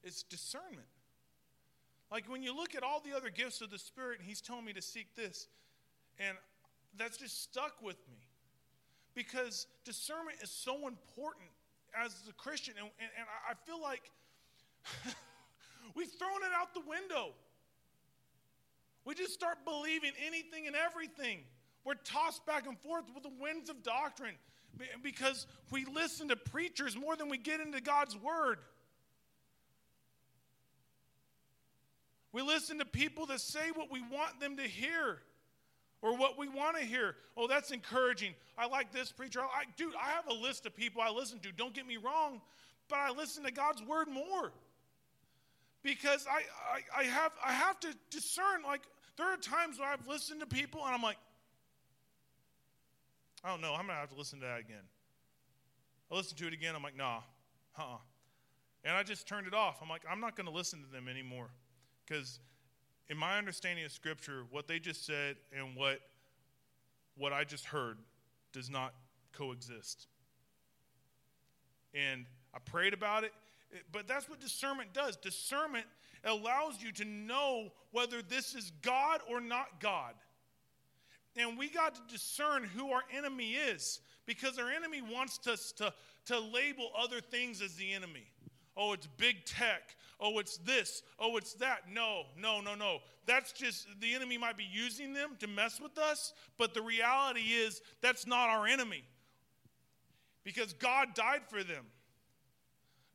It's 0.04 0.24
discernment. 0.24 0.88
Like 2.12 2.30
when 2.30 2.44
you 2.44 2.56
look 2.56 2.76
at 2.76 2.84
all 2.84 3.02
the 3.04 3.16
other 3.16 3.30
gifts 3.30 3.62
of 3.62 3.72
the 3.72 3.80
Spirit, 3.80 4.20
and 4.20 4.28
He's 4.28 4.42
telling 4.42 4.66
me 4.66 4.74
to 4.74 4.82
seek 4.82 5.16
this, 5.16 5.48
and 6.20 6.38
that's 6.98 7.18
just 7.18 7.44
stuck 7.44 7.82
with 7.82 7.98
me 8.10 8.20
because 9.16 9.68
discernment 9.84 10.38
is 10.42 10.50
so 10.50 10.88
important 10.88 11.48
as 12.04 12.14
a 12.30 12.34
Christian. 12.34 12.76
And, 12.78 12.90
and, 13.00 13.10
and 13.18 13.28
I 13.50 13.54
feel 13.66 13.82
like 13.82 14.12
we've 15.96 16.12
thrown 16.12 16.44
it 16.44 16.52
out 16.56 16.74
the 16.74 16.88
window. 16.88 17.34
We 19.06 19.14
just 19.14 19.34
start 19.34 19.60
believing 19.66 20.12
anything 20.26 20.68
and 20.68 20.76
everything. 20.76 21.40
We're 21.84 21.94
tossed 21.96 22.46
back 22.46 22.66
and 22.66 22.80
forth 22.80 23.06
with 23.14 23.24
the 23.24 23.32
winds 23.40 23.70
of 23.70 23.84
doctrine 23.84 24.36
because 25.04 25.46
we 25.72 25.86
listen 25.86 26.28
to 26.30 26.36
preachers 26.36 26.98
more 26.98 27.16
than 27.16 27.30
we 27.30 27.38
get 27.38 27.60
into 27.60 27.82
God's 27.82 28.18
word. 28.18 28.58
We 32.32 32.42
listen 32.42 32.80
to 32.80 32.86
people 32.86 33.28
that 33.28 33.40
say 33.40 33.72
what 33.74 33.92
we 33.92 34.02
want 34.02 34.40
them 34.42 34.58
to 34.58 34.64
hear 34.64 35.20
or 36.06 36.16
what 36.16 36.38
we 36.38 36.48
want 36.48 36.78
to 36.78 36.86
hear. 36.86 37.16
Oh, 37.36 37.48
that's 37.48 37.72
encouraging. 37.72 38.36
I 38.60 38.68
like 38.68 38.92
this 38.92 39.12
preacher. 39.12 39.42
I, 39.42 39.64
dude, 39.76 39.96
I 39.96 40.12
have 40.12 40.28
a 40.30 40.34
list 40.34 40.68
of 40.68 40.76
people 40.76 41.02
I 41.02 41.10
listen 41.10 41.40
to. 41.40 41.52
Don't 41.52 41.74
get 41.74 41.88
me 41.88 41.98
wrong, 41.98 42.42
but 42.88 43.00
I 43.00 43.10
listen 43.10 43.44
to 43.44 43.52
God's 43.52 43.82
word 43.82 44.08
more 44.08 44.52
because 45.82 46.28
I, 46.30 46.44
I, 46.72 47.02
I 47.02 47.04
have 47.06 47.32
I 47.44 47.54
have 47.54 47.80
to 47.80 47.88
discern. 48.12 48.62
Like 48.64 48.82
there 49.18 49.26
are 49.26 49.38
times 49.38 49.80
where 49.80 49.90
I've 49.90 50.08
listened 50.08 50.42
to 50.42 50.46
people 50.46 50.82
and 50.86 50.94
I'm 50.94 51.02
like, 51.02 51.18
I 53.44 53.50
don't 53.50 53.62
know. 53.62 53.74
I'm 53.74 53.88
gonna 53.88 53.98
have 54.00 54.10
to 54.10 54.16
listen 54.16 54.40
to 54.42 54.46
that 54.46 54.60
again. 54.60 54.86
I 56.12 56.16
listen 56.16 56.38
to 56.38 56.46
it 56.46 56.54
again. 56.54 56.76
I'm 56.76 56.84
like, 56.84 56.96
nah, 56.96 57.22
huh. 57.72 57.98
And 58.84 58.96
I 58.96 59.02
just 59.02 59.28
turned 59.28 59.48
it 59.48 59.56
off. 59.56 59.80
I'm 59.82 59.90
like, 59.90 60.04
I'm 60.08 60.20
not 60.20 60.36
to 60.38 60.52
listen 60.52 60.84
to 60.84 60.92
them 60.92 61.08
anymore 61.08 61.48
because 62.06 62.40
in 63.10 63.18
my 63.18 63.38
understanding 63.38 63.86
of 63.86 63.92
Scripture, 63.92 64.44
what 64.50 64.68
they 64.68 64.80
just 64.80 65.06
said 65.06 65.36
and 65.56 65.76
what, 65.76 66.00
what 67.18 67.34
I 67.34 67.44
just 67.44 67.66
heard 67.66 67.98
does 68.52 68.70
not 68.70 68.94
coexist. 69.34 70.08
And 71.94 72.26
I 72.54 72.60
prayed 72.60 72.94
about 72.94 73.24
it, 73.24 73.32
eh, 73.74 73.78
but 73.92 74.08
that's 74.08 74.30
what 74.30 74.40
discernment 74.40 74.94
does. 74.94 75.18
Discernment 75.18 75.86
allows 76.24 76.82
you 76.82 76.92
to 76.94 77.06
know 77.06 77.70
whether 77.92 78.22
this 78.22 78.56
is 78.56 78.72
God 78.82 79.22
or 79.30 79.40
not 79.40 79.80
God. 79.80 80.14
And 81.38 81.58
we 81.58 81.70
got 81.70 81.96
to 81.96 82.02
discern 82.12 82.64
who 82.64 82.92
our 82.92 83.04
enemy 83.16 83.52
is 83.52 84.00
because 84.26 84.58
our 84.58 84.72
enemy 84.72 85.02
wants 85.02 85.46
us 85.48 85.74
to, 85.74 85.94
to 86.26 86.40
label 86.40 86.90
other 86.98 87.20
things 87.20 87.62
as 87.62 87.76
the 87.76 87.94
enemy. 87.94 88.26
Oh, 88.78 88.94
it's 88.94 89.08
big 89.18 89.46
tech 89.46 89.96
oh, 90.20 90.40
it's 90.40 90.58
this, 90.58 91.04
oh, 91.20 91.38
it's 91.38 91.54
that. 91.56 91.84
No, 91.92 92.24
no, 92.38 92.62
no, 92.62 92.76
no. 92.76 93.00
That's 93.26 93.52
just, 93.52 93.88
the 94.00 94.14
enemy 94.14 94.38
might 94.38 94.58
be 94.58 94.68
using 94.72 95.14
them 95.14 95.32
to 95.40 95.48
mess 95.48 95.80
with 95.82 95.98
us, 95.98 96.34
but 96.58 96.74
the 96.74 96.82
reality 96.82 97.42
is 97.42 97.82
that's 98.02 98.28
not 98.28 98.50
our 98.50 98.68
enemy 98.68 99.04
because 100.44 100.74
God 100.74 101.14
died 101.16 101.42
for 101.50 101.64
them. 101.64 101.86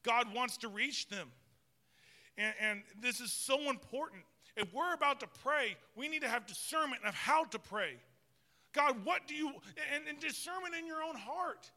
God 0.03 0.35
wants 0.35 0.57
to 0.59 0.69
reach 0.69 1.09
them. 1.09 1.29
And, 2.37 2.55
and 2.61 2.83
this 3.01 3.21
is 3.21 3.33
so 3.33 3.71
important. 3.71 4.23
If 4.57 4.73
we're 4.75 4.95
about 4.95 5.21
to 5.21 5.27
pray, 5.43 5.77
we 5.97 6.09
need 6.09 6.23
to 6.23 6.29
have 6.29 6.47
discernment 6.47 7.03
of 7.07 7.15
how 7.15 7.45
to 7.45 7.59
pray. 7.59 7.95
God, 8.73 9.05
what 9.05 9.27
do 9.27 9.35
you, 9.35 9.49
and, 9.95 10.05
and 10.09 10.19
discernment 10.21 10.75
in 10.79 10.87
your 10.87 11.03
own 11.03 11.17
heart. 11.17 11.71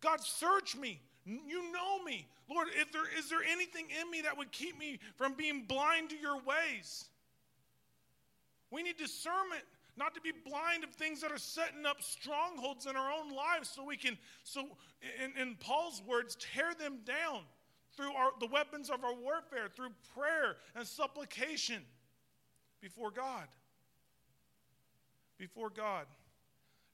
God, 0.00 0.20
search 0.20 0.76
me. 0.76 1.00
You 1.26 1.72
know 1.72 2.02
me. 2.04 2.28
Lord, 2.48 2.68
if 2.80 2.92
there 2.92 3.02
is 3.18 3.28
there 3.28 3.42
anything 3.50 3.88
in 4.00 4.10
me 4.10 4.20
that 4.22 4.38
would 4.38 4.52
keep 4.52 4.78
me 4.78 5.00
from 5.16 5.34
being 5.34 5.64
blind 5.64 6.10
to 6.10 6.16
your 6.16 6.36
ways? 6.36 7.06
We 8.70 8.84
need 8.84 8.96
discernment, 8.96 9.62
not 9.96 10.14
to 10.14 10.20
be 10.20 10.30
blind 10.48 10.84
of 10.84 10.90
things 10.90 11.20
that 11.22 11.32
are 11.32 11.38
setting 11.38 11.84
up 11.84 12.00
strongholds 12.00 12.86
in 12.86 12.94
our 12.94 13.10
own 13.10 13.34
lives 13.34 13.68
so 13.68 13.84
we 13.84 13.96
can, 13.96 14.16
so 14.44 14.68
in, 15.22 15.40
in 15.40 15.56
Paul's 15.56 16.00
words, 16.06 16.36
tear 16.36 16.74
them 16.78 16.98
down 17.04 17.40
through 17.96 18.12
our, 18.12 18.30
the 18.38 18.46
weapons 18.46 18.88
of 18.88 19.02
our 19.02 19.14
warfare, 19.14 19.68
through 19.74 19.90
prayer 20.14 20.56
and 20.76 20.86
supplication 20.86 21.82
before 22.80 23.10
God. 23.10 23.46
Before 25.38 25.70
God. 25.70 26.06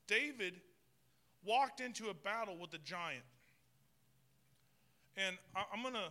David 0.06 0.54
walked 1.44 1.80
into 1.80 2.08
a 2.08 2.14
battle 2.14 2.56
with 2.58 2.72
a 2.74 2.78
giant. 2.78 3.24
And 5.16 5.36
I, 5.54 5.64
am 5.74 5.82
going 5.82 5.94
to 5.94 6.10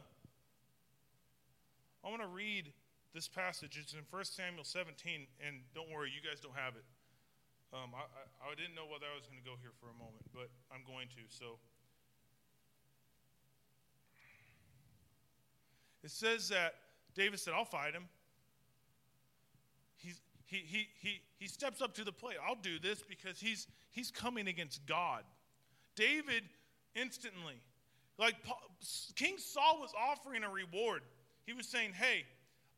I 2.04 2.10
want 2.10 2.22
to 2.22 2.28
read 2.28 2.72
this 3.14 3.28
passage. 3.28 3.78
It's 3.82 3.94
in 3.94 4.02
1 4.10 4.26
Samuel 4.26 4.64
17, 4.64 5.28
and 5.46 5.62
don't 5.76 5.90
worry, 5.90 6.12
you 6.14 6.22
guys 6.22 6.40
don't 6.40 6.56
have 6.56 6.76
it. 6.76 6.86
Um, 7.74 7.92
I, 7.96 8.04
I, 8.04 8.52
I 8.52 8.56
didn't 8.56 8.76
know 8.76 8.86
whether 8.86 9.06
I 9.06 9.16
was 9.16 9.26
going 9.28 9.42
to 9.42 9.48
go 9.48 9.56
here 9.62 9.72
for 9.80 9.88
a 9.88 9.98
moment, 9.98 10.26
but 10.34 10.50
I'm 10.74 10.84
going 10.86 11.08
to. 11.10 11.24
So 11.30 11.58
it 16.04 16.12
says 16.12 16.50
that 16.50 16.76
David 17.16 17.40
said, 17.40 17.54
I'll 17.56 17.66
fight 17.66 17.94
him. 17.94 18.08
He, 20.52 20.58
he, 20.58 20.90
he, 21.00 21.22
he 21.40 21.48
steps 21.48 21.82
up 21.82 21.94
to 21.94 22.04
the 22.04 22.12
plate. 22.12 22.36
I'll 22.46 22.56
do 22.62 22.78
this 22.78 23.02
because 23.08 23.40
he's, 23.40 23.68
he's 23.92 24.12
coming 24.12 24.50
against 24.50 24.86
God. 24.86 25.24
David 25.96 26.44
instantly, 26.94 27.62
like 28.22 28.36
King 29.16 29.36
Saul 29.40 29.80
was 29.82 29.92
offering 29.98 30.44
a 30.44 30.50
reward. 30.50 31.02
He 31.48 31.54
was 31.54 31.68
saying, 31.68 31.94
Hey, 31.94 32.24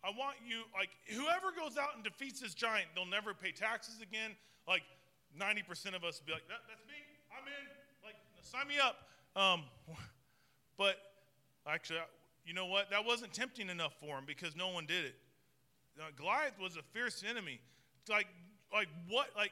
I 0.04 0.10
want 0.18 0.38
you, 0.48 0.64
like, 0.74 0.90
whoever 1.08 1.52
goes 1.52 1.78
out 1.78 1.96
and 1.96 2.04
defeats 2.04 2.40
this 2.40 2.54
giant, 2.54 2.88
they'll 2.96 3.06
never 3.06 3.34
pay 3.34 3.52
taxes 3.52 4.02
again. 4.02 4.32
Like, 4.68 4.84
90% 5.40 5.96
of 5.96 6.04
us 6.04 6.22
be 6.26 6.32
like, 6.32 6.48
that, 6.48 6.64
That's 6.68 6.88
me. 6.88 6.96
I'm 7.38 7.46
in. 7.46 7.68
Like, 8.06 8.16
sign 8.42 8.68
me 8.68 8.76
up. 8.80 8.96
Um, 9.36 9.64
but 10.78 10.96
actually, 11.68 12.00
you 12.46 12.54
know 12.54 12.66
what? 12.66 12.90
That 12.90 13.06
wasn't 13.06 13.34
tempting 13.34 13.70
enough 13.70 13.94
for 14.00 14.18
him 14.18 14.24
because 14.26 14.56
no 14.56 14.70
one 14.70 14.86
did 14.86 15.06
it. 15.06 15.16
Uh, 16.00 16.06
Goliath 16.16 16.58
was 16.60 16.78
a 16.78 16.82
fierce 16.94 17.22
enemy. 17.30 17.60
Like, 18.10 18.28
like 18.72 18.88
what? 19.10 19.28
Like, 19.36 19.52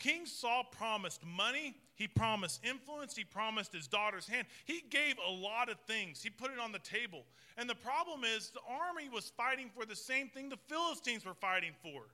King 0.00 0.24
Saul 0.24 0.64
promised 0.64 1.24
money, 1.24 1.76
he 1.94 2.08
promised 2.08 2.64
influence, 2.64 3.14
he 3.14 3.22
promised 3.22 3.70
his 3.72 3.86
daughter's 3.86 4.26
hand. 4.26 4.46
He 4.64 4.82
gave 4.88 5.16
a 5.24 5.30
lot 5.30 5.68
of 5.68 5.78
things, 5.86 6.22
he 6.22 6.30
put 6.30 6.50
it 6.50 6.58
on 6.58 6.72
the 6.72 6.78
table. 6.78 7.24
And 7.58 7.68
the 7.68 7.74
problem 7.74 8.22
is, 8.24 8.50
the 8.50 8.60
army 8.66 9.10
was 9.12 9.30
fighting 9.36 9.70
for 9.72 9.84
the 9.84 9.94
same 9.94 10.28
thing 10.28 10.48
the 10.48 10.56
Philistines 10.68 11.24
were 11.24 11.34
fighting 11.34 11.72
for 11.82 12.04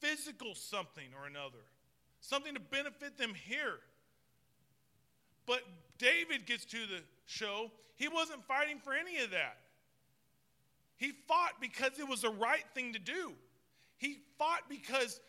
physical 0.00 0.54
something 0.54 1.08
or 1.16 1.26
another, 1.26 1.62
something 2.20 2.54
to 2.54 2.60
benefit 2.60 3.18
them 3.18 3.34
here. 3.34 3.78
But 5.46 5.60
David 5.98 6.46
gets 6.46 6.64
to 6.64 6.78
the 6.78 7.02
show, 7.26 7.70
he 7.96 8.08
wasn't 8.08 8.42
fighting 8.44 8.78
for 8.82 8.94
any 8.94 9.18
of 9.22 9.30
that. 9.30 9.58
He 10.96 11.12
fought 11.28 11.60
because 11.60 11.98
it 11.98 12.08
was 12.08 12.22
the 12.22 12.30
right 12.30 12.64
thing 12.74 12.94
to 12.94 12.98
do. 12.98 13.32
He 13.98 14.18
fought 14.38 14.62
because 14.68 15.20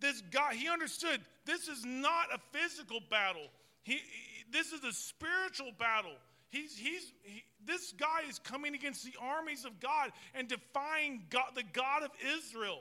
this 0.00 0.22
guy, 0.30 0.54
he 0.54 0.68
understood 0.68 1.20
this 1.44 1.68
is 1.68 1.84
not 1.84 2.26
a 2.34 2.38
physical 2.56 3.00
battle. 3.10 3.46
He, 3.82 3.94
he 3.94 4.00
this 4.52 4.72
is 4.72 4.82
a 4.84 4.92
spiritual 4.92 5.72
battle. 5.78 6.14
He's, 6.50 6.76
he's, 6.76 7.12
he, 7.22 7.44
this 7.64 7.92
guy 7.92 8.28
is 8.28 8.40
coming 8.40 8.74
against 8.74 9.04
the 9.04 9.12
armies 9.20 9.64
of 9.64 9.78
God 9.78 10.10
and 10.34 10.48
defying 10.48 11.22
God, 11.30 11.52
the 11.54 11.62
God 11.72 12.02
of 12.02 12.10
Israel. 12.38 12.80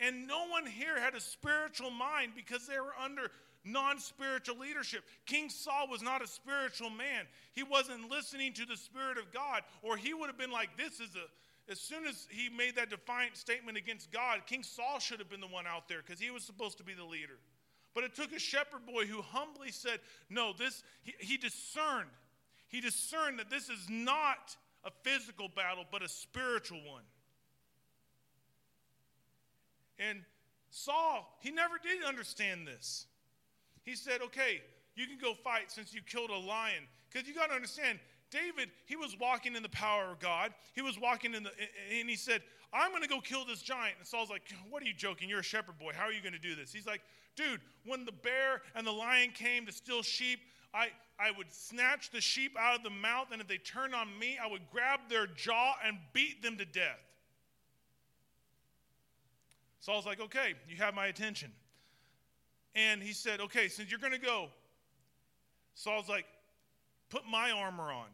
And 0.00 0.26
no 0.26 0.46
one 0.48 0.66
here 0.66 1.00
had 1.00 1.14
a 1.14 1.20
spiritual 1.20 1.90
mind 1.90 2.32
because 2.36 2.66
they 2.66 2.78
were 2.78 2.94
under 3.02 3.30
non 3.64 3.98
spiritual 3.98 4.58
leadership. 4.58 5.02
King 5.26 5.48
Saul 5.48 5.88
was 5.90 6.02
not 6.02 6.22
a 6.22 6.26
spiritual 6.26 6.90
man. 6.90 7.24
He 7.52 7.62
wasn't 7.62 8.10
listening 8.10 8.52
to 8.54 8.66
the 8.66 8.76
Spirit 8.76 9.18
of 9.18 9.32
God, 9.32 9.62
or 9.82 9.96
he 9.96 10.14
would 10.14 10.28
have 10.28 10.38
been 10.38 10.52
like, 10.52 10.76
This 10.76 11.00
is 11.00 11.14
a 11.16 11.26
as 11.70 11.80
soon 11.80 12.06
as 12.06 12.26
he 12.30 12.48
made 12.48 12.76
that 12.76 12.90
defiant 12.90 13.36
statement 13.36 13.76
against 13.76 14.10
God, 14.10 14.40
King 14.46 14.62
Saul 14.62 14.98
should 14.98 15.18
have 15.18 15.28
been 15.28 15.40
the 15.40 15.46
one 15.46 15.66
out 15.66 15.88
there 15.88 16.02
because 16.04 16.20
he 16.20 16.30
was 16.30 16.42
supposed 16.42 16.78
to 16.78 16.84
be 16.84 16.94
the 16.94 17.04
leader. 17.04 17.38
But 17.94 18.04
it 18.04 18.14
took 18.14 18.32
a 18.32 18.38
shepherd 18.38 18.86
boy 18.86 19.06
who 19.06 19.20
humbly 19.20 19.70
said, 19.70 20.00
No, 20.30 20.52
this, 20.56 20.82
he, 21.02 21.14
he 21.18 21.36
discerned. 21.36 22.08
He 22.68 22.80
discerned 22.80 23.38
that 23.38 23.50
this 23.50 23.68
is 23.68 23.86
not 23.88 24.56
a 24.84 24.90
physical 25.02 25.48
battle, 25.48 25.84
but 25.90 26.02
a 26.02 26.08
spiritual 26.08 26.80
one. 26.86 27.02
And 29.98 30.20
Saul, 30.70 31.36
he 31.40 31.50
never 31.50 31.74
did 31.82 32.04
understand 32.04 32.66
this. 32.66 33.06
He 33.82 33.94
said, 33.94 34.22
Okay, 34.22 34.62
you 34.94 35.06
can 35.06 35.18
go 35.20 35.34
fight 35.34 35.70
since 35.70 35.92
you 35.92 36.00
killed 36.02 36.30
a 36.30 36.38
lion. 36.38 36.84
Because 37.10 37.26
you 37.26 37.34
got 37.34 37.48
to 37.48 37.54
understand, 37.54 37.98
David, 38.30 38.70
he 38.86 38.96
was 38.96 39.16
walking 39.18 39.56
in 39.56 39.62
the 39.62 39.68
power 39.68 40.10
of 40.10 40.18
God. 40.18 40.52
He 40.74 40.82
was 40.82 40.98
walking 40.98 41.34
in 41.34 41.42
the, 41.44 41.50
and 41.98 42.08
he 42.08 42.16
said, 42.16 42.42
I'm 42.72 42.90
going 42.90 43.02
to 43.02 43.08
go 43.08 43.20
kill 43.20 43.44
this 43.44 43.62
giant. 43.62 43.94
And 43.98 44.06
Saul's 44.06 44.30
like, 44.30 44.42
What 44.68 44.82
are 44.82 44.86
you 44.86 44.94
joking? 44.94 45.28
You're 45.28 45.40
a 45.40 45.44
shepherd 45.44 45.78
boy. 45.78 45.92
How 45.94 46.04
are 46.04 46.12
you 46.12 46.20
going 46.20 46.34
to 46.34 46.38
do 46.38 46.54
this? 46.54 46.72
He's 46.72 46.86
like, 46.86 47.00
Dude, 47.36 47.60
when 47.86 48.04
the 48.04 48.12
bear 48.12 48.62
and 48.74 48.86
the 48.86 48.92
lion 48.92 49.30
came 49.30 49.64
to 49.66 49.72
steal 49.72 50.02
sheep, 50.02 50.40
I, 50.74 50.88
I 51.18 51.30
would 51.36 51.52
snatch 51.52 52.10
the 52.10 52.20
sheep 52.20 52.56
out 52.58 52.76
of 52.76 52.82
the 52.82 52.90
mouth, 52.90 53.28
and 53.32 53.40
if 53.40 53.48
they 53.48 53.58
turned 53.58 53.94
on 53.94 54.06
me, 54.18 54.38
I 54.42 54.50
would 54.50 54.62
grab 54.70 55.00
their 55.08 55.26
jaw 55.26 55.74
and 55.86 55.96
beat 56.12 56.42
them 56.42 56.58
to 56.58 56.64
death. 56.64 56.98
Saul's 59.80 60.04
like, 60.04 60.20
Okay, 60.20 60.54
you 60.68 60.76
have 60.76 60.94
my 60.94 61.06
attention. 61.06 61.50
And 62.74 63.02
he 63.02 63.12
said, 63.12 63.40
Okay, 63.40 63.68
since 63.68 63.90
you're 63.90 64.00
going 64.00 64.12
to 64.12 64.18
go, 64.18 64.48
Saul's 65.74 66.08
like, 66.08 66.26
Put 67.08 67.22
my 67.26 67.50
armor 67.50 67.90
on. 67.90 68.08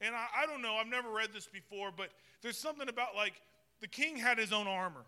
And 0.00 0.14
I, 0.14 0.26
I 0.42 0.46
don't 0.46 0.62
know, 0.62 0.74
I've 0.74 0.86
never 0.86 1.10
read 1.10 1.30
this 1.34 1.46
before, 1.46 1.90
but 1.96 2.10
there's 2.42 2.58
something 2.58 2.88
about 2.88 3.16
like 3.16 3.34
the 3.80 3.88
king 3.88 4.16
had 4.16 4.38
his 4.38 4.52
own 4.52 4.66
armor. 4.66 5.04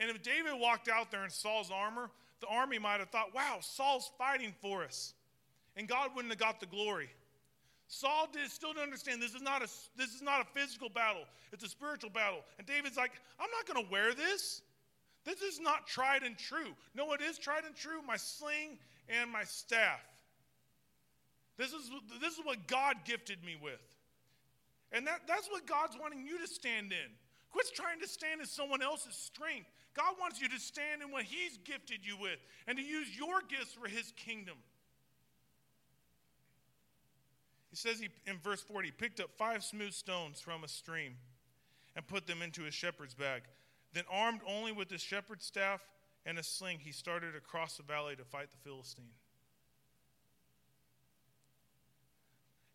And 0.00 0.10
if 0.10 0.22
David 0.22 0.52
walked 0.58 0.88
out 0.88 1.10
there 1.10 1.24
in 1.24 1.30
Saul's 1.30 1.70
armor, 1.72 2.10
the 2.40 2.46
army 2.48 2.78
might 2.78 3.00
have 3.00 3.10
thought, 3.10 3.34
wow, 3.34 3.58
Saul's 3.60 4.10
fighting 4.18 4.52
for 4.60 4.84
us. 4.84 5.14
And 5.76 5.88
God 5.88 6.10
wouldn't 6.14 6.32
have 6.32 6.40
got 6.40 6.60
the 6.60 6.66
glory. 6.66 7.08
Saul 7.88 8.28
did, 8.32 8.50
still 8.50 8.72
didn't 8.72 8.84
understand 8.84 9.20
this 9.20 9.34
is, 9.34 9.42
not 9.42 9.62
a, 9.62 9.68
this 9.96 10.14
is 10.14 10.22
not 10.22 10.40
a 10.40 10.58
physical 10.58 10.88
battle, 10.88 11.24
it's 11.52 11.64
a 11.64 11.68
spiritual 11.68 12.10
battle. 12.10 12.40
And 12.58 12.66
David's 12.66 12.96
like, 12.96 13.12
I'm 13.38 13.48
not 13.50 13.72
going 13.72 13.84
to 13.84 13.92
wear 13.92 14.14
this. 14.14 14.62
This 15.24 15.40
is 15.40 15.58
not 15.58 15.86
tried 15.86 16.22
and 16.22 16.36
true. 16.36 16.74
No, 16.94 17.12
it 17.14 17.22
is 17.22 17.38
tried 17.38 17.64
and 17.64 17.74
true 17.74 18.02
my 18.06 18.16
sling 18.16 18.78
and 19.08 19.30
my 19.30 19.44
staff. 19.44 20.00
This 21.56 21.72
is, 21.72 21.90
this 22.20 22.34
is 22.34 22.40
what 22.44 22.66
God 22.66 22.96
gifted 23.04 23.42
me 23.44 23.56
with. 23.62 23.80
And 24.94 25.06
that, 25.06 25.22
that's 25.26 25.48
what 25.50 25.66
God's 25.66 25.96
wanting 26.00 26.24
you 26.24 26.38
to 26.38 26.46
stand 26.46 26.92
in. 26.92 27.10
Quit 27.50 27.66
trying 27.74 28.00
to 28.00 28.08
stand 28.08 28.40
in 28.40 28.46
someone 28.46 28.80
else's 28.80 29.14
strength. 29.14 29.68
God 29.94 30.14
wants 30.20 30.40
you 30.40 30.48
to 30.48 30.58
stand 30.58 31.02
in 31.02 31.10
what 31.10 31.24
He's 31.24 31.58
gifted 31.58 31.98
you 32.02 32.16
with 32.16 32.38
and 32.66 32.78
to 32.78 32.82
use 32.82 33.16
your 33.16 33.42
gifts 33.48 33.72
for 33.72 33.88
His 33.88 34.12
kingdom. 34.16 34.56
He 37.74 37.76
says 37.76 37.98
he, 37.98 38.08
in 38.30 38.38
verse 38.38 38.60
40, 38.60 38.86
he 38.86 38.92
picked 38.92 39.18
up 39.18 39.30
five 39.36 39.64
smooth 39.64 39.94
stones 39.94 40.38
from 40.38 40.62
a 40.62 40.68
stream 40.68 41.14
and 41.96 42.06
put 42.06 42.24
them 42.24 42.40
into 42.40 42.62
his 42.62 42.72
shepherd's 42.72 43.14
bag. 43.14 43.42
Then, 43.92 44.04
armed 44.08 44.42
only 44.46 44.70
with 44.70 44.88
his 44.88 45.00
shepherd's 45.00 45.44
staff 45.44 45.80
and 46.24 46.38
a 46.38 46.44
sling, 46.44 46.78
he 46.78 46.92
started 46.92 47.34
across 47.34 47.76
the 47.76 47.82
valley 47.82 48.14
to 48.14 48.22
fight 48.22 48.52
the 48.52 48.56
Philistine. 48.58 49.10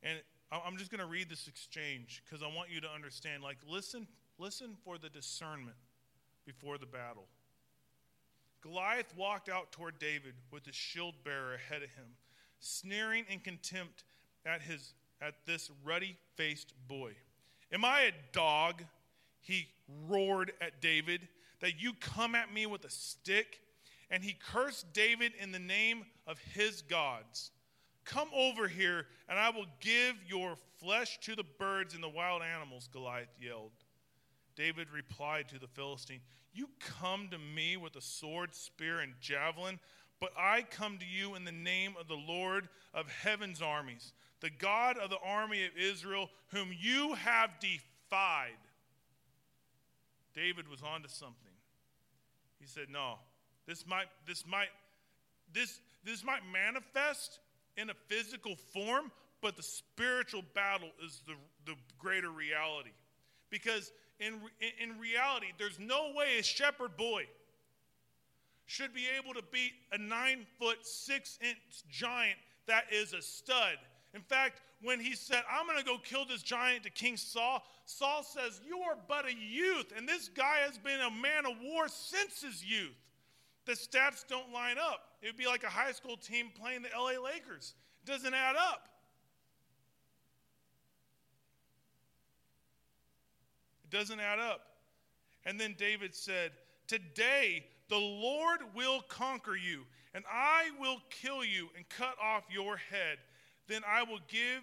And 0.04 0.20
I'm 0.52 0.78
just 0.78 0.90
going 0.90 1.02
to 1.02 1.06
read 1.06 1.30
this 1.30 1.48
exchange 1.48 2.24
because 2.26 2.44
I 2.44 2.48
want 2.48 2.70
you 2.72 2.82
to 2.82 2.90
understand. 2.90 3.44
Like, 3.44 3.58
listen, 3.68 4.08
listen 4.40 4.76
for 4.84 4.98
the 4.98 5.10
discernment 5.10 5.78
before 6.46 6.78
the 6.78 6.88
battle. 6.88 7.28
Goliath 8.62 9.14
walked 9.16 9.48
out 9.48 9.72
toward 9.72 10.00
David 10.00 10.34
with 10.52 10.66
his 10.66 10.76
shield 10.76 11.14
bearer 11.24 11.54
ahead 11.54 11.84
of 11.84 11.90
him, 11.92 12.16
sneering 12.60 13.26
in 13.30 13.40
contempt 13.40 14.04
at, 14.46 14.62
his, 14.62 14.94
at 15.22 15.36
this 15.46 15.70
ruddy 15.84 16.18
faced 16.36 16.74
boy. 16.88 17.14
Am 17.72 17.86
I 17.86 18.02
a 18.02 18.12
dog? 18.32 18.84
He 19.40 19.68
roared 20.08 20.52
at 20.60 20.82
David, 20.82 21.28
that 21.62 21.80
you 21.80 21.94
come 21.94 22.36
at 22.36 22.54
me 22.54 22.66
with 22.66 22.84
a 22.86 22.90
stick? 22.90 23.60
And 24.12 24.24
he 24.24 24.34
cursed 24.34 24.92
David 24.94 25.34
in 25.40 25.52
the 25.52 25.60
name 25.60 26.06
of 26.26 26.40
his 26.40 26.82
gods. 26.82 27.52
Come 28.10 28.30
over 28.36 28.68
here, 28.68 29.06
and 29.30 29.38
I 29.38 29.52
will 29.52 29.68
give 29.82 30.16
your 30.28 30.56
flesh 30.80 31.20
to 31.22 31.36
the 31.36 31.44
birds 31.60 31.94
and 31.94 32.02
the 32.02 32.10
wild 32.10 32.42
animals, 32.42 32.90
Goliath 32.92 33.30
yelled. 33.40 33.72
David 34.56 34.88
replied 34.92 35.48
to 35.50 35.60
the 35.60 35.68
Philistine, 35.68 36.22
You 36.52 36.70
come 36.80 37.28
to 37.30 37.38
me 37.38 37.78
with 37.78 37.96
a 37.96 38.02
sword, 38.02 38.56
spear, 38.56 39.02
and 39.02 39.14
javelin, 39.22 39.80
but 40.20 40.32
I 40.36 40.64
come 40.72 40.98
to 40.98 41.06
you 41.06 41.36
in 41.36 41.46
the 41.46 41.52
name 41.52 41.94
of 42.00 42.08
the 42.08 42.16
Lord 42.16 42.68
of 42.96 43.08
heaven's 43.12 43.62
armies, 43.62 44.14
the 44.40 44.50
God 44.50 44.98
of 44.98 45.12
the 45.12 45.20
army 45.24 45.64
of 45.66 45.72
Israel, 45.78 46.32
whom 46.48 46.70
you 46.76 47.14
have 47.14 47.52
defied. 47.60 48.58
David 50.34 50.68
was 50.68 50.82
onto 50.82 51.10
something. 51.10 51.36
He 52.60 52.66
said, 52.66 52.88
No, 52.90 53.20
this 53.68 53.86
might, 53.86 54.08
this 54.26 54.48
might, 54.48 54.70
this, 55.54 55.80
this 56.04 56.24
might 56.24 56.42
manifest 56.52 57.40
in 57.80 57.90
a 57.90 57.94
physical 58.08 58.56
form, 58.56 59.12
but 59.42 59.56
the 59.56 59.64
spiritual 59.64 60.44
battle 60.54 60.90
is 61.06 61.22
the, 61.26 61.36
the 61.66 61.76
greater 61.98 62.30
reality. 62.30 62.92
Because 63.50 63.92
in, 64.20 64.40
in 64.82 65.00
reality, 65.00 65.48
there's 65.58 65.80
no 65.80 66.12
way 66.16 66.38
a 66.40 66.44
shepherd 66.44 66.98
boy 66.98 67.26
should 68.66 68.94
be 68.94 69.06
able 69.18 69.34
to 69.34 69.44
beat 69.52 69.74
a 69.92 69.98
nine 69.98 70.46
foot, 70.60 70.86
six 70.86 71.40
inch 71.42 71.58
giant 71.90 72.38
that 72.68 72.84
is 72.92 73.14
a 73.14 73.22
stud. 73.22 73.78
In 74.14 74.22
fact, 74.22 74.62
when 74.82 75.00
he 75.00 75.16
said, 75.16 75.44
I'm 75.52 75.66
going 75.66 75.80
to 75.80 75.86
go 75.86 75.98
kill 75.98 76.26
this 76.26 76.44
giant 76.44 76.84
to 76.84 76.90
King 76.90 77.18
Saul, 77.18 77.64
Saul 77.86 78.24
says, 78.24 78.62
You 78.68 78.80
are 78.80 78.98
but 79.08 79.26
a 79.26 79.34
youth, 79.34 79.92
and 79.96 80.08
this 80.08 80.30
guy 80.30 80.58
has 80.66 80.78
been 80.78 81.00
a 81.00 81.10
man 81.10 81.46
of 81.46 81.54
war 81.64 81.88
since 81.88 82.42
his 82.42 82.64
youth 82.64 82.96
the 83.70 83.76
stats 83.76 84.26
don't 84.28 84.52
line 84.52 84.78
up. 84.80 85.09
It 85.22 85.28
would 85.28 85.38
be 85.38 85.48
like 85.48 85.64
a 85.64 85.70
high 85.70 85.92
school 85.92 86.18
team 86.18 86.48
playing 86.60 86.82
the 86.82 86.90
LA 86.98 87.22
Lakers. 87.22 87.74
It 88.04 88.10
doesn't 88.10 88.34
add 88.34 88.56
up. 88.56 88.88
It 93.84 93.96
doesn't 93.96 94.20
add 94.20 94.40
up. 94.40 94.62
And 95.46 95.60
then 95.60 95.76
David 95.78 96.16
said, 96.16 96.52
Today 96.88 97.66
the 97.90 97.98
Lord 97.98 98.60
will 98.76 99.02
conquer 99.02 99.56
you, 99.56 99.86
and 100.14 100.24
I 100.32 100.70
will 100.80 101.02
kill 101.10 101.44
you 101.44 101.70
and 101.76 101.88
cut 101.90 102.16
off 102.22 102.44
your 102.52 102.78
head. 102.78 103.18
Then 103.68 103.82
I 103.88 104.04
will 104.04 104.20
give, 104.28 104.62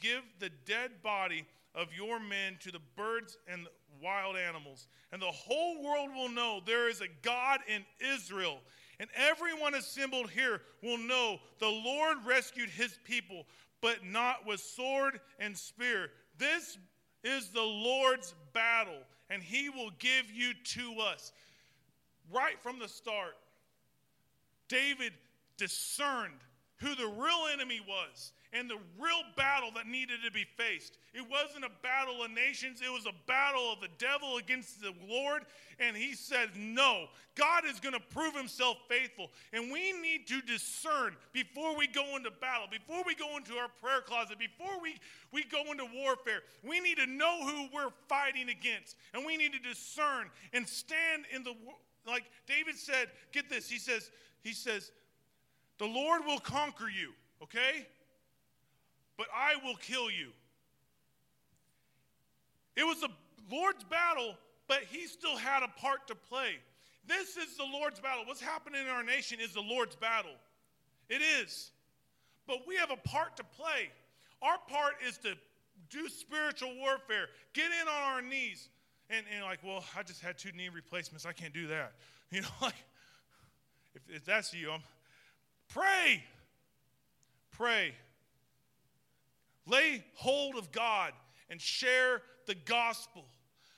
give 0.00 0.22
the 0.38 0.50
dead 0.64 1.02
body 1.02 1.46
of 1.74 1.88
your 1.94 2.18
men 2.18 2.56
to 2.60 2.72
the 2.72 2.80
birds 2.96 3.36
and 3.46 3.66
the 3.66 3.70
wild 4.02 4.36
animals. 4.36 4.88
And 5.12 5.20
the 5.20 5.26
whole 5.26 5.82
world 5.82 6.10
will 6.14 6.30
know 6.30 6.60
there 6.64 6.88
is 6.88 7.00
a 7.00 7.08
God 7.22 7.60
in 7.68 7.84
Israel. 8.14 8.58
And 8.98 9.10
everyone 9.14 9.74
assembled 9.74 10.30
here 10.30 10.62
will 10.82 10.98
know 10.98 11.38
the 11.58 11.68
Lord 11.68 12.18
rescued 12.26 12.70
his 12.70 12.98
people, 13.04 13.44
but 13.80 14.04
not 14.04 14.46
with 14.46 14.60
sword 14.60 15.20
and 15.38 15.56
spear. 15.56 16.10
This 16.38 16.78
is 17.22 17.48
the 17.48 17.62
Lord's 17.62 18.34
battle, 18.52 19.02
and 19.28 19.42
he 19.42 19.68
will 19.68 19.90
give 19.98 20.30
you 20.32 20.52
to 20.64 21.00
us. 21.00 21.32
Right 22.32 22.60
from 22.62 22.78
the 22.78 22.88
start, 22.88 23.36
David 24.68 25.12
discerned 25.56 26.40
who 26.76 26.94
the 26.94 27.06
real 27.06 27.46
enemy 27.52 27.80
was 27.86 28.32
and 28.56 28.70
the 28.70 28.78
real 28.98 29.22
battle 29.36 29.70
that 29.74 29.86
needed 29.86 30.18
to 30.24 30.30
be 30.30 30.44
faced. 30.56 30.98
It 31.12 31.24
wasn't 31.30 31.64
a 31.64 31.70
battle 31.82 32.22
of 32.22 32.30
nations, 32.30 32.80
it 32.80 32.90
was 32.90 33.06
a 33.06 33.14
battle 33.26 33.72
of 33.72 33.80
the 33.80 33.88
devil 33.98 34.38
against 34.38 34.80
the 34.80 34.94
Lord. 35.08 35.42
And 35.78 35.96
he 35.96 36.14
said, 36.14 36.50
No, 36.56 37.06
God 37.34 37.64
is 37.66 37.80
going 37.80 37.94
to 37.94 38.00
prove 38.00 38.34
himself 38.34 38.78
faithful. 38.88 39.30
And 39.52 39.70
we 39.70 39.92
need 39.92 40.26
to 40.28 40.40
discern 40.40 41.16
before 41.32 41.76
we 41.76 41.86
go 41.86 42.16
into 42.16 42.30
battle, 42.30 42.66
before 42.70 43.02
we 43.06 43.14
go 43.14 43.36
into 43.36 43.54
our 43.54 43.68
prayer 43.80 44.00
closet, 44.00 44.38
before 44.38 44.80
we, 44.80 44.96
we 45.32 45.44
go 45.44 45.70
into 45.70 45.86
warfare. 45.94 46.40
We 46.62 46.80
need 46.80 46.96
to 46.96 47.06
know 47.06 47.44
who 47.44 47.68
we're 47.74 47.92
fighting 48.08 48.48
against. 48.48 48.96
And 49.12 49.26
we 49.26 49.36
need 49.36 49.52
to 49.52 49.58
discern 49.58 50.30
and 50.54 50.66
stand 50.66 51.24
in 51.34 51.44
the, 51.44 51.54
like 52.06 52.24
David 52.46 52.76
said, 52.76 53.08
get 53.32 53.50
this, 53.50 53.68
he 53.68 53.78
says, 53.78 54.10
he 54.42 54.52
says, 54.52 54.92
the 55.78 55.86
Lord 55.86 56.22
will 56.24 56.38
conquer 56.38 56.88
you, 56.88 57.12
okay? 57.42 57.86
But 59.16 59.26
I 59.34 59.54
will 59.64 59.76
kill 59.76 60.10
you. 60.10 60.30
It 62.76 62.84
was 62.84 63.00
the 63.00 63.08
Lord's 63.50 63.84
battle, 63.84 64.34
but 64.68 64.80
he 64.90 65.06
still 65.06 65.36
had 65.36 65.62
a 65.62 65.68
part 65.80 66.06
to 66.08 66.14
play. 66.14 66.56
This 67.06 67.36
is 67.36 67.56
the 67.56 67.64
Lord's 67.64 68.00
battle. 68.00 68.24
What's 68.26 68.40
happening 68.40 68.82
in 68.82 68.88
our 68.88 69.02
nation 69.02 69.38
is 69.40 69.54
the 69.54 69.62
Lord's 69.62 69.96
battle. 69.96 70.34
It 71.08 71.22
is. 71.40 71.70
But 72.46 72.58
we 72.66 72.76
have 72.76 72.90
a 72.90 72.96
part 72.96 73.36
to 73.36 73.44
play. 73.44 73.90
Our 74.42 74.58
part 74.68 74.94
is 75.06 75.18
to 75.18 75.34
do 75.88 76.08
spiritual 76.08 76.74
warfare, 76.76 77.26
get 77.52 77.66
in 77.66 77.88
on 77.88 78.02
our 78.14 78.22
knees. 78.22 78.68
And, 79.08 79.24
and 79.34 79.44
like, 79.44 79.60
well, 79.62 79.84
I 79.96 80.02
just 80.02 80.20
had 80.20 80.36
two 80.36 80.50
knee 80.52 80.68
replacements. 80.68 81.26
I 81.26 81.32
can't 81.32 81.54
do 81.54 81.68
that. 81.68 81.92
You 82.32 82.40
know, 82.40 82.48
like, 82.60 82.74
if, 83.94 84.02
if 84.16 84.24
that's 84.24 84.52
you, 84.52 84.72
I'm, 84.72 84.82
pray. 85.68 86.24
Pray. 87.52 87.94
Lay 89.66 90.04
hold 90.14 90.56
of 90.56 90.72
God 90.72 91.12
and 91.50 91.60
share 91.60 92.22
the 92.46 92.54
gospel. 92.54 93.24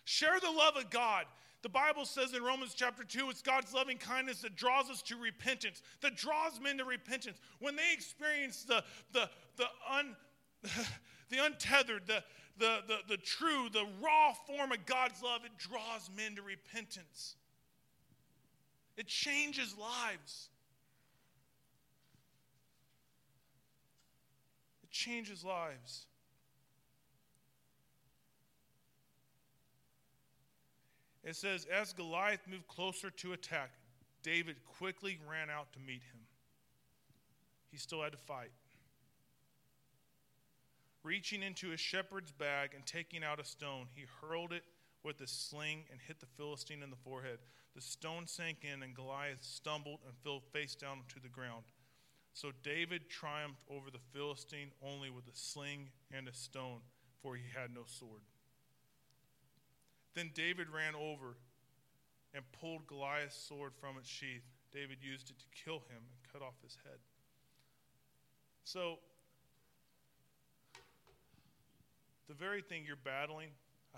Share 0.05 0.39
the 0.41 0.51
love 0.51 0.77
of 0.77 0.91
God. 0.91 1.25
The 1.63 1.69
Bible 1.69 2.05
says 2.05 2.35
in 2.35 2.43
Romans 2.43 2.75
chapter 2.75 3.03
2, 3.03 3.31
it's 3.31 3.43
God's 3.43 3.75
loving 3.75 3.99
kindness 3.99 4.43
that 4.43 4.55
draws 4.55 4.91
us 4.91 5.03
to 5.03 5.17
repentance, 5.17 5.83
that 6.03 6.17
draws 6.17 6.61
men 6.61 6.79
to 6.79 6.85
repentance. 6.85 7.39
When 7.59 7.75
they 7.75 7.93
experience 7.93 8.63
the, 8.63 8.85
the, 9.13 9.29
the, 9.57 9.67
un, 9.91 10.15
the 11.31 11.45
untethered, 11.45 12.03
the, 12.07 12.23
the, 12.59 12.79
the, 12.87 12.99
the 13.09 13.17
true, 13.17 13.69
the 13.73 13.87
raw 14.01 14.33
form 14.47 14.71
of 14.71 14.87
God's 14.87 15.21
love, 15.23 15.41
it 15.45 15.51
draws 15.59 16.09
men 16.17 16.37
to 16.37 16.43
repentance. 16.43 17.35
It 18.97 19.07
changes 19.09 19.75
lives. 19.77 20.51
Changes 24.91 25.45
lives. 25.45 26.07
It 31.25 31.37
says, 31.37 31.67
as 31.67 31.93
Goliath 31.93 32.41
moved 32.51 32.69
closer 32.69 33.11
to 33.11 33.33
attack, 33.35 33.71
David 34.23 34.57
quickly 34.65 35.19
ran 35.29 35.51
out 35.51 35.73
to 35.73 35.79
meet 35.79 36.03
him. 36.03 36.21
He 37.71 37.77
still 37.77 38.03
had 38.03 38.13
to 38.13 38.19
fight. 38.19 38.51
Reaching 41.03 41.43
into 41.43 41.69
his 41.69 41.81
shepherd's 41.81 42.33
bag 42.33 42.71
and 42.75 42.85
taking 42.87 43.23
out 43.23 43.41
a 43.41 43.45
stone, 43.45 43.87
he 43.95 44.05
hurled 44.21 44.53
it 44.53 44.65
with 45.05 45.21
a 45.21 45.27
sling 45.27 45.85
and 45.91 46.01
hit 46.01 46.19
the 46.21 46.27
Philistine 46.27 46.83
in 46.83 46.91
the 46.91 46.97
forehead. 46.97 47.39
The 47.75 47.81
stone 47.81 48.27
sank 48.27 48.59
in, 48.63 48.83
and 48.83 48.95
Goliath 48.95 49.43
stumbled 49.43 50.01
and 50.07 50.17
fell 50.25 50.41
face 50.53 50.75
down 50.75 51.03
to 51.09 51.21
the 51.21 51.29
ground. 51.29 51.65
So 52.39 52.53
David 52.63 53.11
triumphed 53.11 53.65
over 53.69 53.91
the 53.91 53.99
Philistine 54.15 54.71
only 54.81 55.11
with 55.11 55.27
a 55.27 55.35
sling 55.35 55.89
and 56.13 56.29
a 56.29 56.33
stone, 56.33 56.79
for 57.21 57.35
he 57.35 57.43
had 57.53 57.75
no 57.75 57.81
sword. 57.85 58.21
Then 60.15 60.31
David 60.35 60.69
ran 60.71 60.95
over 60.95 61.37
and 62.33 62.45
pulled 62.61 62.87
Goliath's 62.87 63.35
sword 63.35 63.73
from 63.81 63.99
its 63.99 64.09
sheath. 64.09 64.45
David 64.73 64.99
used 65.01 65.31
it 65.31 65.39
to 65.41 65.65
kill 65.65 65.79
him 65.91 65.99
and 65.99 66.33
cut 66.33 66.41
off 66.41 66.55
his 66.63 66.79
head. 66.85 66.99
So, 68.63 69.01
the 72.29 72.35
very 72.35 72.63
thing 72.63 72.85
you're 72.87 72.95
battling, 72.95 73.49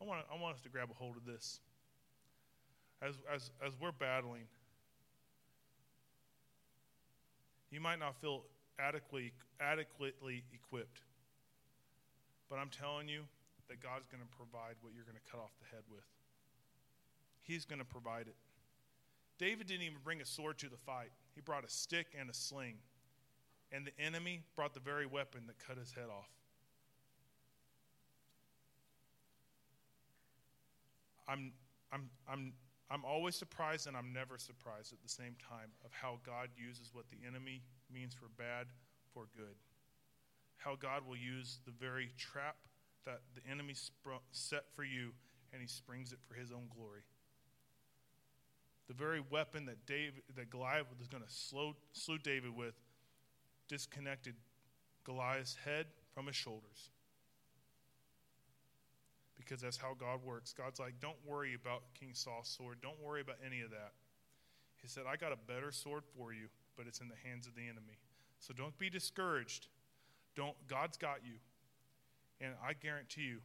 I, 0.00 0.04
want, 0.04 0.24
I 0.32 0.40
want 0.40 0.54
us 0.54 0.60
to 0.60 0.68
grab 0.68 0.90
a 0.92 0.94
hold 0.94 1.16
of 1.16 1.24
this. 1.24 1.58
As, 3.02 3.16
as, 3.34 3.50
as 3.66 3.72
we're 3.80 3.90
battling, 3.90 4.44
You 7.70 7.80
might 7.80 7.98
not 7.98 8.16
feel 8.20 8.44
adequately, 8.78 9.32
adequately 9.60 10.44
equipped. 10.52 11.00
But 12.48 12.58
I'm 12.58 12.70
telling 12.70 13.08
you 13.08 13.22
that 13.68 13.82
God's 13.82 14.06
going 14.06 14.22
to 14.22 14.36
provide 14.36 14.76
what 14.80 14.94
you're 14.94 15.04
going 15.04 15.18
to 15.22 15.30
cut 15.30 15.40
off 15.40 15.52
the 15.60 15.66
head 15.74 15.84
with. 15.90 16.04
He's 17.42 17.64
going 17.64 17.78
to 17.78 17.84
provide 17.84 18.26
it. 18.26 18.36
David 19.38 19.66
didn't 19.66 19.82
even 19.82 19.98
bring 20.02 20.20
a 20.20 20.24
sword 20.24 20.58
to 20.58 20.68
the 20.68 20.76
fight, 20.76 21.10
he 21.34 21.40
brought 21.40 21.64
a 21.64 21.68
stick 21.68 22.08
and 22.18 22.28
a 22.28 22.34
sling. 22.34 22.76
And 23.70 23.86
the 23.86 24.02
enemy 24.02 24.44
brought 24.56 24.72
the 24.72 24.80
very 24.80 25.04
weapon 25.04 25.42
that 25.46 25.58
cut 25.58 25.76
his 25.76 25.92
head 25.92 26.06
off. 26.10 26.30
I'm, 31.28 31.52
I'm, 31.92 32.08
I'm 32.26 32.54
I'm 32.90 33.04
always 33.04 33.34
surprised 33.34 33.86
and 33.86 33.96
I'm 33.96 34.12
never 34.12 34.38
surprised 34.38 34.92
at 34.92 35.02
the 35.02 35.08
same 35.08 35.36
time 35.46 35.70
of 35.84 35.92
how 35.92 36.18
God 36.24 36.48
uses 36.56 36.90
what 36.92 37.04
the 37.10 37.18
enemy 37.26 37.62
means 37.92 38.14
for 38.14 38.28
bad 38.36 38.66
for 39.12 39.28
good. 39.36 39.56
How 40.56 40.74
God 40.74 41.06
will 41.06 41.16
use 41.16 41.60
the 41.66 41.72
very 41.72 42.10
trap 42.16 42.56
that 43.04 43.20
the 43.34 43.50
enemy 43.50 43.74
spr- 43.74 44.24
set 44.32 44.64
for 44.74 44.84
you 44.84 45.12
and 45.52 45.60
he 45.60 45.68
springs 45.68 46.12
it 46.12 46.18
for 46.26 46.34
his 46.34 46.50
own 46.50 46.68
glory. 46.74 47.02
The 48.88 48.94
very 48.94 49.20
weapon 49.30 49.66
that 49.66 49.84
David 49.86 50.22
that 50.34 50.48
Goliath 50.48 50.86
was 50.98 51.08
going 51.08 51.22
to 51.22 51.30
slow, 51.30 51.74
slew 51.92 52.16
David 52.16 52.56
with 52.56 52.74
disconnected 53.68 54.34
Goliath's 55.04 55.56
head 55.62 55.86
from 56.14 56.26
his 56.26 56.36
shoulders 56.36 56.90
because 59.38 59.60
that's 59.60 59.76
how 59.76 59.94
God 59.98 60.20
works. 60.24 60.52
God's 60.52 60.80
like, 60.80 60.94
don't 61.00 61.16
worry 61.24 61.54
about 61.54 61.82
King 61.98 62.10
Saul's 62.12 62.48
sword. 62.48 62.78
Don't 62.82 63.00
worry 63.02 63.20
about 63.20 63.36
any 63.44 63.60
of 63.62 63.70
that. 63.70 63.92
He 64.82 64.88
said, 64.88 65.04
I 65.08 65.16
got 65.16 65.32
a 65.32 65.38
better 65.46 65.72
sword 65.72 66.02
for 66.16 66.32
you, 66.32 66.48
but 66.76 66.86
it's 66.86 67.00
in 67.00 67.08
the 67.08 67.28
hands 67.28 67.46
of 67.46 67.54
the 67.54 67.62
enemy. 67.62 67.98
So 68.40 68.52
don't 68.52 68.76
be 68.78 68.90
discouraged. 68.90 69.68
Don't 70.36 70.56
God's 70.68 70.96
got 70.96 71.18
you. 71.24 71.34
And 72.40 72.52
I 72.64 72.72
guarantee 72.74 73.22
you, 73.22 73.38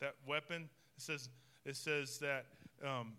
that 0.00 0.14
weapon, 0.26 0.68
it 0.96 1.02
says, 1.02 1.28
it 1.64 1.76
says 1.76 2.18
that 2.18 2.46
um, 2.86 3.14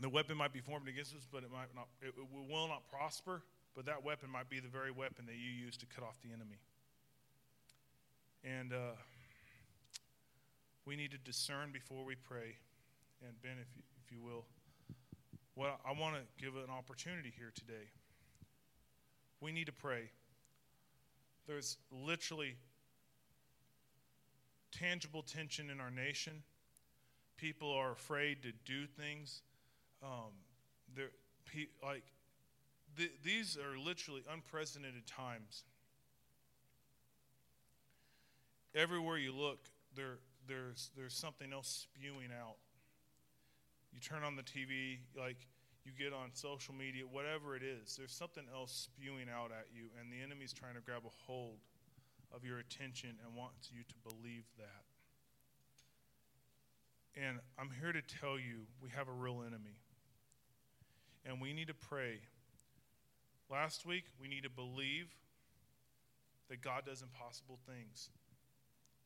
the 0.00 0.08
weapon 0.08 0.36
might 0.36 0.52
be 0.52 0.60
formed 0.60 0.88
against 0.88 1.14
us, 1.14 1.26
but 1.30 1.42
it 1.42 1.50
might 1.52 1.74
not, 1.74 1.88
it, 2.00 2.14
will 2.48 2.68
not 2.68 2.88
prosper. 2.88 3.42
But 3.76 3.86
that 3.86 4.02
weapon 4.02 4.30
might 4.30 4.48
be 4.48 4.60
the 4.60 4.68
very 4.68 4.90
weapon 4.90 5.26
that 5.26 5.36
you 5.36 5.50
use 5.50 5.76
to 5.78 5.86
cut 5.86 6.02
off 6.02 6.16
the 6.22 6.32
enemy. 6.32 6.58
And 8.42 8.72
uh, 8.72 8.96
we 10.90 10.96
need 10.96 11.12
to 11.12 11.18
discern 11.18 11.70
before 11.72 12.04
we 12.04 12.16
pray. 12.16 12.56
And 13.24 13.40
Ben, 13.42 13.52
if 13.62 13.68
you, 13.76 13.82
if 14.04 14.10
you 14.10 14.20
will, 14.20 14.44
well, 15.54 15.78
I 15.86 15.92
want 15.92 16.16
to 16.16 16.22
give 16.44 16.56
an 16.56 16.68
opportunity 16.68 17.32
here 17.38 17.52
today. 17.54 17.86
We 19.40 19.52
need 19.52 19.66
to 19.66 19.72
pray. 19.72 20.10
There's 21.46 21.76
literally 21.92 22.56
tangible 24.72 25.22
tension 25.22 25.70
in 25.70 25.80
our 25.80 25.92
nation. 25.92 26.42
People 27.36 27.70
are 27.70 27.92
afraid 27.92 28.42
to 28.42 28.50
do 28.64 28.86
things. 28.86 29.42
Um, 30.02 30.32
they're, 30.96 31.12
like 31.84 32.02
th- 32.96 33.12
these 33.22 33.56
are 33.56 33.78
literally 33.78 34.24
unprecedented 34.28 35.06
times. 35.06 35.62
Everywhere 38.74 39.18
you 39.18 39.32
look, 39.32 39.60
there 39.94 40.18
there's, 40.50 40.90
there's 40.96 41.14
something 41.14 41.52
else 41.52 41.86
spewing 41.86 42.34
out. 42.34 42.56
you 43.94 44.00
turn 44.00 44.24
on 44.24 44.34
the 44.34 44.42
TV, 44.42 44.98
like 45.16 45.46
you 45.84 45.92
get 45.96 46.12
on 46.12 46.30
social 46.34 46.74
media, 46.74 47.04
whatever 47.06 47.54
it 47.54 47.62
is, 47.62 47.94
there's 47.96 48.12
something 48.12 48.44
else 48.52 48.88
spewing 48.90 49.28
out 49.32 49.52
at 49.52 49.66
you, 49.72 49.86
and 49.98 50.12
the 50.12 50.20
enemy's 50.20 50.52
trying 50.52 50.74
to 50.74 50.80
grab 50.80 51.02
a 51.06 51.14
hold 51.30 51.58
of 52.34 52.44
your 52.44 52.58
attention 52.58 53.10
and 53.24 53.34
wants 53.36 53.70
you 53.72 53.82
to 53.86 53.94
believe 54.02 54.44
that. 54.58 54.84
And 57.14 57.38
I'm 57.58 57.70
here 57.80 57.92
to 57.92 58.02
tell 58.02 58.38
you 58.38 58.66
we 58.82 58.90
have 58.90 59.08
a 59.08 59.12
real 59.12 59.42
enemy. 59.46 59.78
And 61.24 61.40
we 61.40 61.52
need 61.52 61.68
to 61.68 61.74
pray. 61.74 62.20
Last 63.50 63.84
week, 63.84 64.04
we 64.20 64.26
need 64.26 64.44
to 64.44 64.50
believe 64.50 65.14
that 66.48 66.62
God 66.62 66.84
does 66.86 67.02
impossible 67.02 67.58
things. 67.66 68.08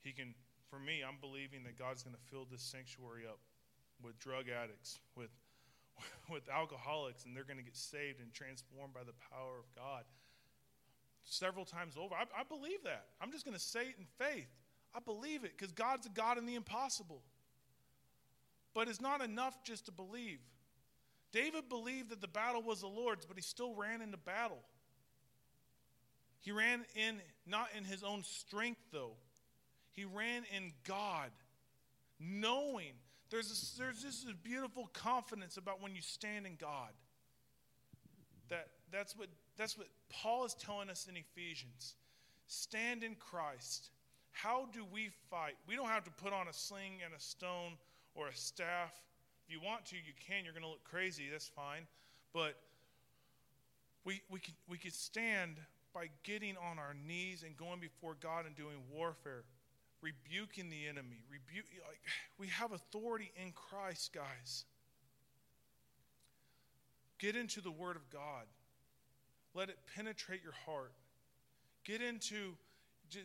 He 0.03 0.13
can, 0.13 0.35
for 0.69 0.79
me, 0.79 1.03
I'm 1.07 1.19
believing 1.21 1.65
that 1.65 1.79
God's 1.79 2.03
going 2.03 2.17
to 2.17 2.23
fill 2.31 2.47
this 2.51 2.63
sanctuary 2.63 3.23
up 3.29 3.39
with 4.03 4.19
drug 4.19 4.47
addicts, 4.49 4.99
with, 5.17 5.31
with 6.31 6.49
alcoholics, 6.49 7.25
and 7.25 7.37
they're 7.37 7.45
going 7.45 7.59
to 7.59 7.65
get 7.65 7.77
saved 7.77 8.21
and 8.21 8.33
transformed 8.33 8.95
by 8.95 9.05
the 9.05 9.15
power 9.31 9.59
of 9.59 9.65
God 9.75 10.05
several 11.25 11.65
times 11.65 11.97
over. 11.97 12.15
I, 12.15 12.25
I 12.39 12.45
believe 12.45 12.83
that. 12.85 13.07
I'm 13.21 13.33
just 13.33 13.45
going 13.45 13.57
to 13.57 13.63
say 13.63 13.83
it 13.83 13.95
in 13.99 14.07
faith. 14.19 14.49
I 14.95 15.01
believe 15.01 15.45
it 15.45 15.53
because 15.57 15.73
God's 15.73 16.07
a 16.07 16.11
God 16.11 16.39
in 16.39 16.47
the 16.47 16.55
impossible. 16.55 17.23
But 18.75 18.89
it's 18.89 19.01
not 19.01 19.23
enough 19.23 19.63
just 19.65 19.87
to 19.87 19.93
believe. 19.93 20.39
David 21.33 21.69
believed 21.69 22.11
that 22.11 22.21
the 22.21 22.29
battle 22.29 22.63
was 22.63 22.81
the 22.81 22.89
Lord's, 22.89 23.27
but 23.27 23.37
he 23.37 23.43
still 23.43 23.75
ran 23.75 24.03
into 24.03 24.17
battle. 24.17 24.63
He 26.41 26.53
ran 26.53 26.85
in, 26.95 27.21
not 27.47 27.69
in 27.77 27.85
his 27.85 28.05
own 28.05 28.23
strength, 28.23 28.81
though. 28.93 29.15
He 29.95 30.05
ran 30.05 30.43
in 30.55 30.73
God, 30.87 31.31
knowing 32.21 32.93
there's 33.31 33.49
this, 33.49 33.77
there's 33.79 34.03
this 34.03 34.27
beautiful 34.43 34.91
confidence 34.93 35.57
about 35.57 35.83
when 35.83 35.95
you 35.95 36.03
stand 36.03 36.47
in 36.47 36.57
God. 36.57 36.91
That, 38.49 38.69
that's, 38.93 39.17
what, 39.17 39.29
that's 39.57 39.79
what 39.79 39.89
Paul 40.11 40.45
is 40.45 40.55
telling 40.55 40.91
us 40.91 41.09
in 41.09 41.17
Ephesians. 41.17 41.95
Stand 42.47 43.03
in 43.03 43.15
Christ. 43.15 43.91
How 44.33 44.69
do 44.73 44.85
we 44.93 45.11
fight? 45.31 45.55
We 45.67 45.77
don't 45.77 45.89
have 45.89 46.05
to 46.05 46.11
put 46.11 46.33
on 46.33 46.49
a 46.49 46.53
sling 46.53 47.01
and 47.05 47.15
a 47.15 47.21
stone 47.21 47.73
or 48.15 48.29
a 48.29 48.35
staff. 48.37 48.93
If 49.47 49.55
you 49.55 49.61
want 49.61 49.87
to, 49.87 49.97
you 49.97 50.13
can. 50.29 50.45
You're 50.45 50.53
going 50.53 50.65
to 50.65 50.69
look 50.69 50.85
crazy. 50.85 51.25
That's 51.31 51.49
fine. 51.49 51.87
But 52.33 52.57
we, 54.05 54.21
we, 54.31 54.41
can, 54.41 54.55
we 54.69 54.77
can 54.77 54.91
stand 54.91 55.57
by 55.95 56.09
getting 56.25 56.57
on 56.57 56.79
our 56.79 56.95
knees 57.07 57.45
and 57.45 57.57
going 57.57 57.81
before 57.81 58.17
God 58.21 58.47
and 58.47 58.55
doing 58.57 58.77
warfare, 58.93 59.45
rebuking 60.05 60.69
the 60.69 60.87
enemy. 60.87 61.25
Rebuke, 61.31 61.65
like, 61.89 61.99
we 62.39 62.49
have 62.49 62.73
authority 62.73 63.33
in 63.43 63.53
Christ, 63.53 64.13
guys. 64.13 64.67
Get 67.19 67.37
into 67.37 67.63
the 67.63 67.71
Word 67.71 67.97
of 67.97 68.11
God. 68.11 68.45
Let 69.55 69.71
it 69.71 69.79
penetrate 69.97 70.43
your 70.43 70.53
heart. 70.67 70.93
Get 71.85 72.03
into, 72.03 72.57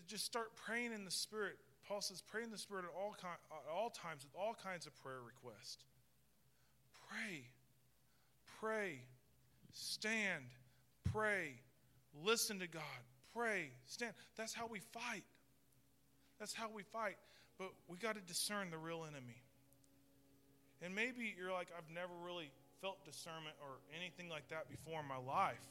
just 0.07 0.25
start 0.25 0.55
praying 0.55 0.93
in 0.93 1.03
the 1.03 1.11
Spirit. 1.11 1.57
Paul 1.87 2.01
says, 2.01 2.21
pray 2.21 2.43
in 2.43 2.51
the 2.51 2.57
Spirit 2.57 2.85
at 2.85 2.91
all, 2.97 3.15
at 3.23 3.73
all 3.73 3.89
times 3.89 4.23
with 4.23 4.33
all 4.39 4.55
kinds 4.63 4.85
of 4.85 4.95
prayer 5.03 5.19
requests. 5.25 5.83
Pray. 7.09 7.43
Pray. 8.59 9.01
Stand. 9.73 10.45
Pray. 11.11 11.55
Listen 12.23 12.59
to 12.59 12.67
God. 12.67 12.83
Pray. 13.35 13.71
Stand. 13.85 14.13
That's 14.37 14.53
how 14.53 14.67
we 14.67 14.79
fight. 14.79 15.23
That's 16.39 16.53
how 16.53 16.69
we 16.73 16.83
fight. 16.83 17.17
But 17.57 17.71
we 17.87 17.97
got 17.97 18.15
to 18.15 18.21
discern 18.21 18.71
the 18.71 18.77
real 18.77 19.03
enemy. 19.03 19.43
And 20.81 20.95
maybe 20.95 21.35
you're 21.37 21.51
like, 21.51 21.67
I've 21.77 21.93
never 21.93 22.13
really 22.25 22.51
felt 22.81 23.03
discernment 23.03 23.55
or 23.61 23.79
anything 23.97 24.29
like 24.29 24.47
that 24.49 24.69
before 24.69 25.01
in 25.01 25.07
my 25.07 25.17
life. 25.17 25.65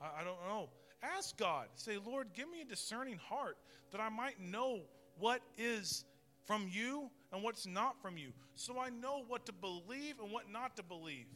I, 0.00 0.20
I 0.20 0.24
don't 0.24 0.40
know. 0.46 0.68
Ask 1.02 1.36
God. 1.36 1.68
Say, 1.76 1.98
Lord, 2.04 2.28
give 2.34 2.50
me 2.50 2.60
a 2.60 2.64
discerning 2.64 3.18
heart 3.18 3.56
that 3.92 4.00
I 4.00 4.08
might 4.08 4.40
know 4.40 4.80
what 5.18 5.40
is 5.56 6.04
from 6.44 6.68
you 6.70 7.10
and 7.32 7.42
what's 7.42 7.66
not 7.66 8.00
from 8.00 8.16
you, 8.16 8.28
so 8.54 8.78
I 8.78 8.90
know 8.90 9.24
what 9.26 9.46
to 9.46 9.52
believe 9.52 10.20
and 10.22 10.30
what 10.30 10.50
not 10.50 10.76
to 10.76 10.82
believe. 10.82 11.26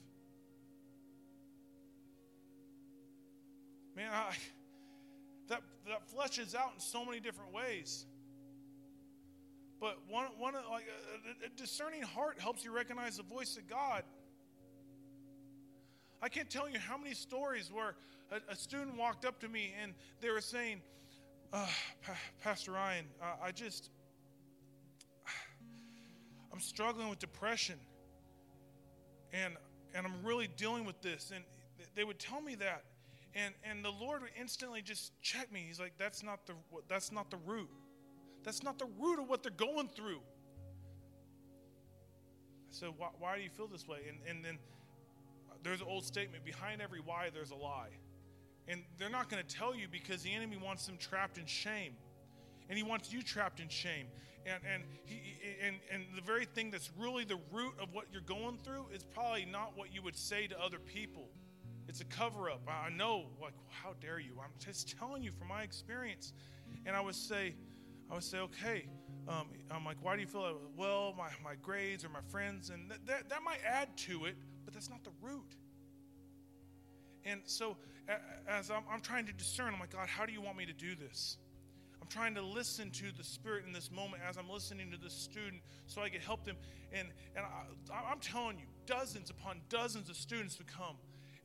Man, 3.97 4.11
I, 4.13 4.35
that, 5.49 5.63
that 5.89 6.03
fleshes 6.15 6.55
out 6.55 6.73
in 6.75 6.81
so 6.81 7.05
many 7.05 7.21
different 7.21 7.53
ways. 7.53 8.07
But 9.81 9.99
one, 10.09 10.27
one 10.39 10.55
like 10.71 10.87
a, 11.43 11.47
a 11.47 11.49
discerning 11.57 12.03
heart 12.03 12.39
helps 12.39 12.65
you 12.65 12.71
recognize 12.71 13.17
the 13.17 13.23
voice 13.23 13.57
of 13.57 13.69
God. 13.69 14.03
I 16.23 16.29
can't 16.29 16.51
tell 16.51 16.69
you 16.69 16.79
how 16.79 16.99
many 16.99 17.15
stories 17.15 17.73
where 17.73 17.95
a, 18.31 18.53
a 18.53 18.57
student 18.57 18.99
walked 18.99 19.25
up 19.25 19.41
to 19.41 19.49
me 19.49 19.73
and 19.83 19.95
they 20.21 20.29
were 20.29 20.43
saying, 20.43 20.83
uh, 21.53 21.67
pa- 22.05 22.13
Pastor 22.43 22.73
Ryan, 22.73 23.07
uh, 23.23 23.37
I 23.43 23.53
just, 23.53 23.89
I'm 26.53 26.61
struggling 26.61 27.09
with 27.09 27.19
depression. 27.19 27.77
And, 29.33 29.55
and 29.95 30.07
I'm 30.07 30.25
really 30.25 30.49
dealing 30.57 30.85
with 30.85 31.01
this. 31.01 31.33
And 31.35 31.43
they 31.95 32.05
would 32.05 32.19
tell 32.19 32.43
me 32.43 32.55
that. 32.57 32.85
And, 33.35 33.55
and 33.65 33.83
the 33.85 33.93
Lord 33.93 34.23
would 34.23 34.33
instantly 34.39 34.83
just 34.83 35.13
check 35.23 35.51
me. 35.53 35.65
He's 35.67 35.81
like, 35.81 35.93
that's 35.97 36.23
not 36.23 36.47
the, 36.47 36.55
that's 36.89 37.13
not 37.13 37.31
the 37.31 37.39
root. 37.47 37.71
That's 38.43 38.63
not 38.63 38.79
the 38.79 38.89
root 38.99 39.21
of 39.21 39.29
what 39.29 39.43
they're 39.43 39.53
going 39.53 39.89
through. 39.89 40.21
I 42.71 42.73
said, 42.73 42.91
why, 42.97 43.09
why 43.19 43.37
do 43.37 43.43
you 43.43 43.51
feel 43.51 43.67
this 43.67 43.87
way? 43.87 43.99
And, 44.09 44.19
and 44.29 44.45
then 44.45 44.59
there's 45.63 45.81
an 45.81 45.87
old 45.89 46.05
statement 46.05 46.45
behind 46.45 46.81
every 46.81 47.01
why, 47.01 47.31
there's 47.33 47.51
a 47.51 47.57
lie. 47.57 47.91
And 48.69 48.83
they're 48.99 49.11
not 49.11 49.29
going 49.29 49.43
to 49.45 49.57
tell 49.57 49.75
you 49.75 49.89
because 49.91 50.23
the 50.23 50.33
enemy 50.33 50.57
wants 50.57 50.87
them 50.87 50.97
trapped 50.97 51.39
in 51.39 51.47
shame. 51.47 51.95
And 52.69 52.79
he 52.79 52.85
wants 52.85 53.13
you 53.13 53.23
trapped 53.23 53.59
in 53.59 53.69
shame. 53.69 54.07
And, 54.47 54.63
and, 54.73 54.85
he, 55.05 55.21
and, 55.67 55.77
and 55.93 56.05
the 56.15 56.23
very 56.23 56.45
thing 56.45 56.71
that's 56.71 56.91
really 56.97 57.25
the 57.25 57.39
root 57.53 57.75
of 57.83 57.93
what 57.93 58.07
you're 58.13 58.23
going 58.23 58.59
through 58.65 58.87
is 58.95 59.03
probably 59.03 59.45
not 59.45 59.77
what 59.77 59.93
you 59.93 60.03
would 60.03 60.17
say 60.17 60.47
to 60.47 60.59
other 60.59 60.79
people. 60.79 61.29
It's 61.89 62.01
a 62.01 62.05
cover 62.05 62.49
up. 62.49 62.61
I 62.69 62.91
know, 62.91 63.25
like, 63.43 63.55
how 63.69 63.95
dare 64.01 64.21
you? 64.21 64.35
I'm 64.41 64.53
just 64.65 64.97
telling 64.97 65.25
you 65.25 65.33
from 65.33 65.49
my 65.49 65.63
experience. 65.63 66.33
And 66.87 66.95
I 66.95 67.01
would 67.01 67.17
say, 67.17 67.55
I 68.11 68.15
would 68.15 68.25
say, 68.25 68.39
okay. 68.39 68.87
Um, 69.29 69.47
I'm 69.71 69.85
like, 69.85 69.99
why 70.03 70.17
do 70.17 70.23
you 70.23 70.27
feel 70.27 70.43
that? 70.43 70.57
well, 70.77 71.15
my, 71.17 71.29
my 71.45 71.55
grades 71.63 72.05
or 72.05 72.09
my 72.09 72.23
friends? 72.31 72.71
And 72.71 72.91
that, 72.91 73.07
that, 73.07 73.29
that 73.29 73.43
might 73.45 73.61
add 73.65 73.97
to 73.99 74.25
it, 74.25 74.35
but 74.65 74.75
that's 74.75 74.91
not 74.91 75.05
the 75.05 75.11
root. 75.21 75.57
And 77.25 77.43
so, 77.45 77.77
as 78.49 78.71
I'm, 78.71 78.83
I'm 78.91 79.01
trying 79.01 79.27
to 79.27 79.33
discern, 79.33 79.75
I'm 79.75 79.81
like, 79.81 79.93
God, 79.93 80.09
how 80.09 80.27
do 80.27 80.33
you 80.33 80.41
want 80.41 80.57
me 80.57 80.67
to 80.67 80.73
do 80.73 80.95
this? 80.97 81.37
I'm 82.01 82.09
trying 82.09 82.35
to 82.35 82.43
listen 82.43 82.91
to 82.93 83.13
the 83.17 83.23
Spirit 83.23 83.65
in 83.67 83.73
this 83.73 83.91
moment 83.93 84.23
as 84.29 84.37
I'm 84.37 84.49
listening 84.49 84.91
to 84.91 84.97
this 84.97 85.13
student 85.13 85.63
so 85.87 86.03
I 86.03 86.09
can 86.09 86.21
help 86.21 86.45
them. 86.45 86.57
And, 86.93 87.09
and 87.37 87.45
I, 87.45 88.11
I'm 88.11 88.21
telling 88.21 88.59
you, 88.59 88.65
dozens 88.87 89.31
upon 89.31 89.61
dozens 89.69 90.09
of 90.09 90.17
students 90.17 90.59
would 90.59 90.67
come. 90.67 90.97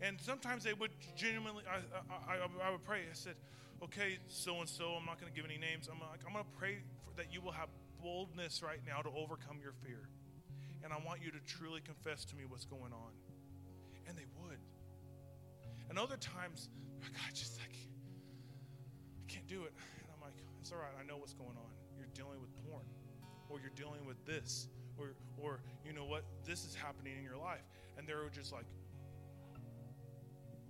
And 0.01 0.20
sometimes 0.20 0.63
they 0.63 0.74
would 0.74 0.91
genuinely, 1.16 1.63
I, 1.70 2.34
I, 2.34 2.68
I 2.68 2.72
would 2.72 2.84
pray. 2.84 3.01
I 3.09 3.13
said, 3.13 3.36
okay, 3.84 4.17
so 4.28 4.59
and 4.59 4.69
so, 4.69 4.95
I'm 4.97 5.05
not 5.05 5.19
going 5.19 5.32
to 5.32 5.36
give 5.36 5.45
any 5.45 5.57
names. 5.57 5.89
I'm 5.91 5.99
like, 5.99 6.21
I'm 6.26 6.34
going 6.34 6.45
to 6.45 6.57
pray 6.57 6.80
that 7.17 7.34
you 7.34 7.41
will 7.41 7.51
have 7.51 7.69
boldness 8.01 8.61
right 8.63 8.80
now 8.86 9.01
to 9.01 9.09
overcome 9.09 9.59
your 9.61 9.73
fear. 9.84 10.09
And 10.84 10.93
I 10.93 10.97
want 11.05 11.21
you 11.21 11.32
to 11.32 11.39
truly 11.47 11.82
confess 11.82 12.26
to 12.26 12.36
me 12.36 12.43
what's 12.47 12.65
going 12.65 12.93
on. 12.93 13.11
And 14.07 14.17
they 14.17 14.28
would. 14.41 14.59
And 15.89 15.97
other 15.97 16.17
times, 16.17 16.69
like, 17.01 17.17
I 17.28 17.32
just, 17.34 17.57
I 17.59 17.67
can't, 17.73 17.95
I 19.21 19.32
can't 19.32 19.47
do 19.47 19.63
it. 19.63 19.73
And 19.99 20.07
I'm 20.13 20.21
like, 20.21 20.38
it's 20.61 20.71
all 20.71 20.78
right. 20.78 20.93
I 20.99 21.05
know 21.05 21.17
what's 21.17 21.34
going 21.34 21.57
on. 21.57 21.71
You're 21.97 22.13
dealing 22.13 22.39
with 22.39 22.53
porn, 22.65 22.86
or 23.49 23.59
you're 23.59 23.73
dealing 23.76 24.05
with 24.05 24.23
this, 24.26 24.67
or, 24.97 25.15
or 25.38 25.61
you 25.86 25.93
know 25.93 26.05
what, 26.05 26.23
this 26.45 26.65
is 26.65 26.76
happening 26.76 27.13
in 27.17 27.23
your 27.23 27.38
life. 27.38 27.65
And 27.97 28.07
they're 28.07 28.30
just 28.34 28.51
like, 28.51 28.65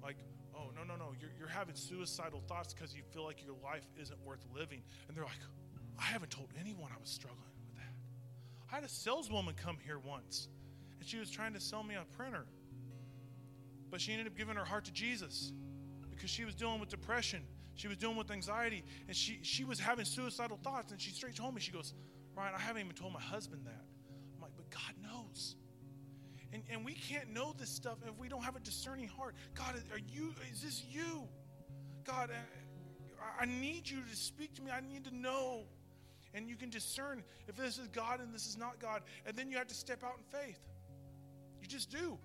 like, 0.01 0.17
oh, 0.57 0.71
no, 0.75 0.83
no, 0.83 0.95
no, 0.95 1.13
you're, 1.19 1.31
you're 1.37 1.47
having 1.47 1.75
suicidal 1.75 2.41
thoughts 2.47 2.73
because 2.73 2.95
you 2.95 3.03
feel 3.11 3.23
like 3.23 3.43
your 3.43 3.55
life 3.63 3.85
isn't 3.99 4.19
worth 4.25 4.45
living. 4.53 4.81
And 5.07 5.15
they're 5.15 5.23
like, 5.23 5.33
I 5.99 6.03
haven't 6.03 6.31
told 6.31 6.49
anyone 6.59 6.91
I 6.93 6.99
was 6.99 7.09
struggling 7.09 7.41
with 7.59 7.75
that. 7.75 7.93
I 8.71 8.75
had 8.75 8.83
a 8.83 8.89
saleswoman 8.89 9.55
come 9.55 9.77
here 9.85 9.99
once, 9.99 10.49
and 10.99 11.07
she 11.07 11.17
was 11.17 11.29
trying 11.29 11.53
to 11.53 11.59
sell 11.59 11.83
me 11.83 11.95
a 11.95 12.03
printer. 12.17 12.45
But 13.89 14.01
she 14.01 14.11
ended 14.11 14.27
up 14.27 14.35
giving 14.35 14.55
her 14.55 14.65
heart 14.65 14.85
to 14.85 14.91
Jesus 14.91 15.53
because 16.09 16.29
she 16.29 16.45
was 16.45 16.55
dealing 16.55 16.79
with 16.79 16.89
depression. 16.89 17.43
She 17.75 17.87
was 17.87 17.97
dealing 17.97 18.17
with 18.17 18.31
anxiety, 18.31 18.83
and 19.07 19.15
she, 19.15 19.39
she 19.41 19.63
was 19.63 19.79
having 19.79 20.05
suicidal 20.05 20.59
thoughts. 20.63 20.91
And 20.91 20.99
she 20.99 21.11
straight 21.11 21.35
told 21.35 21.53
me, 21.53 21.61
she 21.61 21.71
goes, 21.71 21.93
Ryan, 22.35 22.53
I 22.57 22.59
haven't 22.59 22.81
even 22.81 22.95
told 22.95 23.13
my 23.13 23.21
husband 23.21 23.61
that. 23.65 23.84
And, 26.55 26.63
and 26.71 26.85
we 26.85 26.93
can't 26.93 27.33
know 27.33 27.53
this 27.59 27.69
stuff 27.69 27.97
if 28.07 28.17
we 28.17 28.29
don't 28.29 28.41
have 28.41 28.55
a 28.55 28.61
discerning 28.61 29.09
heart. 29.09 29.35
God, 29.55 29.75
are 29.91 29.99
you, 29.99 30.33
is 30.53 30.61
this 30.61 30.85
you? 30.89 31.27
God, 32.05 32.29
uh, 32.29 33.21
I, 33.39 33.43
I 33.43 33.45
need 33.45 33.89
you 33.89 33.97
to 34.09 34.15
speak 34.15 34.53
to 34.55 34.61
me. 34.61 34.71
I 34.71 34.79
need 34.79 35.03
to 35.03 35.13
know. 35.13 35.63
And 36.33 36.47
you 36.47 36.55
can 36.55 36.69
discern 36.69 37.23
if 37.49 37.57
this 37.57 37.77
is 37.77 37.89
God 37.89 38.21
and 38.21 38.33
this 38.33 38.47
is 38.47 38.57
not 38.57 38.79
God. 38.79 39.01
And 39.25 39.35
then 39.35 39.51
you 39.51 39.57
have 39.57 39.67
to 39.67 39.75
step 39.75 40.01
out 40.01 40.13
in 40.17 40.39
faith. 40.39 40.59
You 41.61 41.67
just 41.67 41.91
do. 41.91 42.17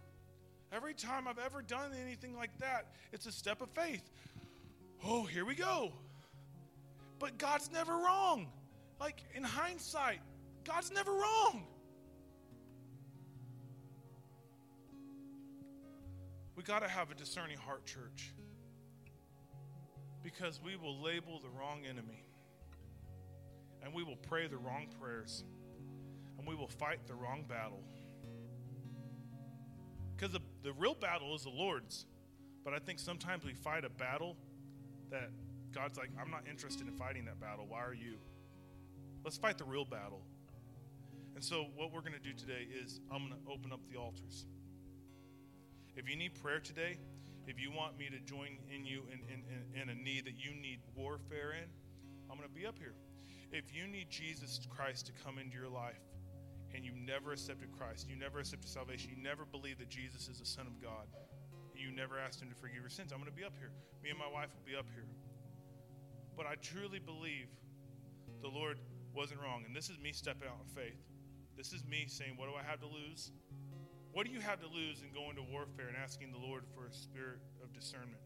Every 0.72 0.94
time 0.94 1.26
I've 1.26 1.40
ever 1.44 1.60
done 1.60 1.90
anything 2.00 2.36
like 2.36 2.56
that, 2.58 2.92
it's 3.12 3.26
a 3.26 3.32
step 3.32 3.60
of 3.60 3.68
faith. 3.70 4.08
Oh, 5.04 5.24
here 5.24 5.44
we 5.44 5.56
go. 5.56 5.90
But 7.18 7.36
God's 7.36 7.68
never 7.72 7.94
wrong. 7.96 8.46
Like 9.00 9.24
in 9.34 9.42
hindsight, 9.42 10.20
God's 10.62 10.92
never 10.92 11.10
wrong. 11.10 11.64
We 16.60 16.64
got 16.64 16.80
to 16.80 16.88
have 16.88 17.10
a 17.10 17.14
discerning 17.14 17.56
heart, 17.56 17.86
church, 17.86 18.34
because 20.22 20.60
we 20.62 20.76
will 20.76 21.00
label 21.00 21.40
the 21.40 21.48
wrong 21.58 21.86
enemy, 21.88 22.22
and 23.82 23.94
we 23.94 24.02
will 24.02 24.18
pray 24.28 24.46
the 24.46 24.58
wrong 24.58 24.88
prayers, 25.00 25.42
and 26.36 26.46
we 26.46 26.54
will 26.54 26.68
fight 26.68 27.06
the 27.06 27.14
wrong 27.14 27.46
battle. 27.48 27.82
Because 30.14 30.34
the, 30.34 30.40
the 30.62 30.74
real 30.74 30.92
battle 30.92 31.34
is 31.34 31.44
the 31.44 31.48
Lord's, 31.48 32.04
but 32.62 32.74
I 32.74 32.78
think 32.78 32.98
sometimes 32.98 33.42
we 33.42 33.54
fight 33.54 33.86
a 33.86 33.88
battle 33.88 34.36
that 35.08 35.30
God's 35.72 35.96
like, 35.96 36.10
I'm 36.20 36.30
not 36.30 36.42
interested 36.46 36.86
in 36.86 36.92
fighting 36.92 37.24
that 37.24 37.40
battle. 37.40 37.64
Why 37.70 37.82
are 37.82 37.94
you? 37.94 38.16
Let's 39.24 39.38
fight 39.38 39.56
the 39.56 39.64
real 39.64 39.86
battle. 39.86 40.20
And 41.34 41.42
so, 41.42 41.68
what 41.74 41.90
we're 41.90 42.02
going 42.02 42.12
to 42.12 42.18
do 42.18 42.34
today 42.34 42.68
is 42.84 43.00
I'm 43.10 43.30
going 43.30 43.40
to 43.40 43.50
open 43.50 43.72
up 43.72 43.80
the 43.90 43.98
altars. 43.98 44.44
If 45.96 46.08
you 46.08 46.16
need 46.16 46.40
prayer 46.40 46.60
today, 46.60 46.98
if 47.46 47.60
you 47.60 47.70
want 47.70 47.98
me 47.98 48.08
to 48.08 48.18
join 48.20 48.58
in 48.74 48.84
you 48.84 49.02
in, 49.12 49.20
in, 49.32 49.42
in, 49.74 49.82
in 49.82 49.88
a 49.88 49.94
need 49.94 50.24
that 50.26 50.38
you 50.38 50.54
need 50.54 50.80
warfare 50.94 51.52
in, 51.52 51.68
I'm 52.30 52.36
going 52.36 52.48
to 52.48 52.54
be 52.54 52.66
up 52.66 52.78
here. 52.78 52.94
If 53.52 53.74
you 53.74 53.86
need 53.86 54.08
Jesus 54.10 54.60
Christ 54.70 55.06
to 55.06 55.12
come 55.24 55.38
into 55.38 55.56
your 55.56 55.68
life 55.68 55.98
and 56.74 56.84
you 56.84 56.92
never 56.94 57.32
accepted 57.32 57.72
Christ, 57.76 58.08
you 58.08 58.14
never 58.14 58.38
accepted 58.38 58.68
salvation, 58.68 59.10
you 59.16 59.22
never 59.22 59.44
believed 59.44 59.80
that 59.80 59.88
Jesus 59.88 60.28
is 60.28 60.38
the 60.38 60.46
Son 60.46 60.66
of 60.66 60.80
God, 60.80 61.08
you 61.74 61.90
never 61.90 62.18
asked 62.18 62.40
Him 62.40 62.48
to 62.50 62.54
forgive 62.54 62.80
your 62.80 62.90
sins, 62.90 63.10
I'm 63.10 63.18
going 63.18 63.30
to 63.30 63.36
be 63.36 63.44
up 63.44 63.54
here. 63.58 63.72
Me 64.04 64.10
and 64.10 64.18
my 64.18 64.28
wife 64.28 64.50
will 64.54 64.66
be 64.70 64.78
up 64.78 64.86
here. 64.94 65.06
But 66.36 66.46
I 66.46 66.54
truly 66.62 67.00
believe 67.00 67.48
the 68.42 68.48
Lord 68.48 68.78
wasn't 69.14 69.40
wrong. 69.40 69.64
And 69.66 69.74
this 69.74 69.90
is 69.90 69.98
me 69.98 70.12
stepping 70.12 70.46
out 70.46 70.56
in 70.62 70.68
faith. 70.74 71.00
This 71.56 71.72
is 71.72 71.84
me 71.84 72.04
saying, 72.06 72.36
What 72.36 72.48
do 72.48 72.54
I 72.54 72.62
have 72.62 72.80
to 72.80 72.86
lose? 72.86 73.32
What 74.12 74.26
do 74.26 74.32
you 74.32 74.40
have 74.40 74.60
to 74.60 74.66
lose 74.66 75.02
in 75.02 75.14
going 75.14 75.36
to 75.36 75.42
warfare 75.42 75.88
and 75.88 75.96
asking 75.96 76.32
the 76.32 76.38
Lord 76.38 76.64
for 76.74 76.86
a 76.86 76.92
spirit 76.92 77.38
of 77.62 77.72
discernment? 77.72 78.20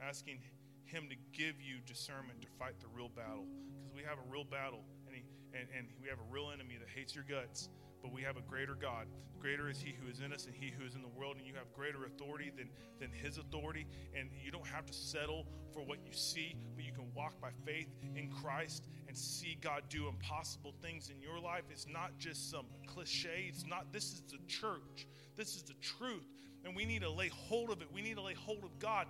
Asking 0.00 0.38
Him 0.84 1.08
to 1.10 1.16
give 1.36 1.60
you 1.60 1.78
discernment 1.86 2.40
to 2.42 2.48
fight 2.58 2.78
the 2.80 2.86
real 2.94 3.08
battle. 3.08 3.46
Because 3.82 3.94
we 3.94 4.02
have 4.02 4.18
a 4.18 4.26
real 4.30 4.44
battle, 4.44 4.84
and, 5.06 5.16
he, 5.16 5.24
and, 5.52 5.66
and 5.76 5.88
we 6.00 6.08
have 6.08 6.18
a 6.18 6.28
real 6.32 6.50
enemy 6.54 6.78
that 6.78 6.88
hates 6.88 7.14
your 7.14 7.24
guts 7.24 7.68
but 8.02 8.12
we 8.12 8.22
have 8.22 8.36
a 8.36 8.42
greater 8.42 8.74
God. 8.74 9.06
Greater 9.40 9.68
is 9.68 9.80
He 9.80 9.94
who 10.00 10.08
is 10.10 10.20
in 10.20 10.32
us 10.32 10.46
and 10.46 10.54
He 10.54 10.70
who 10.70 10.84
is 10.84 10.94
in 10.94 11.02
the 11.02 11.08
world, 11.08 11.36
and 11.36 11.46
you 11.46 11.54
have 11.54 11.72
greater 11.72 12.04
authority 12.06 12.50
than, 12.56 12.68
than 13.00 13.10
His 13.10 13.38
authority. 13.38 13.86
And 14.16 14.30
you 14.44 14.50
don't 14.50 14.66
have 14.66 14.86
to 14.86 14.92
settle 14.92 15.46
for 15.72 15.80
what 15.80 15.98
you 16.04 16.12
see, 16.12 16.56
but 16.74 16.84
you 16.84 16.92
can 16.92 17.12
walk 17.14 17.40
by 17.40 17.50
faith 17.64 17.88
in 18.16 18.30
Christ 18.30 18.88
and 19.08 19.16
see 19.16 19.56
God 19.60 19.84
do 19.88 20.06
impossible 20.06 20.74
things 20.82 21.10
in 21.10 21.20
your 21.20 21.40
life. 21.40 21.64
It's 21.70 21.86
not 21.88 22.18
just 22.18 22.50
some 22.50 22.66
cliche. 22.86 23.46
It's 23.48 23.66
not, 23.66 23.92
this 23.92 24.04
is 24.04 24.22
the 24.30 24.38
church, 24.46 25.06
this 25.36 25.56
is 25.56 25.62
the 25.62 25.74
truth. 25.74 26.26
And 26.64 26.76
we 26.76 26.84
need 26.84 27.02
to 27.02 27.10
lay 27.10 27.28
hold 27.28 27.70
of 27.70 27.80
it. 27.80 27.88
We 27.92 28.02
need 28.02 28.16
to 28.16 28.22
lay 28.22 28.34
hold 28.34 28.64
of 28.64 28.78
God. 28.78 29.06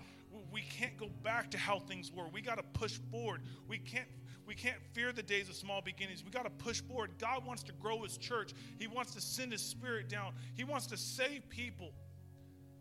We 0.52 0.60
can't 0.60 0.96
go 0.98 1.08
back 1.22 1.50
to 1.52 1.58
how 1.58 1.80
things 1.80 2.12
were. 2.12 2.28
We 2.28 2.42
got 2.42 2.58
to 2.58 2.78
push 2.78 2.98
forward. 3.10 3.40
We 3.66 3.78
can't 3.78 4.06
we 4.46 4.54
can't 4.54 4.78
fear 4.94 5.12
the 5.12 5.22
days 5.22 5.50
of 5.50 5.56
small 5.56 5.82
beginnings. 5.82 6.24
We 6.24 6.30
got 6.30 6.44
to 6.44 6.64
push 6.64 6.80
forward. 6.80 7.10
God 7.18 7.44
wants 7.44 7.62
to 7.64 7.72
grow 7.72 8.02
his 8.02 8.16
church. 8.16 8.54
He 8.78 8.86
wants 8.86 9.12
to 9.12 9.20
send 9.20 9.52
his 9.52 9.60
spirit 9.60 10.08
down. 10.08 10.32
He 10.54 10.64
wants 10.64 10.86
to 10.86 10.96
save 10.96 11.46
people. 11.50 11.92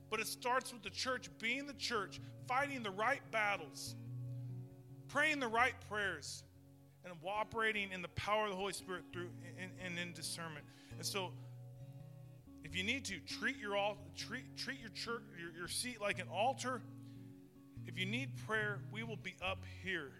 But 0.09 0.22
it 0.22 0.28
starts 0.28 0.72
with 0.72 0.82
the 0.82 0.89
church 0.89 1.30
being 1.39 1.68
the 1.68 1.74
church, 1.74 2.22
fighting 2.47 2.84
the 2.84 2.91
right 2.91 3.20
battles, 3.32 3.95
praying 5.09 5.41
the 5.41 5.49
right 5.49 5.74
prayers, 5.89 6.43
and 7.10 7.18
operating 7.26 7.91
in 7.91 8.01
the 8.01 8.08
power 8.10 8.45
of 8.45 8.51
the 8.51 8.55
Holy 8.55 8.74
Spirit 8.74 9.03
through 9.12 9.30
and, 9.60 9.72
and 9.84 9.99
in 9.99 10.14
discernment. 10.14 10.66
And 10.97 11.05
so 11.05 11.32
if 12.64 12.76
you 12.76 12.84
need 12.84 13.05
to 13.05 13.20
treat 13.20 13.58
your 13.58 13.78
all 13.78 13.97
treat 14.16 14.58
treat 14.58 14.80
your 14.80 14.89
church 14.89 15.22
your, 15.39 15.51
your 15.58 15.68
seat 15.68 16.01
like 16.01 16.20
an 16.20 16.28
altar 16.28 16.82
if 17.86 17.97
you 17.97 18.05
need 18.05 18.30
prayer 18.45 18.80
we 18.91 19.03
will 19.03 19.16
be 19.16 19.36
up 19.41 19.64
here 19.84 20.12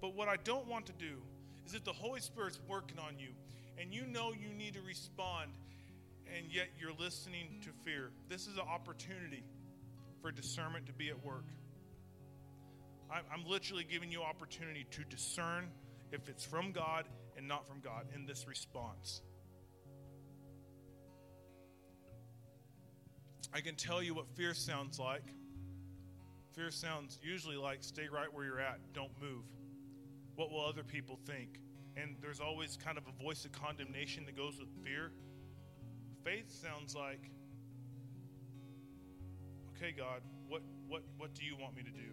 but 0.00 0.14
what 0.14 0.28
I 0.28 0.36
don't 0.44 0.68
want 0.68 0.86
to 0.86 0.92
do 0.92 1.16
is 1.66 1.74
if 1.74 1.82
the 1.84 1.92
Holy 1.92 2.20
Spirit's 2.20 2.60
working 2.68 2.98
on 2.98 3.18
you 3.18 3.30
and 3.80 3.92
you 3.92 4.06
know 4.06 4.32
you 4.32 4.54
need 4.56 4.74
to 4.74 4.80
respond 4.82 5.50
and 6.36 6.46
yet 6.50 6.68
you're 6.78 6.94
listening 6.98 7.46
to 7.62 7.70
fear, 7.84 8.10
this 8.28 8.46
is 8.46 8.54
an 8.54 8.64
opportunity 8.68 9.42
for 10.22 10.30
discernment 10.30 10.86
to 10.86 10.92
be 10.92 11.10
at 11.10 11.24
work. 11.24 11.44
I'm 13.10 13.44
literally 13.46 13.84
giving 13.84 14.10
you 14.10 14.22
opportunity 14.22 14.86
to 14.92 15.04
discern 15.04 15.68
if 16.12 16.28
it's 16.28 16.44
from 16.44 16.72
God 16.72 17.06
and 17.36 17.46
not 17.48 17.66
from 17.66 17.80
God 17.80 18.06
in 18.14 18.26
this 18.26 18.46
response. 18.46 19.22
I 23.52 23.60
can 23.60 23.74
tell 23.74 24.02
you 24.02 24.14
what 24.14 24.28
fear 24.36 24.54
sounds 24.54 24.98
like. 24.98 25.24
Fear 26.52 26.70
sounds 26.70 27.18
usually 27.22 27.56
like 27.56 27.78
stay 27.82 28.08
right 28.12 28.32
where 28.32 28.44
you're 28.44 28.60
at, 28.60 28.78
don't 28.92 29.10
move. 29.20 29.44
What 30.36 30.50
will 30.50 30.64
other 30.64 30.84
people 30.84 31.18
think? 31.26 31.58
And 31.96 32.16
there's 32.20 32.40
always 32.40 32.76
kind 32.76 32.96
of 32.96 33.04
a 33.08 33.22
voice 33.22 33.44
of 33.44 33.52
condemnation 33.52 34.24
that 34.26 34.36
goes 34.36 34.58
with 34.58 34.68
fear. 34.84 35.10
Faith 36.22 36.50
sounds 36.50 36.94
like, 36.94 37.30
okay, 39.74 39.92
God, 39.96 40.20
what, 40.48 40.62
what, 40.86 41.02
what 41.18 41.34
do 41.34 41.44
you 41.44 41.56
want 41.56 41.74
me 41.74 41.82
to 41.82 41.90
do? 41.90 42.12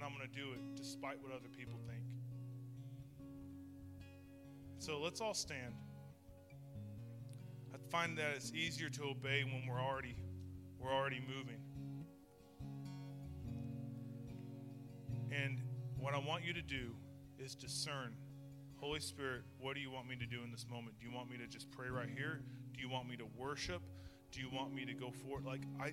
And 0.00 0.06
I'm 0.08 0.16
going 0.16 0.26
to 0.26 0.34
do 0.34 0.52
it 0.52 0.60
despite 0.76 1.22
what 1.22 1.30
other 1.30 1.50
people 1.54 1.78
think. 1.86 2.00
So 4.78 4.98
let's 4.98 5.20
all 5.20 5.34
stand. 5.34 5.74
I 7.74 7.76
find 7.90 8.16
that 8.16 8.30
it's 8.34 8.50
easier 8.54 8.88
to 8.88 9.02
obey 9.02 9.44
when 9.44 9.66
we're 9.68 9.78
already 9.78 10.16
we're 10.78 10.90
already 10.90 11.20
moving. 11.20 11.60
And 15.30 15.60
what 15.98 16.14
I 16.14 16.18
want 16.18 16.44
you 16.44 16.54
to 16.54 16.62
do 16.62 16.94
is 17.38 17.54
discern. 17.54 18.14
Holy 18.76 19.00
Spirit, 19.00 19.42
what 19.58 19.74
do 19.74 19.80
you 19.80 19.90
want 19.90 20.08
me 20.08 20.16
to 20.16 20.24
do 20.24 20.42
in 20.42 20.50
this 20.50 20.64
moment? 20.70 20.98
Do 20.98 21.06
you 21.06 21.14
want 21.14 21.30
me 21.30 21.36
to 21.36 21.46
just 21.46 21.70
pray 21.70 21.90
right 21.90 22.08
here? 22.08 22.40
Do 22.72 22.80
you 22.80 22.88
want 22.88 23.06
me 23.06 23.18
to 23.18 23.26
worship? 23.36 23.82
Do 24.32 24.40
you 24.40 24.48
want 24.50 24.72
me 24.72 24.86
to 24.86 24.94
go 24.94 25.10
forward? 25.10 25.44
Like 25.44 25.64
I 25.78 25.92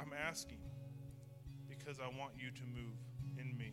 I'm 0.00 0.14
asking 0.26 0.60
because 1.68 2.00
I 2.00 2.06
want 2.18 2.32
you 2.34 2.50
to 2.50 2.62
move 2.62 2.96
in 3.42 3.56
me. 3.56 3.72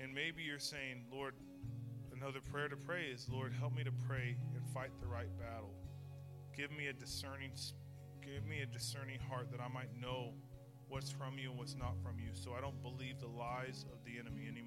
And 0.00 0.14
maybe 0.14 0.42
you're 0.42 0.58
saying, 0.58 1.04
Lord, 1.12 1.34
another 2.14 2.40
prayer 2.40 2.68
to 2.68 2.76
pray 2.76 3.06
is, 3.06 3.28
Lord, 3.28 3.52
help 3.52 3.74
me 3.74 3.84
to 3.84 3.92
pray 4.06 4.36
and 4.54 4.64
fight 4.72 4.90
the 5.00 5.06
right 5.06 5.28
battle. 5.38 5.74
Give 6.56 6.70
me 6.70 6.86
a 6.88 6.92
discerning 6.92 7.52
give 8.22 8.46
me 8.46 8.60
a 8.60 8.66
discerning 8.66 9.18
heart 9.20 9.50
that 9.50 9.60
I 9.60 9.68
might 9.68 9.88
know 9.98 10.34
what's 10.88 11.10
from 11.10 11.38
you 11.38 11.50
and 11.50 11.58
what's 11.58 11.76
not 11.76 11.94
from 12.02 12.18
you 12.18 12.30
so 12.32 12.52
I 12.52 12.60
don't 12.60 12.80
believe 12.82 13.20
the 13.20 13.28
lies 13.28 13.86
of 13.92 14.04
the 14.04 14.18
enemy 14.18 14.48
anymore. 14.48 14.64